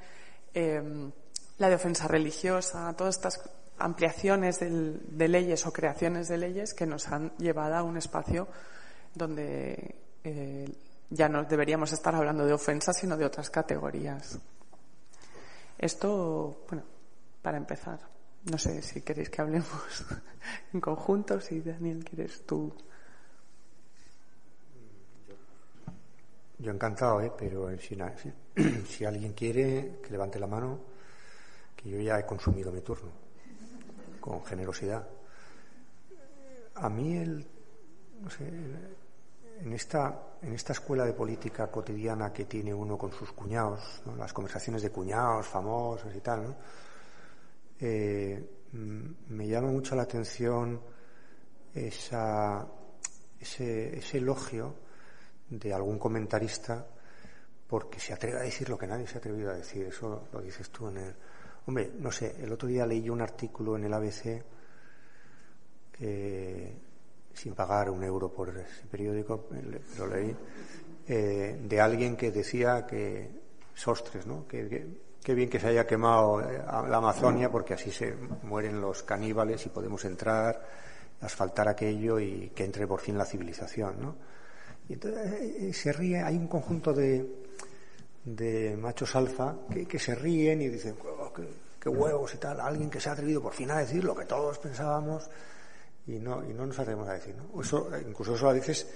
Em, 0.54 1.12
la 1.58 1.68
de 1.68 1.74
ofensa 1.74 2.08
religiosa, 2.08 2.92
todas 2.96 3.16
estas 3.16 3.40
ampliaciones 3.78 4.58
de 4.60 5.28
leyes 5.28 5.66
o 5.66 5.72
creaciones 5.72 6.28
de 6.28 6.38
leyes 6.38 6.74
que 6.74 6.86
nos 6.86 7.08
han 7.08 7.36
llevado 7.36 7.76
a 7.76 7.82
un 7.82 7.96
espacio 7.96 8.48
donde 9.14 9.96
eh, 10.24 10.68
ya 11.10 11.28
no 11.28 11.44
deberíamos 11.44 11.92
estar 11.92 12.14
hablando 12.14 12.44
de 12.44 12.52
ofensas, 12.52 12.96
sino 12.96 13.16
de 13.16 13.24
otras 13.24 13.50
categorías. 13.50 14.38
Esto, 15.78 16.64
bueno, 16.68 16.84
para 17.40 17.56
empezar. 17.56 18.00
No 18.50 18.58
sé 18.58 18.82
si 18.82 19.02
queréis 19.02 19.30
que 19.30 19.40
hablemos 19.40 20.04
en 20.72 20.80
conjunto, 20.80 21.40
si 21.40 21.60
Daniel 21.60 22.04
quieres 22.04 22.44
tú. 22.44 22.74
Yo 26.58 26.72
encantado, 26.72 27.20
¿eh? 27.20 27.32
pero 27.38 27.70
si, 27.78 27.96
si, 28.88 29.04
alguien 29.04 29.32
quiere, 29.32 30.00
que 30.02 30.10
levante 30.10 30.40
la 30.40 30.48
mano, 30.48 30.80
que 31.76 31.88
yo 31.88 32.00
ya 32.00 32.18
he 32.18 32.26
consumido 32.26 32.72
mi 32.72 32.80
turno, 32.80 33.12
con 34.20 34.44
generosidad. 34.44 35.06
A 36.74 36.88
mí, 36.88 37.16
el, 37.16 37.46
no 38.20 38.30
sé, 38.30 38.50
en 39.60 39.72
esta, 39.72 40.36
en 40.42 40.54
esta 40.54 40.72
escuela 40.72 41.04
de 41.04 41.12
política 41.12 41.70
cotidiana 41.70 42.32
que 42.32 42.44
tiene 42.44 42.72
uno 42.72 42.96
con 42.96 43.12
sus 43.12 43.32
cuñados, 43.32 44.02
las 44.16 44.32
conversaciones 44.32 44.82
de 44.82 44.90
cuñados 44.90 45.46
famosos 45.46 46.14
y 46.14 46.20
tal, 46.20 46.56
eh, 47.80 48.50
me 48.72 49.46
llama 49.46 49.68
mucho 49.68 49.94
la 49.94 50.02
atención 50.02 50.80
ese, 51.74 52.66
ese 53.40 54.18
elogio 54.18 54.74
de 55.48 55.72
algún 55.72 55.98
comentarista 55.98 56.86
porque 57.66 58.00
se 58.00 58.14
atreve 58.14 58.38
a 58.38 58.42
decir 58.42 58.68
lo 58.68 58.78
que 58.78 58.86
nadie 58.86 59.06
se 59.06 59.16
ha 59.16 59.18
atrevido 59.18 59.50
a 59.50 59.54
decir. 59.54 59.86
Eso 59.86 60.28
lo 60.32 60.40
dices 60.40 60.70
tú 60.70 60.88
en 60.88 60.96
el. 60.98 61.14
Hombre, 61.66 61.92
no 61.98 62.10
sé, 62.10 62.36
el 62.40 62.50
otro 62.50 62.66
día 62.66 62.86
leí 62.86 63.10
un 63.10 63.20
artículo 63.20 63.76
en 63.76 63.84
el 63.84 63.92
ABC 63.92 64.42
sin 67.38 67.54
pagar 67.54 67.90
un 67.90 68.02
euro 68.02 68.32
por 68.32 68.48
ese 68.50 68.86
periódico, 68.90 69.48
lo 69.98 70.06
leí, 70.06 70.34
eh, 71.06 71.58
de 71.62 71.80
alguien 71.80 72.16
que 72.16 72.30
decía 72.30 72.86
que. 72.86 73.46
Sostres, 73.78 74.26
¿no? 74.26 74.44
Que, 74.48 74.64
bien 75.34 75.48
que 75.48 75.60
se 75.60 75.68
haya 75.68 75.86
quemado 75.86 76.40
eh, 76.40 76.60
la 76.66 76.96
Amazonia 76.96 77.48
porque 77.48 77.74
así 77.74 77.92
se 77.92 78.12
mueren 78.42 78.80
los 78.80 79.04
caníbales 79.04 79.64
y 79.66 79.68
podemos 79.68 80.04
entrar, 80.04 80.60
asfaltar 81.20 81.68
aquello 81.68 82.18
y 82.18 82.50
que 82.56 82.64
entre 82.64 82.88
por 82.88 83.00
fin 83.00 83.16
la 83.16 83.24
civilización, 83.24 84.00
¿no? 84.00 84.16
Y 84.88 84.94
entonces 84.94 85.32
eh, 85.32 85.68
eh, 85.68 85.72
se 85.72 85.92
ríe, 85.92 86.20
hay 86.22 86.36
un 86.36 86.48
conjunto 86.48 86.92
de, 86.92 87.24
de 88.24 88.76
machos 88.76 89.14
alfa 89.14 89.54
que, 89.88 89.98
se 89.98 90.14
ríen 90.14 90.62
y 90.62 90.68
dicen, 90.68 90.96
oh, 91.04 91.32
qué, 91.32 91.88
huevos 91.88 92.34
y 92.34 92.38
tal, 92.38 92.60
alguien 92.60 92.90
que 92.90 93.00
se 93.00 93.08
ha 93.08 93.12
atrevido 93.12 93.40
por 93.40 93.52
fin 93.52 93.70
a 93.70 93.78
decir 93.78 94.02
lo 94.02 94.14
que 94.14 94.24
todos 94.24 94.58
pensábamos 94.58 95.30
y 96.08 96.18
no, 96.18 96.42
y 96.44 96.54
no 96.54 96.66
nos 96.66 96.78
atrevemos 96.78 97.08
a 97.08 97.14
decir. 97.14 97.34
¿no? 97.36 97.60
Eso, 97.60 97.90
incluso 98.06 98.34
eso 98.34 98.48
a 98.48 98.52
veces 98.52 98.88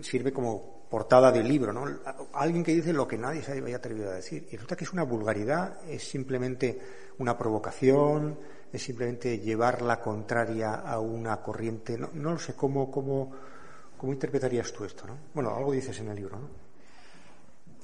sirve 0.00 0.32
como 0.32 0.78
portada 0.88 1.30
del 1.30 1.46
libro, 1.46 1.72
¿no? 1.72 1.84
Alguien 2.34 2.64
que 2.64 2.74
dice 2.74 2.92
lo 2.92 3.06
que 3.06 3.18
nadie 3.18 3.42
se 3.42 3.52
había 3.52 3.76
atrevido 3.76 4.10
a 4.10 4.14
decir. 4.14 4.46
Y 4.50 4.56
resulta 4.56 4.76
que 4.76 4.84
es 4.84 4.92
una 4.92 5.02
vulgaridad, 5.02 5.80
es 5.88 6.08
simplemente 6.08 6.78
una 7.18 7.36
provocación, 7.36 8.38
es 8.72 8.82
simplemente 8.82 9.38
llevar 9.38 9.82
la 9.82 10.00
contraria 10.00 10.74
a 10.74 10.98
una 11.00 11.42
corriente. 11.42 11.98
No, 11.98 12.10
no 12.14 12.38
sé 12.38 12.54
cómo, 12.54 12.90
cómo, 12.90 13.32
cómo 13.98 14.12
interpretarías 14.12 14.72
tú 14.72 14.84
esto, 14.84 15.06
¿no? 15.06 15.18
Bueno, 15.34 15.54
algo 15.54 15.72
dices 15.72 15.98
en 16.00 16.08
el 16.08 16.16
libro, 16.16 16.38
¿no? 16.38 16.67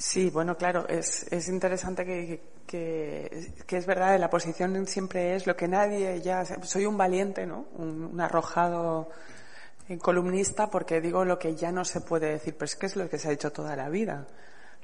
Sí, 0.07 0.29
bueno, 0.29 0.55
claro, 0.55 0.87
es, 0.87 1.27
es 1.33 1.49
interesante 1.49 2.05
que, 2.05 2.43
que, 2.67 3.55
que, 3.67 3.77
es 3.79 3.87
verdad, 3.87 4.19
la 4.21 4.29
posición 4.29 4.87
siempre 4.87 5.35
es 5.35 5.47
lo 5.47 5.57
que 5.57 5.67
nadie 5.67 6.21
ya. 6.21 6.45
Soy 6.45 6.85
un 6.85 6.99
valiente, 6.99 7.47
¿no? 7.47 7.69
Un, 7.77 8.21
arrojado 8.21 9.09
columnista 10.03 10.69
porque 10.69 11.01
digo 11.01 11.25
lo 11.25 11.39
que 11.39 11.57
ya 11.57 11.73
no 11.73 11.87
se 11.87 12.03
puede 12.03 12.33
decir, 12.33 12.55
pero 12.55 12.67
es 12.67 12.77
que 12.77 12.85
es 12.85 12.97
lo 12.97 13.09
que 13.09 13.19
se 13.19 13.29
ha 13.29 13.31
dicho 13.31 13.51
toda 13.51 13.75
la 13.77 13.89
vida. 13.89 14.27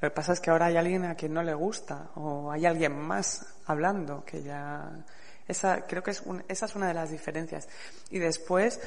Lo 0.01 0.09
que 0.09 0.15
pasa 0.15 0.33
es 0.33 0.39
que 0.39 0.49
ahora 0.49 0.65
hay 0.65 0.77
alguien 0.77 1.05
a 1.05 1.13
quien 1.13 1.35
no 1.35 1.43
le 1.43 1.53
gusta 1.53 2.09
o 2.15 2.51
hay 2.51 2.65
alguien 2.65 2.99
más 2.99 3.45
hablando 3.67 4.25
que 4.25 4.41
ya. 4.41 5.05
Esa, 5.47 5.85
creo 5.85 6.01
que 6.01 6.11
es 6.11 6.21
un, 6.21 6.43
esa 6.47 6.65
es 6.65 6.75
una 6.75 6.87
de 6.87 6.95
las 6.95 7.11
diferencias. 7.11 7.69
Y 8.09 8.17
después, 8.17 8.81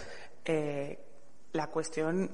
eh, 0.44 0.98
la 1.52 1.69
cuestión 1.69 2.28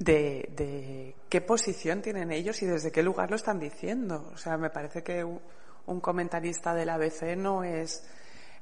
de, 0.00 0.48
de, 0.56 1.14
qué 1.28 1.42
posición 1.42 2.00
tienen 2.00 2.32
ellos 2.32 2.62
y 2.62 2.66
desde 2.66 2.90
qué 2.90 3.02
lugar 3.02 3.28
lo 3.30 3.36
están 3.36 3.60
diciendo. 3.60 4.30
O 4.32 4.36
sea, 4.38 4.56
me 4.56 4.70
parece 4.70 5.02
que 5.02 5.22
un, 5.22 6.00
comentarista 6.00 6.74
del 6.74 6.88
ABC 6.88 7.36
no 7.36 7.62
es 7.62 8.02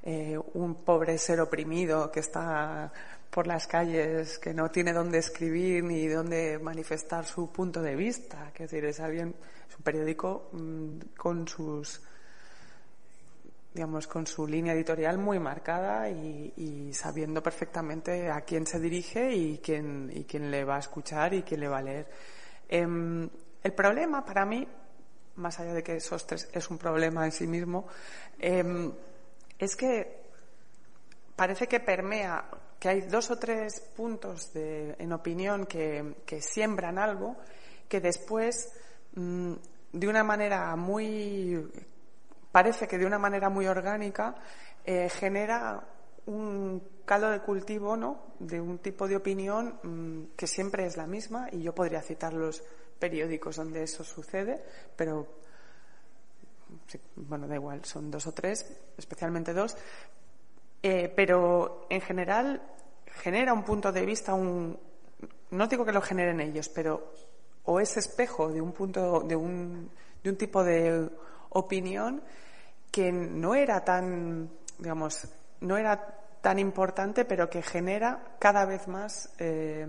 eh, 0.03 0.37
un 0.55 0.75
pobre 0.85 1.17
ser 1.17 1.41
oprimido 1.41 2.11
que 2.11 2.21
está 2.21 2.93
por 3.31 3.47
las 3.47 3.67
calles, 3.69 4.39
que 4.39 4.53
no 4.53 4.71
tiene 4.71 4.93
dónde 4.93 5.19
escribir 5.19 5.85
ni 5.85 6.09
dónde 6.09 6.59
manifestar 6.59 7.25
su 7.25 7.53
punto 7.53 7.83
de 7.83 7.95
vista. 7.95 8.51
Es 8.55 8.71
decir, 8.71 8.85
es 8.87 8.99
alguien, 8.99 9.35
es 9.69 9.77
un 9.77 9.83
periódico 9.85 10.49
mmm, 10.53 10.99
con 11.17 11.47
sus 11.47 12.01
digamos, 13.79 14.09
con 14.09 14.27
su 14.27 14.45
línea 14.45 14.73
editorial 14.73 15.19
muy 15.19 15.39
marcada 15.39 16.11
y, 16.11 16.91
sabiendo 16.93 17.41
perfectamente 17.41 18.29
a 18.29 18.41
quién 18.41 18.67
se 18.67 18.81
dirige 18.81 19.33
y 19.33 19.59
quién, 19.59 20.11
y 20.13 20.25
quién 20.25 20.51
le 20.51 20.65
va 20.65 20.75
a 20.75 20.79
escuchar 20.81 21.33
y 21.33 21.45
quién 21.45 21.61
le 21.61 21.69
va 21.69 21.79
a 21.79 21.83
leer. 21.83 22.09
Eh, 22.69 23.29
el 23.63 23.73
problema 23.75 24.25
para 24.25 24.45
mí, 24.45 24.67
más 25.37 25.61
allá 25.61 25.75
de 25.75 25.85
que 25.85 26.01
Sostres 26.01 26.49
es 26.53 26.69
un 26.71 26.77
problema 26.77 27.25
en 27.25 27.31
sí 27.31 27.47
mismo, 27.47 27.87
eh, 28.41 28.91
es 29.57 29.77
que 29.77 30.23
parece 31.37 31.69
que 31.69 31.79
permea, 31.79 32.51
que 32.81 32.89
hay 32.89 33.03
dos 33.03 33.31
o 33.31 33.39
tres 33.39 33.81
puntos 33.97 34.53
de, 34.55 34.97
en 34.99 35.13
opinión 35.13 35.67
que, 35.67 36.17
que, 36.27 36.43
siembran 36.43 36.99
algo 36.99 37.37
que 37.89 38.01
después, 38.01 38.73
mmm, 39.15 39.55
de 39.93 40.09
una 40.09 40.25
manera 40.25 40.75
muy 40.75 41.71
parece 42.59 42.89
que 42.89 42.99
de 42.99 43.07
una 43.07 43.21
manera 43.21 43.49
muy 43.49 43.69
orgánica 43.69 44.35
eh, 44.85 45.09
genera 45.09 45.81
un 46.27 46.83
caldo 47.05 47.31
de 47.31 47.39
cultivo 47.39 47.97
¿no? 47.97 48.35
de 48.41 48.61
un 48.61 48.79
tipo 48.79 49.07
de 49.07 49.15
opinión 49.15 49.79
mmm, 49.81 50.35
que 50.37 50.49
siempre 50.49 50.85
es 50.85 50.97
la 50.97 51.07
misma 51.07 51.47
y 51.53 51.63
yo 51.63 51.73
podría 51.73 52.03
citar 52.03 52.33
los 52.33 52.65
periódicos 52.99 53.55
donde 53.55 53.85
eso 53.85 54.03
sucede, 54.03 54.61
pero 54.97 55.29
bueno, 57.15 57.47
da 57.47 57.55
igual, 57.55 57.85
son 57.85 58.11
dos 58.11 58.27
o 58.27 58.33
tres, 58.33 58.67
especialmente 58.97 59.55
dos, 59.55 59.77
eh, 60.83 61.13
pero 61.15 61.87
en 61.89 62.01
general 62.01 62.61
genera 63.23 63.53
un 63.53 63.63
punto 63.63 63.93
de 63.93 64.05
vista, 64.05 64.35
un, 64.35 64.77
no 65.53 65.69
digo 65.69 65.85
que 65.85 65.93
lo 65.93 66.03
generen 66.03 66.41
ellos, 66.41 66.69
pero 66.69 67.13
o 67.67 67.79
es 67.79 67.97
espejo 67.97 68.49
de 68.49 68.61
un 68.61 68.73
punto, 68.73 69.21
de 69.21 69.37
un, 69.37 69.89
de 70.25 70.31
un 70.31 70.37
tipo 70.37 70.65
de 70.65 71.09
opinión 71.51 72.23
que 72.91 73.13
no 73.13 73.55
era 73.55 73.85
tan, 73.85 74.51
digamos, 74.79 75.29
no 75.61 75.77
era 75.77 76.19
tan 76.41 76.59
importante, 76.59 77.25
pero 77.25 77.51
que 77.51 77.63
genera 77.63 78.37
cada 78.39 78.65
vez 78.65 78.89
más. 78.89 79.31
Eh, 79.39 79.87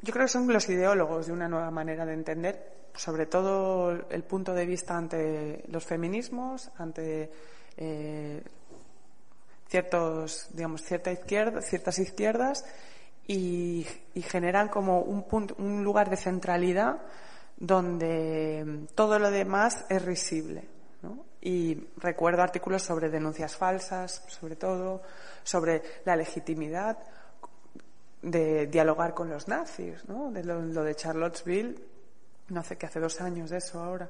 yo 0.00 0.12
creo 0.12 0.26
que 0.26 0.32
son 0.32 0.52
los 0.52 0.68
ideólogos 0.68 1.26
de 1.26 1.32
una 1.32 1.48
nueva 1.48 1.70
manera 1.70 2.04
de 2.04 2.14
entender, 2.14 2.74
sobre 2.94 3.26
todo 3.26 3.90
el 3.90 4.22
punto 4.24 4.54
de 4.54 4.66
vista 4.66 4.96
ante 4.96 5.64
los 5.68 5.84
feminismos, 5.84 6.70
ante 6.78 7.30
eh, 7.76 8.42
ciertos, 9.68 10.48
digamos, 10.52 10.82
cierta 10.82 11.10
izquierda, 11.10 11.60
ciertas 11.62 11.98
izquierdas 11.98 12.64
y, 13.26 13.86
y 14.14 14.22
generan 14.22 14.68
como 14.68 15.00
un, 15.00 15.24
punto, 15.24 15.54
un 15.58 15.82
lugar 15.82 16.10
de 16.10 16.16
centralidad 16.16 17.00
donde 17.56 18.86
todo 18.94 19.18
lo 19.18 19.30
demás 19.30 19.86
es 19.88 20.04
risible. 20.04 20.73
Y 21.44 21.88
recuerdo 21.98 22.42
artículos 22.42 22.82
sobre 22.82 23.10
denuncias 23.10 23.54
falsas, 23.54 24.24
sobre 24.28 24.56
todo, 24.56 25.02
sobre 25.42 25.82
la 26.06 26.16
legitimidad 26.16 26.96
de 28.22 28.66
dialogar 28.66 29.12
con 29.12 29.28
los 29.28 29.46
nazis, 29.46 30.08
¿no? 30.08 30.32
De 30.32 30.42
lo, 30.42 30.62
de 30.62 30.94
Charlottesville, 30.94 31.74
no 32.48 32.64
sé 32.64 32.78
qué 32.78 32.86
hace 32.86 32.98
dos 32.98 33.20
años 33.20 33.50
de 33.50 33.58
eso 33.58 33.78
ahora. 33.78 34.08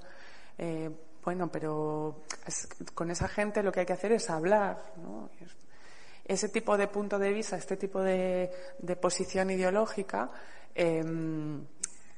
Eh, 0.57 0.89
bueno, 1.25 1.51
pero 1.51 2.23
es, 2.47 2.69
con 2.95 3.11
esa 3.11 3.27
gente 3.27 3.65
lo 3.65 3.73
que 3.73 3.81
hay 3.81 3.87
que 3.87 3.95
hacer 3.95 4.13
es 4.13 4.31
hablar, 4.31 4.93
¿no? 5.03 5.29
Ese 6.25 6.49
tipo 6.49 6.79
de 6.79 6.87
punto 6.87 7.19
de 7.19 7.33
vista, 7.33 7.57
este 7.57 7.77
tipo 7.77 8.01
de, 8.01 8.49
de 8.79 8.97
posición 8.97 9.51
ideológica, 9.51 10.31
eh, 10.73 11.03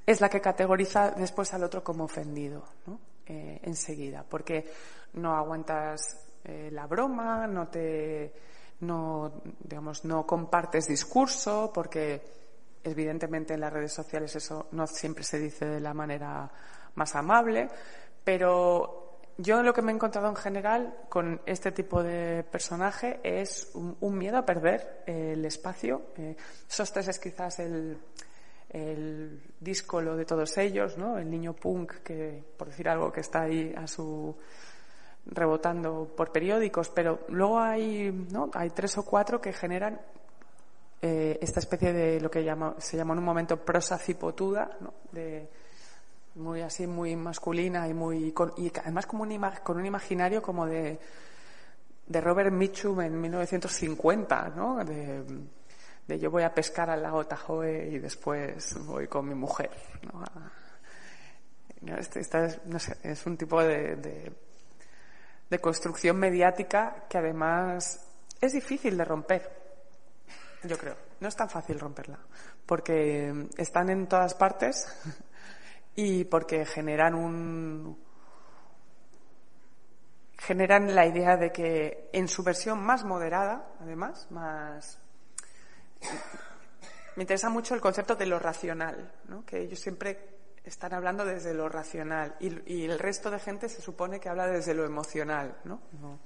es 0.04 0.20
la 0.20 0.28
que 0.28 0.42
categoriza 0.42 1.12
después 1.12 1.54
al 1.54 1.64
otro 1.64 1.82
como 1.82 2.04
ofendido, 2.04 2.64
¿no? 2.86 3.00
Eh, 3.28 3.58
enseguida, 3.64 4.24
porque 4.28 4.70
no 5.16 5.36
aguantas 5.36 6.00
eh, 6.44 6.70
la 6.72 6.86
broma, 6.86 7.46
no 7.46 7.68
te, 7.68 8.32
no, 8.80 9.42
digamos, 9.60 10.04
no 10.04 10.26
compartes 10.26 10.86
discurso, 10.86 11.70
porque 11.74 12.22
evidentemente 12.84 13.54
en 13.54 13.60
las 13.60 13.72
redes 13.72 13.92
sociales 13.92 14.34
eso 14.36 14.68
no 14.72 14.86
siempre 14.86 15.24
se 15.24 15.38
dice 15.38 15.66
de 15.66 15.80
la 15.80 15.92
manera 15.92 16.50
más 16.94 17.16
amable, 17.16 17.68
pero 18.22 19.18
yo 19.38 19.62
lo 19.62 19.74
que 19.74 19.82
me 19.82 19.92
he 19.92 19.94
encontrado 19.94 20.28
en 20.28 20.36
general 20.36 20.96
con 21.08 21.40
este 21.46 21.72
tipo 21.72 22.02
de 22.02 22.44
personaje 22.44 23.20
es 23.22 23.70
un, 23.74 24.16
miedo 24.16 24.38
a 24.38 24.46
perder 24.46 25.02
el 25.06 25.44
espacio. 25.44 26.06
Eh, 26.16 26.36
Sostres 26.66 27.08
es 27.08 27.18
quizás 27.18 27.58
el, 27.58 27.98
el 28.70 29.42
díscolo 29.60 30.16
de 30.16 30.24
todos 30.24 30.56
ellos, 30.58 30.96
¿no? 30.96 31.18
El 31.18 31.30
niño 31.30 31.54
punk 31.54 32.02
que, 32.02 32.42
por 32.56 32.68
decir 32.68 32.88
algo, 32.88 33.12
que 33.12 33.20
está 33.20 33.42
ahí 33.42 33.74
a 33.76 33.86
su 33.86 34.36
rebotando 35.26 36.12
por 36.16 36.32
periódicos, 36.32 36.88
pero 36.90 37.20
luego 37.28 37.58
hay, 37.58 38.10
¿no? 38.30 38.50
Hay 38.54 38.70
tres 38.70 38.96
o 38.98 39.04
cuatro 39.04 39.40
que 39.40 39.52
generan 39.52 40.00
eh, 41.02 41.38
esta 41.40 41.60
especie 41.60 41.92
de 41.92 42.20
lo 42.20 42.30
que 42.30 42.40
se 42.78 42.96
llama 42.96 43.12
en 43.12 43.18
un 43.18 43.24
momento 43.24 43.56
prosa 43.56 43.98
cipotuda, 43.98 44.76
¿no? 44.80 44.94
De, 45.12 45.48
muy 46.36 46.60
así, 46.60 46.86
muy 46.86 47.16
masculina 47.16 47.88
y 47.88 47.94
muy 47.94 48.34
y 48.58 48.72
además 48.78 49.06
como 49.06 49.22
un, 49.22 49.40
con 49.62 49.78
un 49.78 49.86
imaginario 49.86 50.42
como 50.42 50.66
de, 50.66 50.98
de 52.06 52.20
Robert 52.20 52.52
Mitchum 52.52 53.00
en 53.00 53.20
1950, 53.20 54.52
¿no? 54.54 54.84
De, 54.84 55.24
yo 56.18 56.30
voy 56.30 56.44
a 56.44 56.54
pescar 56.54 56.88
al 56.90 57.02
lago 57.02 57.26
Tahoe 57.26 57.88
y 57.88 57.98
después 57.98 58.76
voy 58.86 59.08
con 59.08 59.28
mi 59.28 59.34
mujer. 59.34 59.70
¿no? 60.04 60.22
Este, 61.96 62.20
esta 62.20 62.46
es, 63.02 63.26
un 63.26 63.36
tipo 63.36 63.62
de, 63.62 64.32
de, 65.50 65.58
construcción 65.58 66.16
mediática 66.18 67.06
que 67.08 67.18
además 67.18 68.06
es 68.40 68.52
difícil 68.52 68.96
de 68.96 69.04
romper, 69.04 69.50
yo 70.64 70.76
creo. 70.76 70.96
No 71.20 71.28
es 71.28 71.36
tan 71.36 71.48
fácil 71.48 71.78
romperla, 71.80 72.18
porque 72.66 73.48
están 73.56 73.88
en 73.88 74.06
todas 74.06 74.34
partes 74.34 74.86
y 75.94 76.24
porque 76.24 76.66
generan 76.66 77.14
un 77.14 78.04
generan 80.38 80.94
la 80.94 81.06
idea 81.06 81.36
de 81.36 81.50
que 81.50 82.10
en 82.12 82.28
su 82.28 82.42
versión 82.42 82.78
más 82.78 83.04
moderada, 83.04 83.68
además, 83.80 84.30
más 84.30 85.00
me 87.16 87.22
interesa 87.22 87.48
mucho 87.48 87.74
el 87.74 87.80
concepto 87.80 88.14
de 88.14 88.26
lo 88.26 88.38
racional, 88.38 89.10
¿no? 89.28 89.44
que 89.44 89.60
ellos 89.62 89.80
siempre 89.80 90.35
están 90.66 90.94
hablando 90.94 91.24
desde 91.24 91.54
lo 91.54 91.68
racional 91.68 92.36
y, 92.40 92.84
el 92.84 92.98
resto 92.98 93.30
de 93.30 93.38
gente 93.38 93.68
se 93.68 93.80
supone 93.80 94.20
que 94.20 94.28
habla 94.28 94.46
desde 94.46 94.74
lo 94.74 94.84
emocional. 94.84 95.56
¿no? 95.64 95.80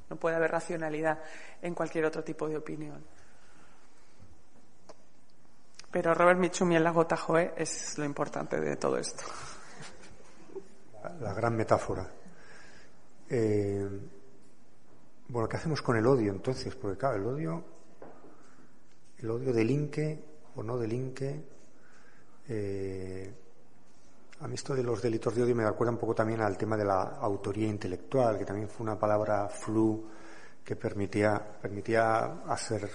No, 0.09 0.17
puede 0.17 0.37
haber 0.37 0.51
racionalidad 0.51 1.19
en 1.63 1.75
cualquier 1.75 2.05
otro 2.07 2.25
tipo 2.25 2.49
de 2.49 2.57
opinión. 2.57 3.05
Pero 5.91 6.15
Robert 6.15 6.39
Mitchum 6.39 6.73
y 6.73 6.77
el 6.77 6.85
lago 6.85 7.07
Tahoe 7.07 7.53
es 7.57 7.99
lo 7.99 8.05
importante 8.05 8.61
de 8.61 8.77
todo 8.77 8.97
esto. 8.97 9.25
La, 11.03 11.11
la 11.15 11.35
gran 11.35 11.57
metáfora. 11.57 12.09
Eh, 13.29 13.89
bueno, 15.29 15.49
¿qué 15.49 15.57
hacemos 15.57 15.83
con 15.83 15.97
el 15.97 16.07
odio 16.07 16.33
entonces? 16.33 16.75
Porque 16.75 16.99
claro, 16.99 17.17
el 17.17 17.27
odio 17.27 17.65
el 19.23 19.31
odio 19.31 19.53
delinque 19.53 20.19
o 20.57 20.63
no 20.63 20.79
delinque. 20.79 21.45
Eh, 22.49 23.33
a 24.41 24.49
mí 24.49 24.55
esto 24.55 24.75
de 24.75 24.83
los 24.83 25.03
delitos 25.03 25.35
de 25.35 25.43
odio 25.43 25.55
me 25.55 25.65
recuerda 25.65 25.93
un 25.93 25.99
poco 25.99 26.15
también 26.15 26.41
al 26.41 26.57
tema 26.57 26.77
de 26.77 26.85
la 26.85 27.03
autoría 27.21 27.69
intelectual, 27.69 28.39
que 28.39 28.47
también 28.47 28.69
fue 28.69 28.85
una 28.85 28.99
palabra 28.99 29.49
flu 29.49 30.09
que 30.65 30.77
permitía, 30.77 31.39
permitía 31.61 32.43
hacer 32.47 32.89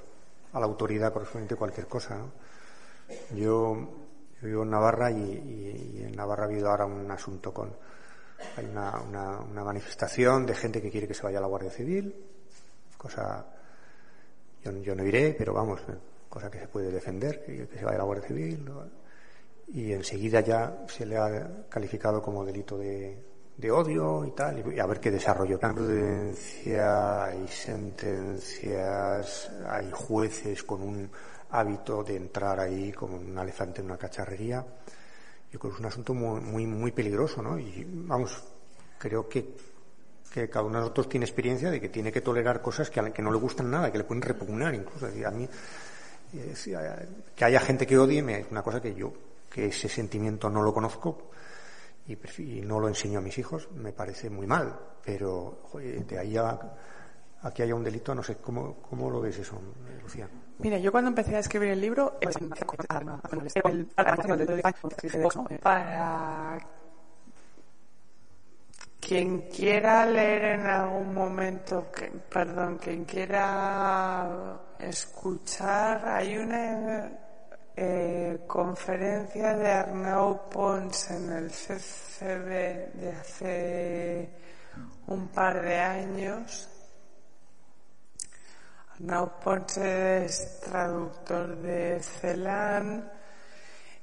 a 0.54 0.60
la 0.60 0.66
autoridad 0.66 1.14
correspondiente 1.14 1.56
cualquier 1.56 1.88
cosa. 1.88 2.20
Yo, 3.36 3.90
vivo 4.42 4.64
en 4.64 4.70
Navarra 4.70 5.12
y, 5.12 6.04
en 6.04 6.16
Navarra 6.16 6.44
ha 6.44 6.48
habido 6.48 6.70
ahora 6.70 6.86
un 6.86 7.10
asunto 7.12 7.54
con. 7.54 7.76
Hay 8.58 8.66
una, 8.66 9.00
una, 9.00 9.64
manifestación 9.64 10.46
de 10.46 10.56
gente 10.56 10.82
que 10.82 10.92
quiere 10.92 11.08
que 11.08 11.14
se 11.14 11.24
vaya 11.24 11.38
a 11.38 11.42
la 11.42 11.48
Guardia 11.48 11.72
Civil, 11.72 12.14
cosa. 12.98 13.46
Yo, 14.64 14.96
no 14.96 15.04
iré, 15.04 15.36
pero 15.38 15.54
vamos, 15.54 15.80
cosa 16.28 16.50
que 16.50 16.60
se 16.60 16.68
puede 16.68 16.92
defender, 16.92 17.44
que, 17.46 17.68
se 17.68 17.86
vaya 17.86 17.98
a 17.98 18.00
la 18.00 18.06
Guardia 18.06 18.28
Civil. 18.28 18.66
Y 19.68 19.94
enseguida 19.94 20.42
ya 20.42 20.86
se 20.88 21.06
le 21.06 21.18
ha 21.18 21.66
calificado 21.70 22.22
como 22.22 22.46
delito 22.46 22.78
de, 22.78 23.24
odio 23.72 24.26
y 24.26 24.32
tal, 24.32 24.74
y 24.74 24.80
a 24.80 24.86
ver 24.86 25.00
qué 25.00 25.12
desarrollo. 25.12 25.60
Hay 25.62 25.74
prudencia, 25.74 27.26
hay 27.26 27.48
sentencias, 27.48 29.52
hay 29.68 29.90
jueces 29.92 30.64
con 30.64 30.82
un 30.82 31.10
hábito 31.50 32.04
de 32.04 32.18
entrar 32.18 32.60
ahí 32.60 32.92
como 32.92 33.18
un 33.18 33.38
elefante 33.38 33.82
en 33.82 33.88
una 33.88 33.98
cacharrería. 33.98 34.66
Yo 35.52 35.60
creo 35.60 35.72
que 35.72 35.76
es 35.76 35.80
un 35.80 35.88
asunto 35.88 36.14
muy, 36.14 36.42
muy, 36.42 36.68
muy 36.68 36.92
peligroso, 36.92 37.42
¿no? 37.42 37.58
Y 37.58 37.86
vamos, 37.90 38.44
creo 39.00 39.28
que, 39.28 39.56
que 40.32 40.50
cada 40.50 40.66
uno 40.66 40.76
de 40.76 40.82
nosotros 40.82 41.10
tiene 41.10 41.26
experiencia 41.26 41.72
de 41.72 41.80
que 41.80 41.90
tiene 41.90 42.12
que 42.12 42.22
tolerar 42.22 42.62
cosas 42.62 42.90
que, 42.90 43.12
que 43.12 43.22
no 43.22 43.32
le 43.32 43.38
gustan 43.38 43.72
nada, 43.72 43.92
que 43.92 43.98
le 43.98 44.04
pueden 44.04 44.22
repugnar 44.22 44.76
incluso. 44.76 45.08
a 45.08 45.32
mí, 45.32 45.48
eh, 46.34 46.54
que 47.36 47.46
haya 47.46 47.60
gente 47.60 47.88
que 47.88 47.98
odie 47.98 48.20
es 48.40 48.48
una 48.52 48.62
cosa 48.62 48.82
que 48.82 48.94
yo, 48.94 49.14
que 49.56 49.68
ese 49.68 49.88
sentimiento 49.88 50.50
no 50.50 50.62
lo 50.62 50.74
conozco, 50.74 51.30
y, 52.06 52.18
no 52.60 52.78
lo 52.78 52.90
enseño 52.90 53.20
a 53.20 53.22
mis 53.22 53.38
hijos, 53.38 53.70
me 53.72 53.94
parece 53.94 54.30
muy 54.30 54.46
mal, 54.46 54.78
pero 55.02 55.62
de 55.74 56.20
ahí 56.20 56.36
a, 56.36 56.60
que 57.54 57.64
haya 57.64 57.74
un 57.74 57.82
delito, 57.82 58.14
no 58.14 58.22
sé, 58.22 58.36
¿cómo, 58.36 58.82
cómo 58.82 59.10
lo 59.10 59.22
ves 59.22 59.40
eso, 59.40 59.58
Lucía? 60.04 60.28
Mira, 60.60 60.78
yo 60.78 60.92
cuando 60.92 61.08
empecé 61.08 61.38
a 61.38 61.40
escribir 61.40 61.70
el 61.70 61.80
libro, 61.80 62.20
para 65.62 66.58
quien 69.00 69.42
quiera 69.44 70.06
leer 70.06 70.60
en 70.60 70.68
algún 70.68 71.14
momento, 71.14 71.90
perdón, 72.30 72.78
quien 72.78 73.06
quiera 73.06 74.60
escuchar, 74.80 76.06
hay 76.10 76.38
una 76.40 77.25
eh, 77.78 78.40
conferencia 78.48 79.54
de 79.56 79.70
Arnau 79.70 80.50
Pons 80.50 81.12
en 81.12 81.32
el 81.32 81.50
CCB 81.52 82.94
de 82.94 83.12
hace 83.12 84.30
un 85.08 85.28
par 85.28 85.62
de 85.62 85.78
años. 85.78 86.70
Arnau 88.94 89.40
Pons 89.44 89.78
es 89.78 90.62
traductor 90.62 91.58
de 91.58 92.00
Celan 92.00 93.12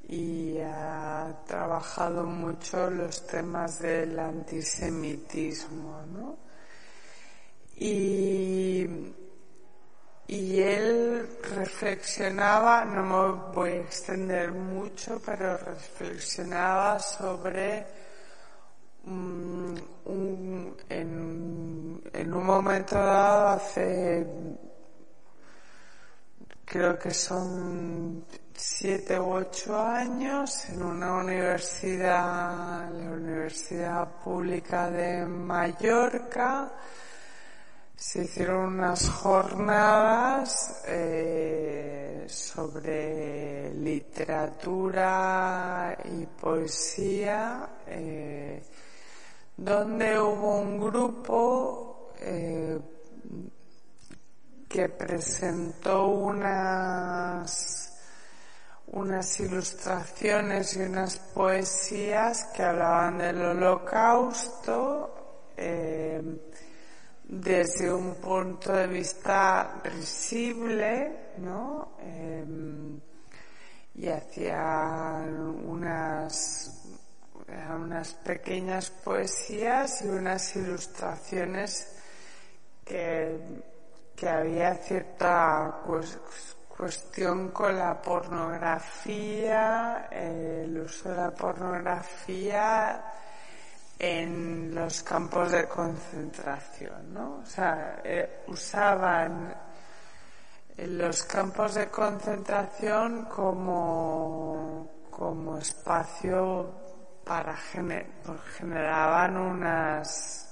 y 0.09 0.59
ha 0.59 1.35
trabajado 1.47 2.25
mucho 2.25 2.91
los 2.91 3.27
temas 3.27 3.79
del 3.79 4.19
antisemitismo, 4.19 6.03
¿no? 6.13 6.37
Y 7.77 8.87
y 10.27 10.61
él 10.61 11.29
reflexionaba, 11.55 12.85
no 12.85 13.03
me 13.03 13.53
voy 13.53 13.71
a 13.71 13.81
extender 13.81 14.53
mucho, 14.53 15.21
pero 15.25 15.57
reflexionaba 15.59 16.99
sobre 16.99 17.87
mm, 19.05 19.75
en, 20.89 22.35
un 22.35 22.47
momento 22.47 22.95
dado, 22.95 23.49
hace 23.49 24.27
creo 26.65 26.99
que 26.99 27.13
son 27.13 28.25
siete 28.55 29.19
u 29.19 29.35
ocho 29.35 29.79
años, 29.79 30.69
en 30.71 30.83
una 30.83 31.15
universidad, 31.15 32.91
la 32.91 33.11
Universidad 33.11 34.09
Pública 34.23 34.91
de 34.91 35.27
Mallorca, 35.27 36.73
se 38.03 38.25
hicieron 38.25 38.75
unas 38.75 39.09
jornadas 39.09 40.83
eh, 40.89 42.27
sobre 42.27 43.73
literatura 43.75 45.17
y 46.07 46.27
poesía, 46.27 47.69
eh, 47.87 48.61
donde 49.57 50.19
hubo 50.19 50.63
un 50.63 50.81
grupo 50.81 52.11
eh, 52.19 52.77
que 54.69 54.89
presentó 54.89 56.09
unas 56.09 57.79
unas 58.89 59.41
ilustraciones 59.41 60.77
y 60.77 60.81
unas 60.81 61.19
poesías 61.19 62.47
que 62.47 62.65
hablaban 62.65 63.19
del 63.19 63.41
holocausto 63.43 65.23
desde 67.33 67.91
un 67.91 68.17
punto 68.17 68.75
de 68.75 68.87
vista 68.87 69.81
risible, 69.85 71.31
¿no? 71.39 71.93
Em, 71.99 73.01
y 73.95 74.09
hacía 74.09 75.25
unas, 75.65 76.83
unas 77.75 78.13
pequeñas 78.15 78.91
poesías 78.91 80.03
y 80.03 80.09
unas 80.09 80.57
ilustraciones 80.57 81.97
que, 82.85 83.41
que 84.15 84.29
había 84.29 84.75
cierta 84.75 85.81
cuestión 86.77 87.49
con 87.49 87.79
la 87.79 88.03
pornografía, 88.03 90.09
el 90.11 90.79
uso 90.79 91.09
de 91.09 91.17
la 91.17 91.31
pornografía 91.31 93.03
en 93.99 94.75
los 94.75 95.03
campos 95.03 95.53
de 95.53 95.69
concentración, 95.69 97.15
¿no? 97.15 97.41
O 97.43 97.47
sea, 97.47 98.01
eh, 98.05 98.45
usaban 98.49 99.55
los 100.79 101.25
campos 101.25 101.75
de 101.75 101.89
concentración 101.89 103.27
como, 103.27 105.07
como 105.11 105.59
espacio 105.59 106.71
para 107.25 107.57
generar, 107.57 108.07
generaban 108.57 109.37
unas 109.37 110.49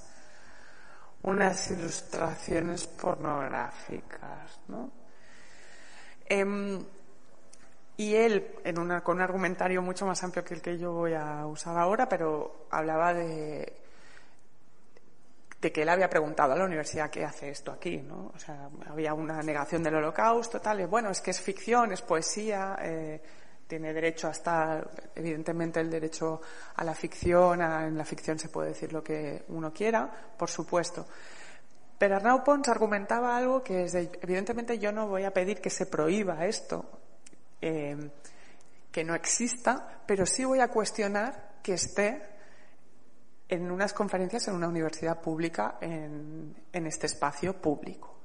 unas 1.23 1.69
ilustraciones 1.71 2.87
pornográficas, 2.87 4.59
¿no? 4.67 4.91
Em, 6.25 6.83
y 8.01 8.15
él, 8.15 8.55
en 8.63 8.79
una, 8.79 9.03
con 9.03 9.17
un 9.17 9.21
argumentario 9.21 9.79
mucho 9.83 10.07
más 10.07 10.23
amplio 10.23 10.43
que 10.43 10.55
el 10.55 10.61
que 10.61 10.75
yo 10.75 10.91
voy 10.91 11.13
a 11.13 11.45
usar 11.45 11.77
ahora, 11.77 12.09
pero 12.09 12.65
hablaba 12.71 13.13
de, 13.13 13.73
de 15.61 15.71
que 15.71 15.83
él 15.83 15.89
había 15.89 16.09
preguntado 16.09 16.53
a 16.53 16.55
la 16.55 16.65
universidad 16.65 17.11
qué 17.11 17.23
hace 17.23 17.49
esto 17.49 17.71
aquí, 17.71 17.97
¿no? 17.97 18.31
O 18.33 18.39
sea, 18.39 18.69
había 18.89 19.13
una 19.13 19.43
negación 19.43 19.83
del 19.83 19.93
holocausto, 19.93 20.59
tal, 20.59 20.81
y 20.81 20.85
bueno, 20.85 21.11
es 21.11 21.21
que 21.21 21.29
es 21.29 21.39
ficción, 21.39 21.91
es 21.91 22.01
poesía, 22.01 22.75
eh, 22.81 23.21
tiene 23.67 23.93
derecho 23.93 24.29
a 24.29 24.31
estar, 24.31 24.89
evidentemente 25.13 25.79
el 25.79 25.91
derecho 25.91 26.41
a 26.77 26.83
la 26.83 26.95
ficción, 26.95 27.61
en 27.61 27.95
la 27.95 28.03
ficción 28.03 28.39
se 28.39 28.49
puede 28.49 28.69
decir 28.69 28.91
lo 28.91 29.03
que 29.03 29.43
uno 29.49 29.71
quiera, 29.71 30.09
por 30.35 30.49
supuesto. 30.49 31.05
Pero 31.99 32.15
Arnau 32.15 32.43
Pons 32.43 32.67
argumentaba 32.67 33.37
algo 33.37 33.61
que 33.61 33.83
es, 33.83 33.93
evidentemente 33.93 34.79
yo 34.79 34.91
no 34.91 35.07
voy 35.07 35.23
a 35.23 35.31
pedir 35.31 35.61
que 35.61 35.69
se 35.69 35.85
prohíba 35.85 36.47
esto, 36.47 37.00
eh, 37.61 38.11
que 38.91 39.03
no 39.03 39.15
exista, 39.15 40.01
pero 40.05 40.25
sí 40.25 40.43
voy 40.43 40.59
a 40.59 40.67
cuestionar 40.67 41.51
que 41.63 41.73
esté 41.73 42.21
en 43.47 43.69
unas 43.71 43.93
conferencias 43.93 44.47
en 44.47 44.55
una 44.55 44.67
universidad 44.67 45.21
pública 45.21 45.77
en, 45.81 46.55
este 46.71 47.05
espacio 47.05 47.53
público. 47.61 48.21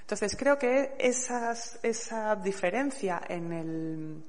Entonces 0.00 0.36
creo 0.36 0.58
que 0.58 0.96
esa 0.98 2.36
diferencia 2.36 3.22
en 3.28 3.52
el, 3.52 4.24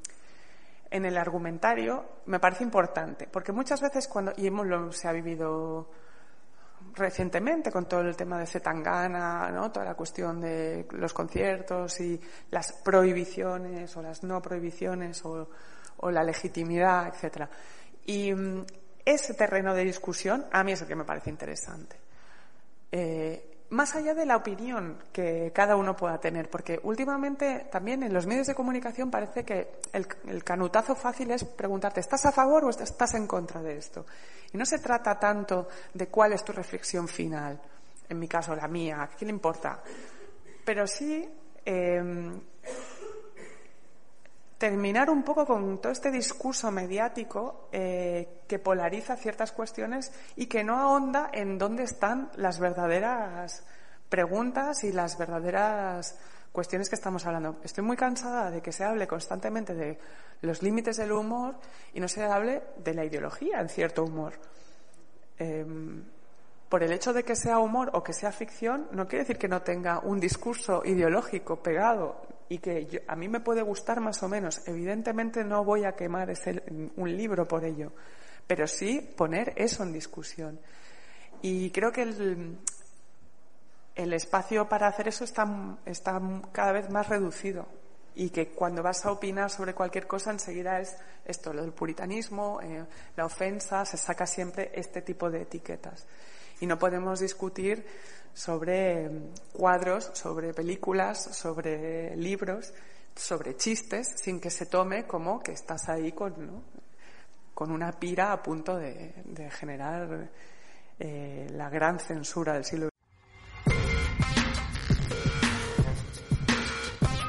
en 0.89 1.05
el 1.05 1.17
argumentario 1.17 2.05
me 2.27 2.39
parece 2.39 2.63
importante, 2.63 3.27
porque 3.27 3.51
muchas 3.51 3.81
veces 3.81 4.07
cuando, 4.07 4.31
y 4.37 4.47
hemos, 4.47 4.65
lo, 4.65 4.91
se 4.91 5.07
ha 5.07 5.11
vivido 5.11 5.89
recientemente 6.97 7.71
con 7.71 7.87
todo 7.87 8.01
el 8.01 8.15
tema 8.15 8.39
de 8.39 8.45
Zetangana, 8.45 9.49
¿no? 9.51 9.71
toda 9.71 9.85
la 9.85 9.95
cuestión 9.95 10.41
de 10.41 10.87
los 10.91 11.13
conciertos 11.13 11.99
y 11.99 12.19
las 12.51 12.73
prohibiciones 12.83 13.95
o 13.95 14.01
las 14.01 14.23
no 14.23 14.41
prohibiciones 14.41 15.23
o, 15.23 15.47
la 16.11 16.23
legitimidad, 16.23 17.07
etcétera. 17.07 17.49
Y 18.05 18.33
mm, 18.33 18.65
ese 19.03 19.33
terreno 19.33 19.73
de 19.73 19.83
discusión 19.83 20.45
a 20.51 20.63
mí 20.63 20.73
es 20.73 20.81
el 20.81 20.87
que 20.87 20.95
me 20.95 21.05
parece 21.05 21.29
interesante. 21.29 21.97
Eh, 22.91 23.56
más 23.69 23.95
allá 23.95 24.14
de 24.14 24.26
la 24.26 24.38
opinión 24.38 24.98
que 25.11 25.52
cada 25.53 25.76
uno 25.76 25.95
pueda 25.95 26.19
tener, 26.19 26.49
porque 26.49 26.80
últimamente 26.84 27.68
también 27.72 28.03
en 28.03 28.14
los 28.14 28.26
medios 28.26 28.48
de 28.48 28.56
comunicación 28.56 29.11
parece 29.11 29.44
que 29.44 29.80
el, 29.91 30.44
canutazo 30.44 30.95
fácil 30.95 31.31
es 31.31 31.44
preguntarte, 31.44 31.99
¿estás 31.99 32.26
a 32.26 32.31
favor 32.31 32.65
o 32.65 32.69
estás 32.69 33.14
en 33.15 33.27
contra 33.27 33.61
de 33.61 33.77
esto? 33.77 34.06
Y 34.53 34.57
no 34.57 34.65
se 34.65 34.80
trata 34.80 35.19
tanto 35.19 35.68
de 35.94 36.07
cuál 36.07 36.34
es 36.34 36.44
tu 36.44 36.53
reflexión 36.53 37.07
final, 37.07 37.60
en 38.07 38.19
mi 38.19 38.27
caso 38.27 38.56
la 38.56 38.68
mía, 38.68 39.02
¿a 39.02 39.07
quién 39.07 39.27
le 39.27 39.34
importa? 39.34 39.81
Pero 40.64 40.88
sí 40.88 41.27
eh, 41.65 42.39
terminar 44.57 45.09
un 45.09 45.23
poco 45.23 45.45
con 45.45 45.79
todo 45.79 45.91
este 45.91 46.11
discurso 46.11 46.71
mediático 46.71 47.69
eh, 47.71 48.41
que 48.47 48.59
polariza 48.59 49.15
ciertas 49.15 49.51
cuestiones 49.51 50.11
y 50.35 50.47
que 50.47 50.63
no 50.63 50.77
ahonda 50.77 51.29
en 51.31 51.57
dónde 51.57 51.84
están 51.84 52.31
las 52.35 52.59
verdaderas 52.59 53.63
preguntas 54.09 54.84
y 54.84 54.91
las 54.91 55.17
verdaderas 55.17 56.17
cuestiones 56.51 56.89
que 56.89 56.95
estamos 56.95 57.25
hablando. 57.25 57.57
Estoy 57.63 57.84
muy 57.84 57.97
cansada 57.97 58.49
de 58.49 58.61
que 58.61 58.71
se 58.71 58.84
hable 58.84 59.05
constantemente 59.05 59.75
de 59.75 59.99
los 60.41 60.63
límites 60.63 60.97
del 60.97 61.11
humor 61.11 61.55
y 61.93 61.99
no 61.99 62.07
se 62.07 62.23
hable 62.23 62.63
de 62.77 62.93
la 62.95 63.05
ideología 63.05 63.59
en 63.59 63.69
cierto 63.69 64.03
humor. 64.03 64.34
Eh, 65.38 65.65
por 66.67 66.84
el 66.84 66.91
hecho 66.91 67.13
de 67.13 67.23
que 67.23 67.35
sea 67.35 67.59
humor 67.59 67.91
o 67.93 68.03
que 68.03 68.11
sea 68.11 68.31
ficción, 68.31 68.88
no 68.91 69.07
quiere 69.07 69.23
decir 69.23 69.38
que 69.38 69.47
no 69.47 69.61
tenga 69.61 69.99
un 69.99 70.19
discurso 70.19 70.81
ideológico 70.84 71.61
pegado 71.61 72.21
y 72.49 72.59
que 72.59 73.03
a 73.07 73.15
mí 73.15 73.27
me 73.27 73.39
puede 73.39 73.61
gustar 73.61 73.99
más 73.99 74.21
o 74.23 74.29
menos. 74.29 74.61
Evidentemente 74.67 75.43
no 75.43 75.63
voy 75.63 75.85
a 75.85 75.93
quemar 75.93 76.29
ese, 76.29 76.63
un 76.95 77.17
libro 77.17 77.47
por 77.47 77.65
ello, 77.65 77.91
pero 78.45 78.67
sí 78.67 79.01
poner 79.15 79.53
eso 79.55 79.83
en 79.83 79.91
discusión. 79.91 80.59
Y 81.41 81.69
creo 81.71 81.91
que 81.91 82.03
el, 82.03 82.57
el 83.95 84.13
espacio 84.13 84.69
para 84.69 84.87
hacer 84.87 85.07
eso 85.07 85.23
está, 85.23 85.77
está 85.85 86.21
cada 86.51 86.71
vez 86.71 86.89
más 86.89 87.09
reducido 87.09 87.67
y 88.15 88.31
que 88.31 88.49
cuando 88.49 88.81
vas 88.81 89.05
a 89.05 89.11
opinar 89.11 89.51
sobre 89.51 89.75
cualquier 89.75 90.07
cosa 90.07 90.31
enseguida 90.31 90.79
es 90.79 90.97
esto, 91.25 91.53
lo 91.53 91.61
del 91.61 91.73
puritanismo, 91.73 92.59
eh, 92.61 92.83
la 93.15 93.25
ofensa, 93.25 93.85
se 93.85 93.97
saca 93.97 94.25
siempre 94.25 94.71
este 94.73 95.01
tipo 95.01 95.29
de 95.29 95.43
etiquetas 95.43 96.07
y 96.59 96.65
no 96.65 96.79
podemos 96.79 97.19
discutir 97.19 97.85
sobre 98.33 99.09
cuadros, 99.53 100.11
sobre 100.13 100.53
películas, 100.53 101.35
sobre 101.35 102.15
libros, 102.15 102.73
sobre 103.15 103.55
chistes, 103.55 104.15
sin 104.21 104.39
que 104.39 104.49
se 104.49 104.65
tome 104.65 105.05
como 105.05 105.39
que 105.39 105.51
estás 105.51 105.89
ahí 105.89 106.11
con, 106.11 106.63
con 107.53 107.71
una 107.71 107.91
pira 107.91 108.31
a 108.31 108.41
punto 108.43 108.77
de, 108.77 109.13
de 109.25 109.49
generar 109.49 110.29
eh, 110.99 111.47
la 111.51 111.69
gran 111.69 111.99
censura 111.99 112.53
del 112.53 112.65
siglo 112.65 112.89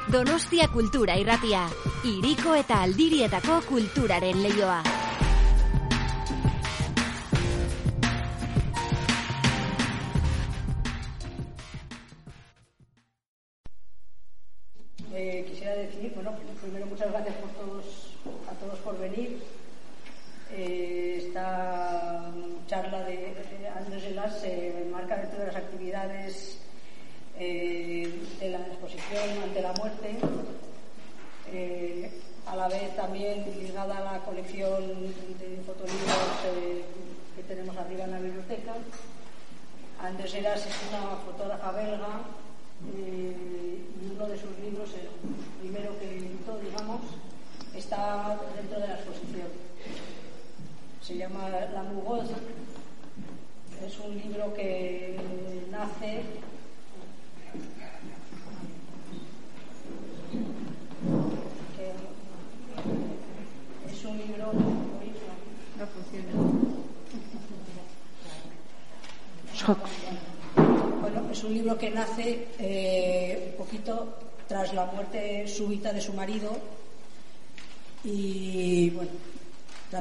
Donostia 0.09 0.67
kultura 0.73 1.19
irratia, 1.21 1.67
iriko 2.03 2.55
eta 2.57 2.79
aldirietako 2.81 3.59
kulturaren 3.67 4.41
leioa. 4.41 5.08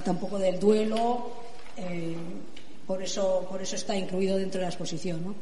Trata 0.08 0.12
un 0.12 0.18
poco 0.18 0.38
del 0.38 0.58
duelo, 0.58 1.30
eh, 1.76 2.16
por, 2.86 3.02
eso, 3.02 3.46
por 3.50 3.60
eso 3.60 3.76
está 3.76 3.96
incluido 3.96 4.38
dentro 4.38 4.58
de 4.58 4.62
la 4.62 4.70
exposición. 4.70 5.22
¿no? 5.22 5.34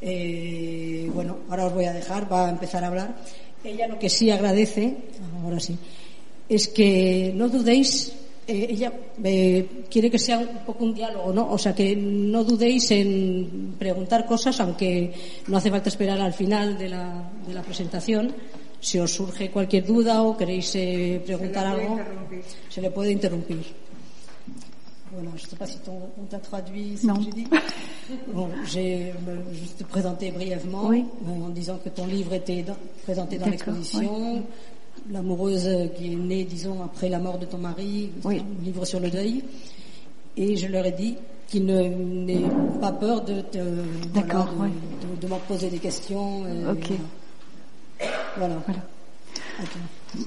Eh, 0.00 1.10
bueno, 1.12 1.38
ahora 1.50 1.66
os 1.66 1.74
voy 1.74 1.84
a 1.84 1.92
dejar, 1.92 2.30
va 2.32 2.46
a 2.46 2.50
empezar 2.50 2.84
a 2.84 2.88
hablar. 2.88 3.14
Ella 3.62 3.86
lo 3.86 3.98
que 3.98 4.08
sí 4.08 4.30
agradece, 4.30 4.96
ahora 5.42 5.60
sí, 5.60 5.76
es 6.48 6.68
que 6.68 7.32
no 7.34 7.48
dudéis 7.48 8.12
eh, 8.44 8.66
ella 8.70 8.92
quiere 9.88 10.10
que 10.10 10.18
sea 10.18 10.38
un 10.38 10.64
poco 10.66 10.84
un 10.84 10.94
diálogo, 10.94 11.32
¿no? 11.32 11.52
O 11.52 11.58
sea, 11.58 11.72
que 11.72 11.94
no 11.94 12.42
dudéis 12.42 12.90
en 12.90 13.76
preguntar 13.78 14.26
cosas, 14.26 14.58
aunque 14.58 15.12
no 15.46 15.58
hace 15.58 15.70
falta 15.70 15.90
esperar 15.90 16.20
al 16.20 16.32
final 16.32 16.76
de 16.76 16.88
la, 16.88 17.30
de 17.46 17.54
la 17.54 17.62
presentación. 17.62 18.34
Si 18.82 18.98
os 18.98 19.14
surge 19.14 19.48
cualquier 19.48 19.86
duda 19.86 20.22
o 20.26 20.36
queréis 20.36 20.74
eh, 20.74 21.22
preguntar 21.24 21.70
se 21.70 21.70
algo, 21.70 22.00
se 22.68 22.80
le 22.82 22.90
puede 22.90 23.12
interrumpir. 23.12 23.62
Voilà, 25.14 25.28
je 25.36 25.44
ne 25.44 25.48
sais 25.50 25.56
pas 25.56 25.66
si 25.66 25.78
ton- 25.80 26.08
on 26.18 26.24
t'a 26.24 26.38
traduit 26.38 26.96
ce 26.96 27.06
Non. 27.06 27.14
que 27.16 27.24
j'ai 27.24 27.30
dit. 27.32 27.46
Bon, 28.32 28.48
j'ai 28.64 29.10
euh, 29.28 29.36
juste 29.52 29.78
te 29.78 29.84
présenter 29.84 30.30
brièvement 30.30 30.86
Oui. 30.86 31.04
euh, 31.28 31.44
en 31.46 31.50
disant 31.50 31.78
que 31.84 31.90
ton 31.90 32.06
livre 32.06 32.32
était 32.32 32.62
dans- 32.62 32.76
présenté 33.02 33.36
dans 33.38 33.46
l'exposition. 33.46 34.42
L'amoureuse 35.10 35.68
qui 35.96 36.12
est 36.12 36.16
née, 36.16 36.44
disons, 36.44 36.82
après 36.82 37.08
la 37.10 37.18
mort 37.18 37.38
de 37.38 37.44
ton 37.46 37.58
mari, 37.58 38.10
Oui. 38.24 38.40
un 38.40 38.64
livre 38.64 38.84
sur 38.86 39.00
le 39.00 39.10
deuil. 39.10 39.44
Et 40.36 40.56
je 40.56 40.66
leur 40.66 40.86
ai 40.86 40.92
dit 40.92 41.16
qu'ils 41.46 41.66
n'aient 41.66 42.40
pas 42.80 42.92
peur 42.92 43.22
de, 43.22 43.42
te- 43.42 43.58
voilà, 43.58 43.82
D'accord, 44.14 44.46
de, 44.54 44.62
ouais. 44.62 44.68
de- 44.68 45.20
de 45.20 45.26
m'en 45.28 45.38
poser 45.40 45.68
des 45.68 45.78
questions. 45.78 46.44
euh, 46.46 46.72
Ok. 46.72 46.90
Voilà. 48.38 48.56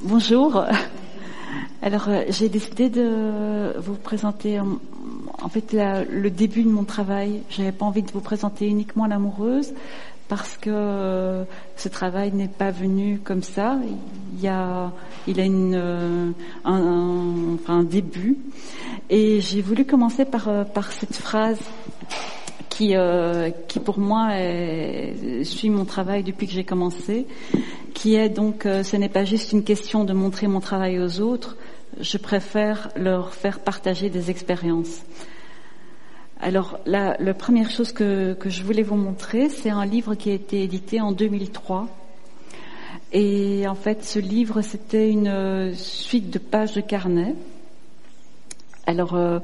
Bonjour. 0.03 0.63
Alors, 1.85 2.09
euh, 2.09 2.23
j'ai 2.29 2.49
décidé 2.49 2.89
de 2.89 3.77
vous 3.77 3.93
présenter 3.93 4.59
en, 4.59 5.49
fait 5.49 5.71
le 5.71 6.29
début 6.31 6.63
de 6.63 6.69
mon 6.69 6.83
travail. 6.83 7.43
J'avais 7.51 7.71
pas 7.71 7.85
envie 7.85 8.01
de 8.01 8.11
vous 8.11 8.21
présenter 8.21 8.65
uniquement 8.67 9.05
l'amoureuse 9.05 9.71
parce 10.27 10.57
que 10.57 10.71
euh, 10.73 11.43
ce 11.77 11.87
travail 11.87 12.31
n'est 12.31 12.47
pas 12.47 12.71
venu 12.71 13.19
comme 13.23 13.43
ça. 13.43 13.77
Il 14.33 14.41
y 14.41 14.47
a, 14.47 14.91
il 15.27 15.39
a 15.39 15.43
une, 15.43 15.75
euh, 15.75 16.31
un, 16.65 17.53
enfin, 17.53 17.81
un 17.81 17.83
début. 17.83 18.39
Et 19.11 19.39
j'ai 19.39 19.61
voulu 19.61 19.85
commencer 19.85 20.25
par, 20.25 20.65
par 20.65 20.91
cette 20.91 21.15
phrase 21.15 21.59
qui, 22.69 22.95
qui 23.67 23.79
pour 23.79 23.99
moi 23.99 24.29
suit 25.43 25.69
mon 25.69 25.85
travail 25.85 26.23
depuis 26.23 26.47
que 26.47 26.53
j'ai 26.53 26.63
commencé, 26.63 27.27
qui 27.93 28.15
est 28.15 28.27
donc 28.27 28.63
ce 28.63 28.97
n'est 28.97 29.07
pas 29.07 29.23
juste 29.23 29.51
une 29.53 29.63
question 29.63 30.03
de 30.03 30.11
montrer 30.11 30.47
mon 30.47 30.59
travail 30.59 30.99
aux 30.99 31.21
autres, 31.21 31.55
je 31.99 32.17
préfère 32.17 32.89
leur 32.95 33.33
faire 33.33 33.59
partager 33.59 34.09
des 34.09 34.29
expériences. 34.29 35.01
Alors 36.39 36.79
la, 36.85 37.15
la 37.19 37.33
première 37.33 37.69
chose 37.69 37.91
que, 37.91 38.33
que 38.33 38.49
je 38.49 38.63
voulais 38.63 38.83
vous 38.83 38.95
montrer, 38.95 39.49
c'est 39.49 39.69
un 39.69 39.85
livre 39.85 40.15
qui 40.15 40.31
a 40.31 40.33
été 40.33 40.63
édité 40.63 41.01
en 41.01 41.11
2003. 41.11 41.87
Et 43.13 43.65
en 43.67 43.75
fait, 43.75 44.03
ce 44.03 44.19
livre, 44.19 44.61
c'était 44.61 45.09
une 45.09 45.27
euh, 45.27 45.73
suite 45.73 46.29
de 46.29 46.39
pages 46.39 46.73
de 46.73 46.81
carnet. 46.81 47.33
Alors, 48.85 49.15
euh, 49.15 49.39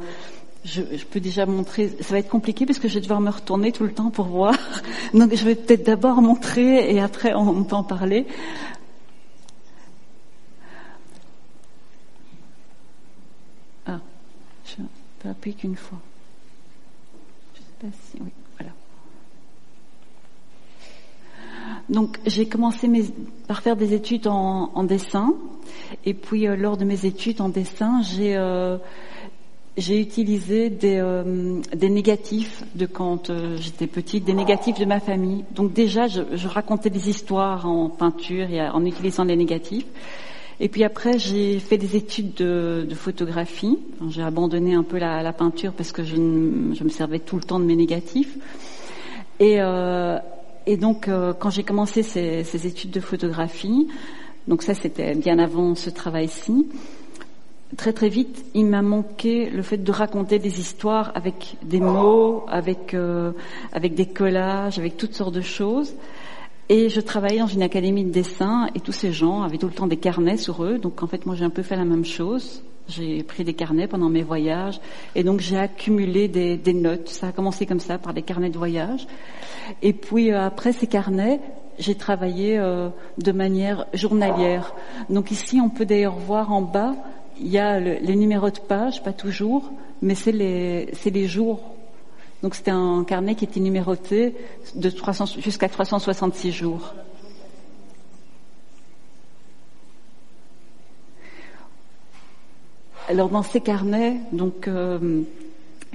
je, 0.63 0.81
peux 1.05 1.19
déjà 1.19 1.45
montrer, 1.45 1.89
ça 2.01 2.13
va 2.13 2.19
être 2.19 2.29
compliqué 2.29 2.65
parce 2.65 2.79
que 2.79 2.87
je 2.87 2.95
vais 2.95 3.01
devoir 3.01 3.21
me 3.21 3.29
retourner 3.29 3.71
tout 3.71 3.83
le 3.83 3.93
temps 3.93 4.11
pour 4.11 4.25
voir. 4.25 4.55
Donc 5.13 5.33
je 5.33 5.45
vais 5.45 5.55
peut-être 5.55 5.85
d'abord 5.85 6.21
montrer 6.21 6.93
et 6.93 6.99
après 6.99 7.33
on 7.33 7.63
peut 7.63 7.75
en 7.75 7.83
parler. 7.83 8.27
Ah, 13.85 13.99
je 14.65 14.83
peux 15.21 15.29
appuyer 15.29 15.55
qu'une 15.55 15.75
fois. 15.75 15.99
Je 17.53 17.59
sais 17.59 17.65
pas 17.79 17.97
si, 18.05 18.17
oui, 18.21 18.31
voilà. 18.57 18.71
Donc 21.89 22.17
j'ai 22.25 22.47
commencé 22.47 22.89
par 23.47 23.61
faire 23.61 23.75
des 23.75 23.93
études 23.93 24.27
en, 24.27 24.83
dessin, 24.83 25.33
et 26.05 26.13
puis 26.13 26.47
euh, 26.47 26.55
lors 26.55 26.77
de 26.77 26.85
mes 26.85 27.05
études 27.05 27.41
en 27.41 27.49
dessin, 27.49 28.01
j'ai 28.01 28.35
euh, 28.35 28.77
j'ai 29.77 30.01
utilisé 30.01 30.69
des, 30.69 30.97
euh, 30.97 31.61
des 31.73 31.89
négatifs 31.89 32.63
de 32.75 32.85
quand 32.85 33.31
j'étais 33.55 33.87
petite, 33.87 34.25
des 34.25 34.33
négatifs 34.33 34.77
de 34.77 34.83
ma 34.85 34.99
famille. 34.99 35.45
Donc 35.55 35.71
déjà, 35.71 36.07
je, 36.07 36.21
je 36.33 36.47
racontais 36.49 36.89
des 36.89 37.09
histoires 37.09 37.65
en 37.65 37.87
peinture 37.87 38.49
et 38.49 38.61
en 38.61 38.85
utilisant 38.85 39.23
les 39.23 39.37
négatifs. 39.37 39.85
Et 40.63 40.69
puis 40.69 40.83
après, 40.83 41.17
j'ai 41.17 41.57
fait 41.57 41.79
des 41.79 41.95
études 41.95 42.35
de, 42.35 42.87
photographie. 42.93 43.79
J'ai 44.09 44.21
abandonné 44.21 44.75
un 44.75 44.83
peu 44.83 44.99
la, 44.99 45.33
peinture 45.33 45.73
parce 45.73 45.91
que 45.91 46.03
je, 46.03 46.15
me 46.15 46.89
servais 46.89 47.17
tout 47.17 47.35
le 47.35 47.41
temps 47.41 47.59
de 47.59 47.65
mes 47.65 47.75
négatifs. 47.75 48.37
Et, 49.39 49.55
euh, 49.59 50.19
donc, 50.79 51.07
euh, 51.07 51.33
quand 51.33 51.49
j'ai 51.49 51.63
commencé 51.63 52.03
ces, 52.03 52.43
ces, 52.43 52.67
études 52.67 52.91
de 52.91 52.99
photographie, 52.99 53.87
donc 54.47 54.61
ça 54.61 54.75
c'était 54.75 55.15
bien 55.15 55.39
avant 55.39 55.73
ce 55.73 55.89
travail-ci, 55.89 56.67
très 57.75 57.91
très 57.91 58.09
vite, 58.09 58.45
il 58.53 58.67
m'a 58.67 58.83
manqué 58.83 59.49
le 59.49 59.63
fait 59.63 59.77
de 59.77 59.91
raconter 59.91 60.37
des 60.37 60.59
histoires 60.59 61.11
avec 61.15 61.55
des 61.63 61.79
mots, 61.79 62.45
avec 62.47 62.93
euh, 62.93 63.31
avec 63.71 63.95
des 63.95 64.05
collages, 64.05 64.77
avec 64.77 64.95
toutes 64.95 65.15
sortes 65.15 65.33
de 65.33 65.41
choses. 65.41 65.95
Et 66.73 66.87
je 66.87 67.01
travaillais 67.01 67.39
dans 67.39 67.47
une 67.47 67.63
académie 67.63 68.05
de 68.05 68.11
dessin 68.11 68.69
et 68.73 68.79
tous 68.79 68.93
ces 68.93 69.11
gens 69.11 69.41
avaient 69.41 69.57
tout 69.57 69.67
le 69.67 69.73
temps 69.73 69.87
des 69.87 69.97
carnets 69.97 70.37
sur 70.37 70.63
eux. 70.63 70.77
Donc 70.77 71.03
en 71.03 71.07
fait, 71.07 71.25
moi 71.25 71.35
j'ai 71.35 71.43
un 71.43 71.49
peu 71.49 71.63
fait 71.63 71.75
la 71.75 71.83
même 71.83 72.05
chose. 72.05 72.63
J'ai 72.87 73.23
pris 73.23 73.43
des 73.43 73.53
carnets 73.53 73.87
pendant 73.87 74.07
mes 74.07 74.21
voyages 74.23 74.79
et 75.13 75.25
donc 75.25 75.41
j'ai 75.41 75.57
accumulé 75.57 76.29
des, 76.29 76.73
notes. 76.73 77.09
Ça 77.09 77.27
a 77.27 77.31
commencé 77.33 77.65
comme 77.65 77.81
ça 77.81 77.97
par 77.97 78.13
des 78.13 78.21
carnets 78.21 78.49
de 78.49 78.57
voyage. 78.57 79.05
Et 79.81 79.91
puis 79.91 80.31
euh, 80.31 80.45
après 80.45 80.71
ces 80.71 80.87
carnets, 80.87 81.41
j'ai 81.77 81.95
travaillé 81.95 82.57
euh, 82.57 82.87
de 83.17 83.33
manière 83.33 83.85
journalière. 83.93 84.73
Donc 85.09 85.29
ici, 85.29 85.59
on 85.59 85.69
peut 85.69 85.85
d'ailleurs 85.85 86.15
voir 86.15 86.53
en 86.53 86.61
bas 86.61 86.95
il 87.37 87.49
y 87.49 87.57
a 87.57 87.81
le, 87.81 87.97
les 88.01 88.15
numéros 88.15 88.49
de 88.49 88.59
page, 88.59 89.03
pas 89.03 89.11
toujours, 89.11 89.69
mais 90.01 90.15
c'est 90.15 90.31
les, 90.31 90.87
c'est 90.93 91.09
les 91.09 91.27
jours. 91.27 91.59
Donc 92.43 92.55
c'était 92.55 92.71
un 92.71 93.03
carnet 93.03 93.35
qui 93.35 93.45
était 93.45 93.59
numéroté 93.59 94.35
de 94.75 94.89
300, 94.89 95.25
jusqu'à 95.39 95.69
366 95.69 96.51
jours. 96.51 96.93
Alors 103.09 103.29
dans 103.29 103.43
ces 103.43 103.61
carnets, 103.61 104.17
donc 104.31 104.67
euh, 104.67 105.21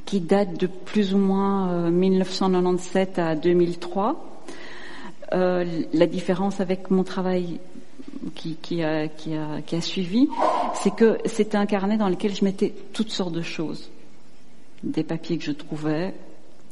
qui 0.05 0.21
datent 0.21 0.61
de 0.61 0.67
plus 0.67 1.15
ou 1.15 1.19
moins 1.19 1.71
euh, 1.71 1.91
1997 1.91 3.19
à 3.19 3.35
2003, 3.35 4.43
euh, 5.33 5.83
la 5.93 6.07
différence 6.07 6.61
avec 6.61 6.91
mon 6.91 7.03
travail 7.05 7.59
qui 8.35 8.83
a 8.83 9.81
suivi, 9.81 10.29
c'est 10.75 10.95
que 10.95 11.19
c'était 11.25 11.57
un 11.57 11.67
carnet 11.67 11.97
dans 11.97 12.09
lequel 12.09 12.35
je 12.35 12.45
mettais 12.45 12.75
toutes 12.93 13.11
sortes 13.11 13.33
de 13.33 13.43
choses. 13.43 13.91
Des 14.83 15.03
papiers 15.03 15.39
que 15.39 15.45
je 15.45 15.53
trouvais, 15.53 16.13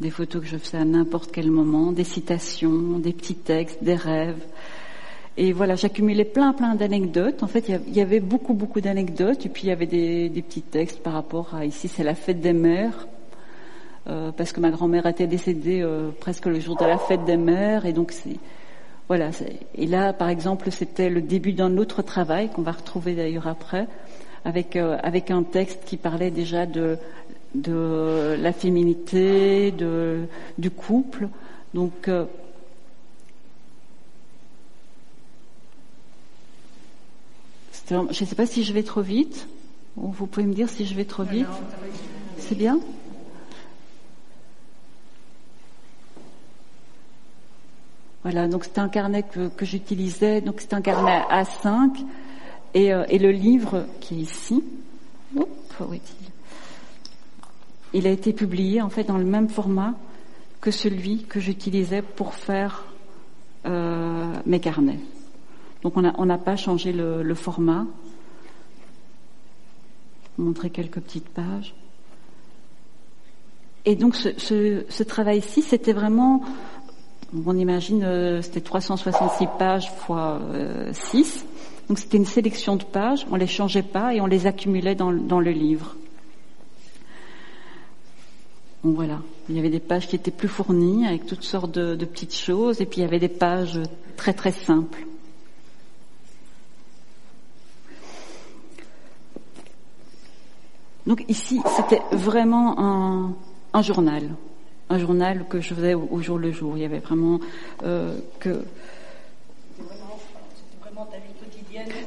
des 0.01 0.11
photos 0.11 0.43
que 0.43 0.49
je 0.49 0.57
faisais 0.57 0.79
à 0.79 0.85
n'importe 0.85 1.31
quel 1.33 1.51
moment, 1.51 1.93
des 1.93 2.05
citations, 2.05 2.99
des 2.99 3.13
petits 3.13 3.37
textes, 3.37 3.83
des 3.83 3.95
rêves. 3.95 4.43
Et 5.37 5.53
voilà, 5.53 5.75
j'accumulais 5.75 6.25
plein 6.25 6.53
plein 6.53 6.75
d'anecdotes. 6.75 7.43
En 7.43 7.49
fait, 7.49 7.69
il 7.69 7.95
y 7.95 8.01
avait 8.01 8.21
beaucoup 8.21 8.55
beaucoup 8.55 8.81
d'anecdotes. 8.81 9.45
Et 9.47 9.49
puis 9.49 9.65
il 9.65 9.69
y 9.69 9.73
avait 9.73 9.87
des, 9.87 10.31
petits 10.43 10.63
textes 10.63 11.03
par 11.03 11.15
rapport 11.15 11.55
à 11.55 11.65
ici, 11.65 11.89
c'est 11.89 12.05
la 12.05 12.15
fête 12.15 12.41
des 12.41 12.53
mères. 12.53 13.09
Euh, 14.07 14.33
parce 14.33 14.53
que 14.53 14.61
ma 14.61 14.71
grand-mère 14.71 15.07
était 15.07 15.27
décédée 15.27 15.81
euh, 15.81 16.11
presque 16.21 16.47
le 16.47 16.61
jour 16.61 16.77
de 16.77 16.85
la 16.85 16.99
fête 16.99 17.25
des 17.25 17.39
mères, 17.39 17.87
et 17.87 17.95
donc 17.95 18.13
c'est 18.13 18.37
voilà. 19.09 19.31
Et 19.75 19.87
là, 19.87 20.13
par 20.13 20.29
exemple, 20.29 20.71
c'était 20.71 21.09
le 21.11 21.23
début 21.23 21.53
d'un 21.53 21.77
autre 21.79 22.03
travail 22.03 22.51
qu'on 22.51 22.63
va 22.63 22.73
retrouver 22.73 23.15
d'ailleurs 23.15 23.49
après, 23.49 23.87
avec 24.45 24.77
euh, 24.77 24.99
avec 25.03 25.31
un 25.31 25.43
texte 25.43 25.85
qui 25.87 25.97
parlait 25.97 26.31
déjà 26.31 26.67
de 26.67 26.99
de 27.55 28.37
la 28.39 28.53
féminité, 28.53 29.71
de 29.71 30.27
du 30.59 30.71
couple. 30.71 31.29
Donc 31.73 32.09
euh, 32.09 32.27
je 37.91 37.97
ne 37.97 38.13
sais 38.13 38.35
pas 38.35 38.47
si 38.47 38.65
je 38.65 38.73
vais 38.73 38.83
trop 38.83 39.03
vite. 39.03 39.49
Vous 39.97 40.27
pouvez 40.27 40.47
me 40.47 40.55
dire 40.55 40.69
si 40.69 40.87
je 40.87 40.95
vais 40.95 41.05
trop 41.05 41.23
vite. 41.23 41.47
C'est 42.39 42.57
bien? 42.57 42.81
Voilà, 48.23 48.49
donc 48.49 48.65
c'était 48.65 48.81
un 48.81 48.89
carnet 48.89 49.23
que, 49.23 49.49
que 49.49 49.67
j'utilisais, 49.67 50.41
donc 50.41 50.63
c'était 50.63 50.75
un 50.75 50.81
carnet 50.81 51.21
A5, 51.31 51.91
et, 52.73 52.93
euh, 52.93 53.05
et, 53.11 53.19
le 53.19 53.31
livre 53.31 53.85
qui 54.01 54.15
est 54.15 54.23
ici, 54.23 54.65
Oups, 55.37 55.47
où 55.81 55.93
est-il? 55.93 56.34
Il 57.95 58.09
a 58.09 58.11
été 58.11 58.33
publié 58.33 58.83
en 58.83 58.91
fait 58.91 59.05
dans 59.05 59.19
le 59.19 59.25
même 59.25 59.49
format 59.49 59.95
que 60.61 60.73
celui 60.73 61.23
que 61.23 61.39
j'utilisais 61.39 62.03
pour 62.03 62.35
faire 62.35 62.85
euh, 63.67 64.33
mes 64.47 64.59
carnets. 64.59 64.99
Donc 65.83 65.97
on 65.97 66.27
n'a 66.27 66.39
pas 66.39 66.57
changé 66.57 66.93
le, 66.93 67.23
le 67.23 67.35
format. 67.35 67.87
Montrer 70.39 70.71
quelques 70.71 71.01
petites 71.01 71.29
pages. 71.29 71.75
Et 73.85 73.95
donc 73.95 74.17
ce, 74.17 75.03
travail-ci, 75.03 75.63
c'était 75.63 75.93
vraiment 75.93 76.43
on 77.47 77.57
imagine, 77.57 78.03
euh, 78.05 78.43
c'était 78.43 78.61
366 78.61 79.49
pages 79.59 79.91
fois 79.91 80.41
euh, 80.53 80.91
6. 80.93 81.47
Donc 81.89 81.99
c'était 81.99 82.17
une 82.17 82.27
sélection 82.27 82.77
de 82.77 82.85
pages, 82.85 83.27
on 83.31 83.37
les 83.37 83.47
changeait 83.47 83.83
pas 83.83 84.15
et 84.15 84.21
on 84.21 84.27
les 84.27 84.47
accumulait 84.47 84.95
dans 84.95 85.11
le 85.11 85.51
livre. 85.51 85.97
Donc 88.85 88.97
voilà, 88.97 89.21
il 89.49 89.57
y 89.57 89.59
avait 89.59 89.71
des 89.71 89.81
pages 89.81 90.07
qui 90.07 90.17
étaient 90.17 90.31
plus 90.31 90.49
fournies 90.49 91.07
avec 91.07 91.27
toutes 91.27 91.43
sortes 91.43 91.73
de, 91.73 91.97
de 91.97 92.05
petites 92.05 92.35
choses 92.35 92.81
et 92.81 92.87
puis 92.87 93.01
il 93.01 93.03
y 93.03 93.07
avait 93.07 93.19
des 93.19 93.29
pages 93.29 93.81
très 94.17 94.35
très 94.35 94.53
simples. 94.53 95.07
Donc 101.07 101.25
ici, 101.29 101.61
c'était 101.77 102.03
vraiment 102.13 102.79
un, 102.79 103.35
un 103.73 103.83
journal 103.83 104.31
un 104.91 104.99
journal 104.99 105.47
que 105.49 105.61
je 105.61 105.75
faisais 105.75 105.95
au, 105.95 106.09
au 106.11 106.21
jour 106.21 106.39
le 106.39 106.53
jour. 106.53 106.77
Il 106.77 106.83
y 106.83 106.85
avait 106.85 106.99
vraiment 106.99 107.41
euh, 107.83 108.19
que. 108.39 108.65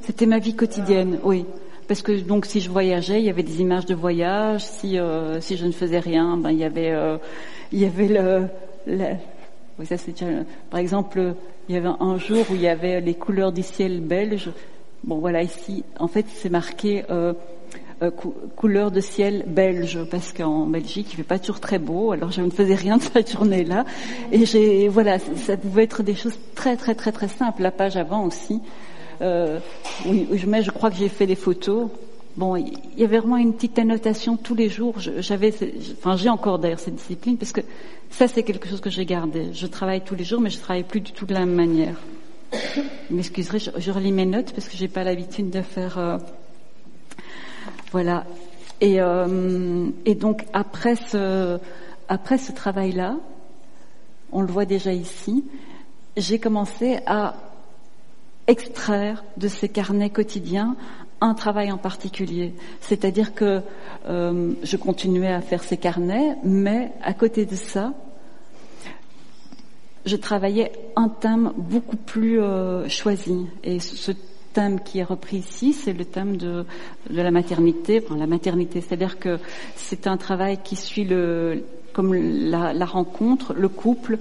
C'était 0.04 0.26
ma 0.26 0.40
vie 0.40 0.56
quotidienne, 0.56 1.20
oui. 1.24 1.46
Parce 1.88 2.02
que 2.02 2.12
donc 2.12 2.46
si 2.46 2.60
je 2.60 2.70
voyageais, 2.70 3.20
il 3.20 3.26
y 3.26 3.30
avait 3.30 3.44
des 3.44 3.62
images 3.62 3.86
de 3.86 3.96
voyage. 3.96 4.64
Si 4.66 5.00
euh, 5.00 5.40
si 5.40 5.56
je 5.56 5.66
ne 5.66 5.72
faisais 5.72 6.00
rien, 6.00 6.36
ben 6.38 6.52
il 6.52 6.58
y 6.58 6.66
avait 6.66 6.92
euh, 6.92 7.18
il 7.72 7.80
y 7.80 7.86
avait 7.86 8.08
le, 8.08 8.48
le 8.86 9.16
oui, 9.80 9.86
ça 9.86 9.98
c'est 9.98 10.14
par 10.70 10.80
exemple 10.80 11.36
il 11.70 11.76
y 11.76 11.78
avait 11.78 11.90
un 12.00 12.18
jour 12.18 12.46
où 12.50 12.56
il 12.56 12.62
y 12.62 12.68
avait 12.68 13.00
les 13.00 13.14
couleurs 13.14 13.52
du 13.52 13.64
ciel 13.64 14.02
belge. 14.02 14.50
Bon 15.04 15.20
voilà 15.20 15.44
ici 15.44 15.84
en 16.00 16.08
fait 16.08 16.26
c'est 16.28 16.50
marqué 16.50 17.06
euh, 17.10 17.34
euh, 18.02 18.12
couleur 18.56 18.92
de 18.92 19.00
ciel 19.00 19.46
belge 19.48 20.00
parce 20.12 20.34
qu'en 20.34 20.66
Belgique 20.66 21.08
il 21.14 21.16
fait 21.16 21.24
pas 21.24 21.40
toujours 21.40 21.62
très 21.62 21.80
beau. 21.80 22.12
Alors 22.12 22.32
je 22.32 22.42
ne 22.42 22.50
faisais 22.50 22.76
rien 22.76 22.98
de 22.98 23.04
cette 23.04 23.32
journée-là 23.32 23.86
et 24.34 24.46
j'ai 24.46 24.90
voilà 24.90 25.20
ça 25.20 25.56
pouvait 25.56 25.84
être 25.84 26.04
des 26.04 26.16
choses 26.16 26.38
très 26.54 26.76
très 26.76 26.96
très 26.96 27.14
très 27.14 27.30
simples. 27.30 27.62
La 27.62 27.72
page 27.72 27.96
avant 27.96 28.26
aussi. 28.26 28.62
Euh, 29.22 29.60
oui, 30.06 30.28
mets, 30.48 30.64
je 30.64 30.72
crois 30.72 30.90
que 30.90 30.98
j'ai 30.98 31.10
fait 31.10 31.26
des 31.26 31.36
photos. 31.36 31.90
Bon, 32.36 32.56
il 32.56 32.78
y 32.98 33.04
avait 33.04 33.18
vraiment 33.18 33.38
une 33.38 33.54
petite 33.54 33.80
annotation 33.80 34.38
tous 34.38 34.54
les 34.54 34.70
jours. 34.70 34.96
J'avais, 35.00 35.54
enfin, 35.94 36.18
j'ai 36.18 36.30
encore 36.30 36.60
d'ailleurs 36.60 36.80
cette 36.80 36.96
discipline 36.96 37.38
parce 37.38 37.52
que 37.52 37.62
ça, 38.12 38.28
c'est 38.28 38.44
quelque 38.44 38.68
chose 38.70 38.80
que 38.80 38.90
j'ai 38.90 39.06
gardé. 39.06 39.54
Je 39.54 39.66
travaille 39.66 40.02
tous 40.02 40.16
les 40.16 40.24
jours, 40.24 40.40
mais 40.40 40.50
je 40.50 40.60
travaille 40.60 40.84
plus 40.84 41.02
du 41.02 41.12
tout 41.12 41.26
de 41.26 41.34
la 41.34 41.40
même 41.42 41.56
manière. 41.56 41.96
M'excuserez, 43.10 43.60
je, 43.60 43.72
je, 43.78 43.92
relis 43.92 44.12
mes 44.12 44.26
notes 44.26 44.54
parce 44.54 44.70
que 44.70 44.78
j'ai 44.78 44.88
pas 44.88 45.04
l'habitude 45.04 45.50
de 45.50 45.62
faire. 45.62 45.98
Euh, 45.98 46.18
voilà. 47.92 48.26
Et, 48.80 49.02
euh, 49.02 49.90
et 50.06 50.14
donc 50.14 50.46
après 50.54 50.96
ce, 50.96 51.58
après 52.08 52.38
ce 52.38 52.52
travail-là, 52.52 53.18
on 54.32 54.42
le 54.42 54.48
voit 54.48 54.66
déjà 54.66 54.94
ici, 54.94 55.44
j'ai 56.16 56.40
commencé 56.40 57.00
à 57.06 57.36
extraire 58.48 59.24
de 59.38 59.48
ces 59.48 59.70
carnets 59.70 60.10
quotidiens 60.10 60.76
un 61.22 61.34
travail 61.34 61.72
en 61.72 61.78
particulier. 61.78 62.54
C'est-à-dire 62.82 63.34
que 63.34 63.62
euh, 64.08 64.54
je 64.64 64.78
continuais 64.78 65.32
à 65.32 65.42
faire 65.42 65.64
ces 65.64 65.78
carnets, 65.78 66.36
mais 66.44 66.92
à 67.04 67.14
côté 67.14 67.46
de 67.46 67.56
ça, 67.56 67.94
je 70.06 70.16
travaillais 70.16 70.72
un 70.96 71.10
thème 71.10 71.52
beaucoup 71.58 71.98
plus 71.98 72.40
euh, 72.40 72.88
choisi. 72.88 73.48
Et 73.64 73.80
ce 73.80 74.12
thème 74.54 74.80
qui 74.80 75.00
est 75.00 75.04
repris 75.04 75.38
ici, 75.38 75.74
c'est 75.74 75.94
le 75.94 76.06
thème 76.06 76.38
de, 76.38 76.66
la 77.10 77.32
maternité. 77.32 78.04
La 78.16 78.28
maternité, 78.28 78.82
c'est-à-dire 78.82 79.20
que 79.20 79.40
c'est 79.76 80.08
un 80.08 80.18
travail 80.18 80.60
qui 80.64 80.76
suit 80.76 81.04
le, 81.04 81.64
comme 81.94 82.14
la 82.14 82.86
rencontre, 82.86 83.54
le 83.54 83.70
couple, 83.70 84.20